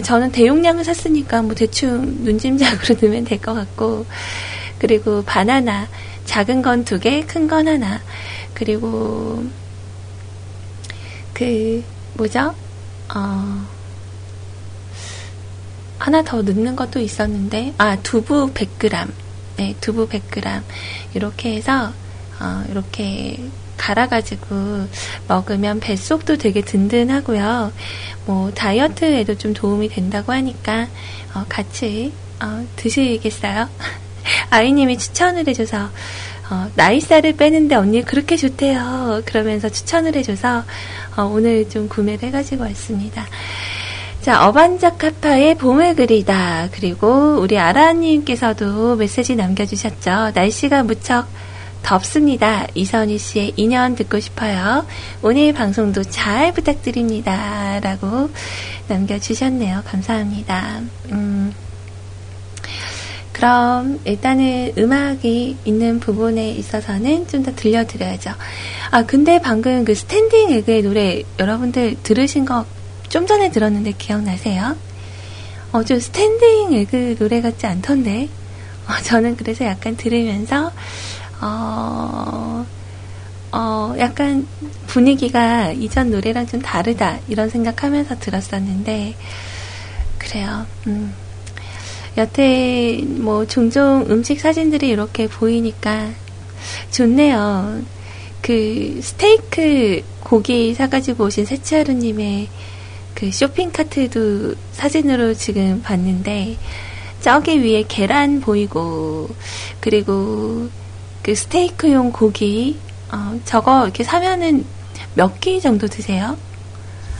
저는 0.01 0.31
대용량을 0.31 0.83
샀으니까 0.83 1.43
뭐 1.43 1.53
대충 1.53 2.23
눈짐작으로 2.23 2.95
넣으면 3.03 3.25
될 3.25 3.39
것 3.39 3.53
같고 3.53 4.07
그리고 4.81 5.23
바나나 5.23 5.87
작은 6.25 6.63
건 6.63 6.83
두 6.85 6.99
개, 6.99 7.21
큰 7.21 7.47
건 7.47 7.67
하나. 7.67 8.01
그리고 8.55 9.43
그 11.35 11.83
뭐죠? 12.15 12.55
어 13.13 13.65
하나 15.99 16.23
더 16.23 16.41
넣는 16.41 16.75
것도 16.75 16.99
있었는데 16.99 17.75
아 17.77 17.95
두부 17.97 18.53
100g. 18.53 19.07
네, 19.57 19.75
두부 19.81 20.07
100g. 20.09 20.63
이렇게 21.13 21.55
해서 21.55 21.93
어, 22.39 22.63
이렇게 22.71 23.39
갈아가지고 23.77 24.87
먹으면 25.27 25.79
뱃속도 25.79 26.37
되게 26.37 26.61
든든하고요. 26.61 27.71
뭐 28.25 28.51
다이어트에도 28.51 29.37
좀 29.37 29.53
도움이 29.53 29.89
된다고 29.89 30.31
하니까 30.33 30.87
어, 31.35 31.45
같이 31.47 32.13
어, 32.41 32.65
드시겠어요? 32.77 33.69
아이님이 34.49 34.97
추천을 34.97 35.47
해줘서 35.47 35.89
어, 36.49 36.69
나이살을 36.75 37.37
빼는데 37.37 37.75
언니 37.75 38.03
그렇게 38.03 38.35
좋대요. 38.35 39.21
그러면서 39.25 39.69
추천을 39.69 40.15
해줘서 40.15 40.63
어, 41.15 41.23
오늘 41.23 41.69
좀 41.69 41.87
구매를 41.87 42.27
해가지고 42.27 42.63
왔습니다. 42.63 43.25
자, 44.21 44.47
어반자카파의 44.47 45.55
봄을 45.55 45.95
그리다. 45.95 46.69
그리고 46.71 47.39
우리 47.39 47.57
아라님께서도 47.57 48.95
메시지 48.97 49.35
남겨주셨죠. 49.35 50.31
날씨가 50.35 50.83
무척 50.83 51.27
덥습니다. 51.81 52.67
이선희 52.75 53.17
씨의 53.17 53.53
인연 53.55 53.95
듣고 53.95 54.19
싶어요. 54.19 54.85
오늘 55.23 55.53
방송도 55.53 56.03
잘 56.03 56.53
부탁드립니다. 56.53 57.79
라고 57.81 58.29
남겨주셨네요. 58.87 59.81
감사합니다. 59.85 60.81
음, 61.11 61.53
그럼 63.31 63.99
일단은 64.05 64.73
음악이 64.77 65.57
있는 65.65 65.99
부분에 65.99 66.51
있어서는 66.51 67.27
좀 67.27 67.43
더 67.43 67.53
들려드려야죠. 67.55 68.31
아, 68.91 69.03
근데 69.05 69.39
방금 69.41 69.85
그 69.85 69.95
스탠딩 69.95 70.51
에그의 70.51 70.83
노래 70.83 71.23
여러분들 71.39 71.97
들으신 72.03 72.45
거 72.45 72.65
좀 73.11 73.27
전에 73.27 73.51
들었는데 73.51 73.91
기억나세요? 73.97 74.77
어, 75.73 75.83
좀 75.83 75.99
스탠딩 75.99 76.73
에그 76.73 77.17
노래 77.19 77.41
같지 77.41 77.67
않던데. 77.67 78.29
어, 78.87 79.03
저는 79.03 79.35
그래서 79.35 79.65
약간 79.65 79.97
들으면서, 79.97 80.71
어, 81.41 82.65
어, 83.51 83.95
약간 83.99 84.47
분위기가 84.87 85.73
이전 85.73 86.09
노래랑 86.09 86.47
좀 86.47 86.61
다르다, 86.61 87.19
이런 87.27 87.49
생각하면서 87.49 88.19
들었었는데, 88.19 89.13
그래요. 90.17 90.65
음. 90.87 91.13
여태 92.17 93.01
뭐 93.05 93.45
종종 93.47 94.05
음식 94.09 94.39
사진들이 94.39 94.89
이렇게 94.89 95.27
보이니까 95.27 96.09
좋네요. 96.91 97.81
그 98.41 98.99
스테이크 99.01 100.03
고기 100.21 100.73
사가지고 100.73 101.25
오신 101.25 101.45
세치하루님의 101.45 102.49
그 103.15 103.31
쇼핑 103.31 103.71
카트도 103.71 104.55
사진으로 104.73 105.33
지금 105.35 105.81
봤는데 105.81 106.57
저기 107.21 107.61
위에 107.63 107.83
계란 107.87 108.41
보이고 108.41 109.29
그리고 109.79 110.69
그 111.21 111.35
스테이크용 111.35 112.11
고기 112.11 112.77
어, 113.11 113.39
저거 113.45 113.83
이렇게 113.83 114.03
사면은 114.03 114.65
몇 115.13 115.39
개 115.39 115.59
정도 115.59 115.87
드세요? 115.87 116.37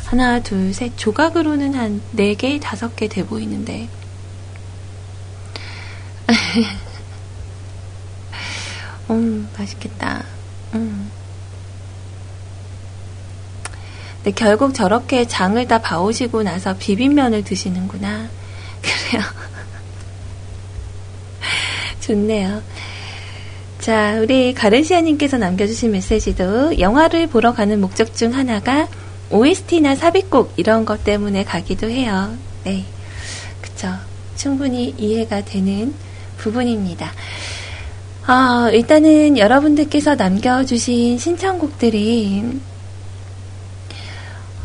하나, 0.06 0.42
둘, 0.42 0.74
셋 0.74 0.98
조각으로는 0.98 1.74
한 1.76 2.02
네 2.14 2.34
개, 2.36 2.60
다섯 2.60 2.96
개 2.96 3.08
돼 3.08 3.26
보이는데 3.26 3.88
음, 9.10 9.50
맛있겠다. 9.58 10.24
음. 10.74 11.10
근데 14.24 14.32
결국 14.32 14.74
저렇게 14.74 15.28
장을 15.28 15.68
다 15.68 15.80
봐오시고 15.80 16.44
나서 16.44 16.78
비빔면을 16.78 17.44
드시는구나. 17.44 18.30
그래요. 18.82 19.24
좋네요. 22.00 22.64
자, 23.80 24.18
우리 24.20 24.54
가르시아님께서 24.54 25.38
남겨주신 25.38 25.92
메시지도 25.92 26.80
영화를 26.80 27.28
보러 27.28 27.54
가는 27.54 27.82
목적 27.82 28.16
중 28.16 28.34
하나가 28.36 28.88
OST나 29.32 29.96
삽입곡 29.96 30.54
이런 30.58 30.86
것 30.86 31.04
때문에 31.04 31.44
가기도 31.44 31.90
해요. 31.90 32.32
네. 32.64 32.86
그쵸. 33.60 33.92
충분히 34.36 34.94
이해가 34.98 35.46
되는 35.46 35.94
부분입니다. 36.42 37.12
아, 38.26 38.70
일단은 38.74 39.38
여러분들께서 39.38 40.16
남겨주신 40.16 41.18
신청곡들이, 41.18 42.44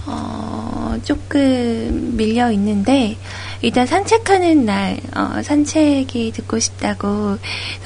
어, 0.07 0.97
조금 1.05 2.15
밀려 2.17 2.51
있는데 2.53 3.17
일단 3.61 3.87
산책하는 3.87 4.65
날 4.65 4.99
어, 5.17 5.43
산책이 5.43 6.33
듣고 6.33 6.59
싶다고 6.59 7.39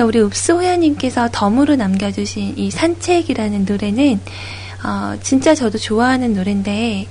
우리 0.05 0.20
읍수 0.20 0.55
호야님께서 0.55 1.30
덤으로 1.32 1.76
남겨주신 1.76 2.59
이 2.59 2.70
산책이라는 2.70 3.64
노래는 3.64 4.20
어, 4.84 5.16
진짜 5.22 5.55
저도 5.55 5.78
좋아하는 5.78 6.34
노래인데 6.34 7.07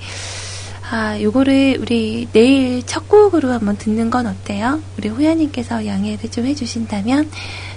아 0.92 1.22
요거를 1.22 1.78
우리 1.82 2.28
내일 2.34 2.84
첫 2.84 3.08
곡으로 3.08 3.52
한번 3.52 3.78
듣는 3.78 4.10
건 4.10 4.26
어때요? 4.26 4.82
우리 4.98 5.10
호야님께서 5.10 5.86
양해를 5.86 6.32
좀 6.32 6.48
해주신다면 6.48 7.30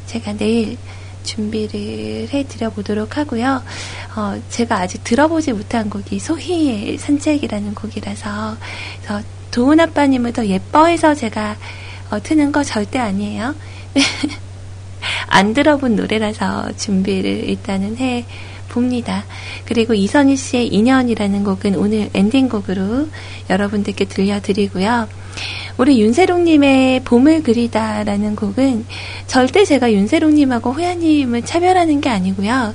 제가 0.07 0.33
내일 0.33 0.79
준비를 1.23 2.29
해드려 2.33 2.71
보도록 2.71 3.19
하고요. 3.19 3.63
어, 4.17 4.43
제가 4.49 4.77
아직 4.77 5.05
들어보지 5.05 5.53
못한 5.53 5.91
곡이 5.91 6.19
소희의 6.19 6.97
산책이라는 6.97 7.75
곡이라서 7.75 8.57
그래서 9.03 9.23
도훈 9.51 9.79
아빠님을 9.81 10.33
더 10.33 10.47
예뻐해서 10.47 11.15
제가 11.15 11.57
어, 12.11 12.23
트는 12.23 12.51
거 12.51 12.65
절대 12.65 12.99
아니에요. 12.99 13.55
안 15.29 15.53
들어본 15.53 15.97
노래라서 15.97 16.73
준비를 16.79 17.49
일단은 17.49 17.99
해 17.99 18.25
봅니다. 18.73 19.25
그리고 19.67 19.95
이선희 19.95 20.37
씨의 20.37 20.69
인연이라는 20.69 21.45
곡은 21.45 21.77
오늘 21.77 22.11
엔딩곡으로 22.13 23.09
여러분들께 23.49 24.07
들려드리고요. 24.07 25.09
우리 25.79 26.01
윤세롱님의 26.01 27.05
봄을 27.05 27.43
그리다라는 27.43 28.35
곡은 28.37 28.85
절대 29.27 29.65
제가 29.65 29.93
윤세롱님하고 29.93 30.73
호야님을 30.73 31.45
차별하는 31.45 32.01
게 32.01 32.11
아니고요. 32.11 32.75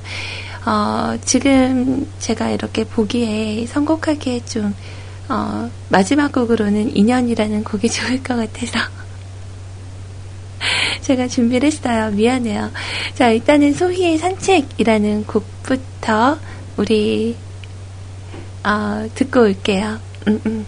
어, 0.66 1.16
지금 1.24 2.06
제가 2.18 2.50
이렇게 2.50 2.84
보기에 2.84 3.66
선곡하기에 3.66 4.44
좀, 4.44 4.74
어, 5.28 5.70
마지막 5.88 6.32
곡으로는 6.32 6.96
인연이라는 6.96 7.64
곡이 7.64 7.88
좋을 7.90 8.22
것 8.22 8.36
같아서. 8.36 8.78
제가 11.02 11.28
준비를 11.28 11.66
했어요. 11.68 12.10
미안해요. 12.10 12.70
자, 13.14 13.30
일단은 13.30 13.72
소희의 13.72 14.18
산책이라는 14.18 15.24
곡부터 15.24 16.38
우리, 16.76 17.36
어, 18.64 19.08
듣고 19.14 19.42
올게요. 19.42 19.98
음, 20.26 20.40
음. 20.46 20.66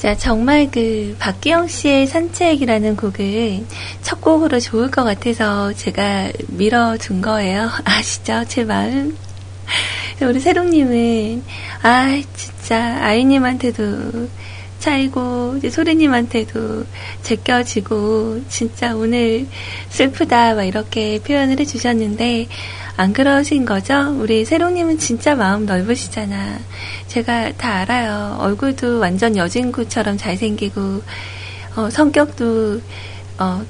자, 0.00 0.14
정말 0.14 0.70
그 0.70 1.14
박기영 1.18 1.68
씨의 1.68 2.06
산책이라는 2.06 2.96
곡은 2.96 3.66
첫 4.00 4.22
곡으로 4.22 4.58
좋을 4.58 4.90
것 4.90 5.04
같아서 5.04 5.74
제가 5.74 6.30
밀어둔 6.48 7.20
거예요. 7.20 7.68
아시죠? 7.84 8.42
제 8.48 8.64
마음. 8.64 9.14
우리 10.22 10.40
세롱님은, 10.40 11.42
아, 11.82 12.18
진짜, 12.34 12.98
아이님한테도 13.02 14.30
차이고, 14.78 15.56
이제 15.58 15.68
소리님한테도 15.68 16.86
제껴지고, 17.20 18.40
진짜 18.48 18.96
오늘 18.96 19.46
슬프다, 19.90 20.54
막 20.54 20.64
이렇게 20.64 21.20
표현을 21.20 21.60
해주셨는데, 21.60 22.48
안 23.00 23.12
그러신 23.14 23.64
거죠? 23.64 24.14
우리 24.20 24.44
세롱님은 24.44 24.98
진짜 24.98 25.34
마음 25.34 25.64
넓으시잖아. 25.64 26.58
제가 27.06 27.52
다 27.52 27.76
알아요. 27.76 28.36
얼굴도 28.38 28.98
완전 28.98 29.38
여진구처럼 29.38 30.18
잘생기고, 30.18 31.02
어, 31.76 31.88
성격도, 31.88 32.82
어, 33.38 33.64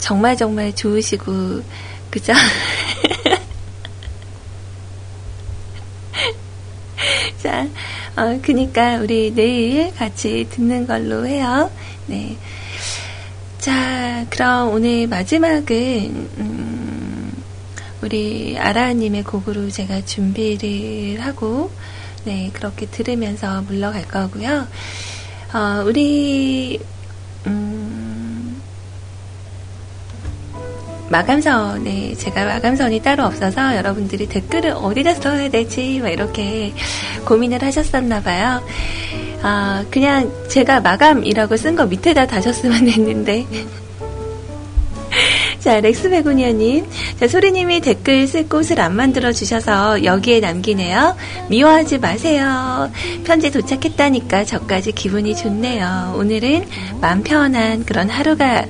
정말 0.00 0.36
정말 0.36 0.74
좋으시고, 0.74 1.62
그죠? 2.10 2.32
자, 7.40 7.68
어, 8.16 8.36
그니까 8.42 8.96
우리 8.96 9.32
내일 9.32 9.94
같이 9.94 10.44
듣는 10.50 10.88
걸로 10.88 11.24
해요. 11.24 11.70
네. 12.06 12.36
자, 13.60 14.26
그럼 14.28 14.70
오늘 14.70 15.06
마지막은, 15.06 16.30
음, 16.38 16.85
우리 18.06 18.56
아라님의 18.56 19.24
곡으로 19.24 19.68
제가 19.68 20.04
준비를 20.04 21.20
하고, 21.20 21.72
네, 22.24 22.50
그렇게 22.52 22.86
들으면서 22.86 23.62
물러갈 23.62 24.06
거고요. 24.06 24.68
어, 25.52 25.82
우리, 25.84 26.78
음, 27.48 28.62
마감선, 31.08 31.82
네, 31.82 32.14
제가 32.14 32.44
마감선이 32.44 33.02
따로 33.02 33.24
없어서 33.24 33.76
여러분들이 33.76 34.28
댓글을 34.28 34.70
어디다 34.70 35.14
써야 35.14 35.50
되지, 35.50 35.98
막 35.98 36.10
이렇게 36.10 36.74
고민을 37.24 37.60
하셨었나 37.60 38.22
봐요. 38.22 38.62
아, 39.42 39.84
그냥 39.90 40.32
제가 40.48 40.80
마감이라고 40.80 41.56
쓴 41.56 41.74
거 41.74 41.84
밑에다 41.86 42.28
다셨으면 42.28 42.88
했는데. 42.88 43.46
자, 45.66 45.80
렉스 45.80 46.10
베고니아님. 46.10 46.86
자, 47.18 47.26
소리님이 47.26 47.80
댓글 47.80 48.28
쓸 48.28 48.48
곳을 48.48 48.78
안 48.78 48.94
만들어 48.94 49.32
주셔서 49.32 50.04
여기에 50.04 50.38
남기네요. 50.38 51.16
미워하지 51.48 51.98
마세요. 51.98 52.88
편지 53.24 53.50
도착했다니까 53.50 54.44
저까지 54.44 54.92
기분이 54.92 55.34
좋네요. 55.34 56.14
오늘은 56.16 56.68
마음 57.00 57.24
편한 57.24 57.84
그런 57.84 58.08
하루가 58.08 58.64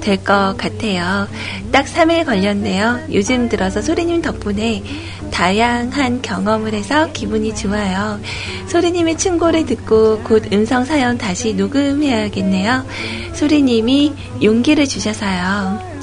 될 0.00 0.18
것 0.18 0.56
같아요. 0.56 1.26
딱 1.72 1.84
3일 1.86 2.24
걸렸네요. 2.24 3.00
요즘 3.12 3.48
들어서 3.48 3.82
소리님 3.82 4.22
덕분에 4.22 4.84
다양한 5.32 6.22
경험을 6.22 6.74
해서 6.74 7.10
기분이 7.12 7.56
좋아요. 7.56 8.20
소리님의 8.68 9.18
충고를 9.18 9.66
듣고 9.66 10.20
곧 10.20 10.44
음성 10.52 10.84
사연 10.84 11.18
다시 11.18 11.54
녹음해야겠네요. 11.54 12.86
소리님이 13.34 14.12
용기를 14.44 14.86
주셔서요. 14.86 15.96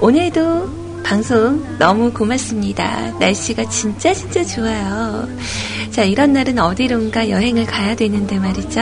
오늘도 0.00 1.02
방송 1.02 1.62
너무 1.78 2.10
고맙습니다. 2.10 3.12
날씨가 3.18 3.68
진짜 3.68 4.14
진짜 4.14 4.42
좋아요. 4.42 5.28
자, 5.90 6.04
이런 6.04 6.32
날은 6.32 6.58
어디론가 6.58 7.28
여행을 7.28 7.66
가야 7.66 7.94
되는데 7.94 8.38
말이죠. 8.38 8.80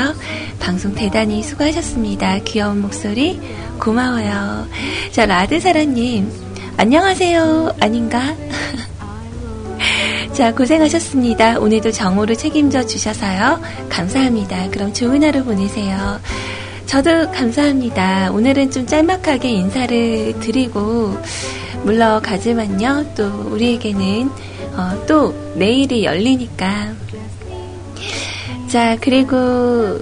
방송 0.60 0.94
대단히 0.94 1.42
수고하셨습니다. 1.42 2.38
귀여운 2.44 2.82
목소리 2.82 3.40
고마워요. 3.80 4.68
자, 5.10 5.26
라드사라님, 5.26 6.30
안녕하세요. 6.76 7.74
아닌가? 7.80 8.36
자, 10.32 10.54
고생하셨습니다. 10.54 11.58
오늘도 11.58 11.90
정오를 11.90 12.36
책임져 12.36 12.86
주셔서요. 12.86 13.60
감사합니다. 13.88 14.70
그럼 14.70 14.92
좋은 14.92 15.24
하루 15.24 15.42
보내세요. 15.42 16.20
저도 16.88 17.30
감사합니다. 17.32 18.32
오늘은 18.32 18.70
좀 18.70 18.86
짤막하게 18.86 19.50
인사를 19.50 20.40
드리고 20.40 21.18
물러가지만요. 21.84 23.12
또 23.14 23.26
우리에게는 23.52 24.30
어, 24.74 25.04
또 25.06 25.34
내일이 25.54 26.04
열리니까. 26.04 26.94
자, 28.68 28.96
그리고 29.02 29.98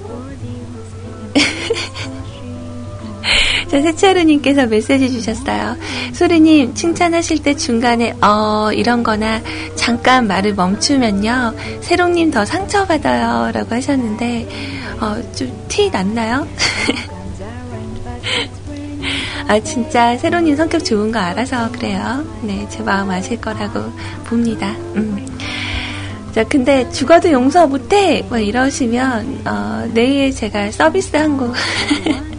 자, 3.77 3.83
세차루님께서 3.83 4.67
메시지 4.67 5.13
주셨어요. 5.13 5.77
소리님, 6.15 6.73
칭찬하실 6.75 7.43
때 7.43 7.55
중간에, 7.55 8.15
어, 8.23 8.71
이런 8.73 9.03
거나 9.03 9.43
잠깐 9.75 10.27
말을 10.27 10.55
멈추면요. 10.55 11.55
세롱님 11.83 12.31
더 12.31 12.45
상처받아요. 12.47 13.53
라고 13.53 13.75
하셨는데, 13.75 14.49
어, 15.01 15.17
좀 15.35 15.53
티 15.69 15.91
났나요? 15.91 16.47
아, 19.47 19.61
진짜 19.61 20.17
세롱님 20.17 20.57
성격 20.57 20.83
좋은 20.83 21.13
거 21.13 21.19
알아서 21.19 21.71
그래요. 21.71 22.25
네, 22.43 22.67
제 22.71 22.83
마음 22.83 23.11
아실 23.11 23.39
거라고 23.39 23.93
봅니다. 24.25 24.71
음. 24.95 25.19
자, 26.35 26.43
근데 26.45 26.89
죽어도 26.91 27.31
용서 27.31 27.67
못해! 27.67 28.25
뭐 28.31 28.39
이러시면, 28.39 29.43
어, 29.45 29.87
내일 29.93 30.35
제가 30.35 30.71
서비스 30.71 31.15
한 31.15 31.37
곡. 31.37 31.53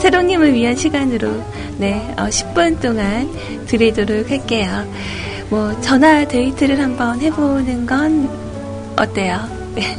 세롱님을 0.00 0.54
위한 0.54 0.76
시간으로 0.76 1.44
네 1.76 2.14
어, 2.16 2.24
10분 2.24 2.80
동안 2.80 3.30
드리도록 3.66 4.30
할게요. 4.30 4.90
뭐 5.50 5.78
전화 5.82 6.26
데이트를 6.26 6.80
한번 6.80 7.20
해보는 7.20 7.84
건 7.84 8.28
어때요? 8.96 9.40
네. 9.74 9.96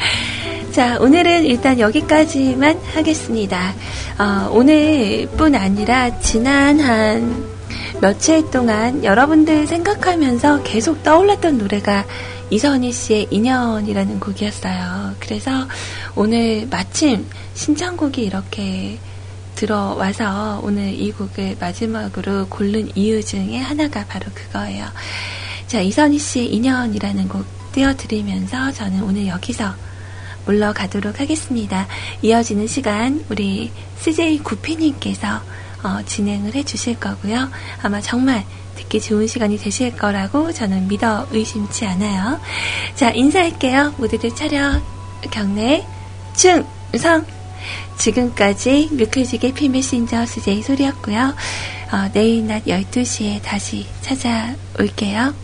자 0.72 0.98
오늘은 1.00 1.46
일단 1.46 1.80
여기까지만 1.80 2.78
하겠습니다. 2.94 3.74
어, 4.18 4.50
오늘뿐 4.52 5.54
아니라 5.54 6.20
지난 6.20 6.78
한 6.78 7.46
며칠 8.02 8.50
동안 8.50 9.02
여러분들 9.02 9.66
생각하면서 9.66 10.64
계속 10.64 11.02
떠올랐던 11.02 11.56
노래가 11.56 12.04
이선희 12.50 12.92
씨의 12.92 13.28
인연이라는 13.30 14.20
곡이었어요. 14.20 15.16
그래서 15.18 15.66
오늘 16.14 16.66
마침 16.70 17.26
신청곡이 17.54 18.22
이렇게 18.22 18.98
들어와서 19.56 20.60
오늘 20.62 20.92
이 20.92 21.10
곡을 21.12 21.56
마지막으로 21.58 22.46
고른 22.48 22.94
이유 22.96 23.24
중에 23.24 23.56
하나가 23.58 24.04
바로 24.06 24.26
그거예요. 24.34 24.86
자, 25.66 25.80
이선희 25.80 26.18
씨의 26.18 26.54
인연이라는 26.54 27.28
곡 27.28 27.44
띄워드리면서 27.72 28.72
저는 28.72 29.02
오늘 29.02 29.26
여기서 29.26 29.74
물러가도록 30.44 31.20
하겠습니다. 31.20 31.88
이어지는 32.22 32.68
시간 32.68 33.24
우리 33.28 33.72
CJ 33.98 34.38
구피님께서 34.38 35.42
어, 35.82 36.02
진행을 36.04 36.54
해주실 36.54 37.00
거고요. 37.00 37.48
아마 37.82 38.00
정말 38.00 38.44
듣기 38.76 39.00
좋은 39.00 39.26
시간이 39.26 39.58
되실 39.58 39.96
거라고 39.96 40.52
저는 40.52 40.88
믿어 40.88 41.26
의심치 41.30 41.86
않아요. 41.86 42.40
자, 42.94 43.10
인사할게요. 43.10 43.94
모두들 43.98 44.34
차렷, 44.34 44.82
경례, 45.30 45.84
충성! 46.34 47.24
지금까지 47.98 48.90
뮤클직의 48.92 49.52
피메신저 49.52 50.26
CJ 50.26 50.62
소리였고요. 50.62 51.34
어, 51.92 52.10
내일 52.12 52.46
낮 52.46 52.64
12시에 52.64 53.42
다시 53.42 53.86
찾아올게요. 54.02 55.34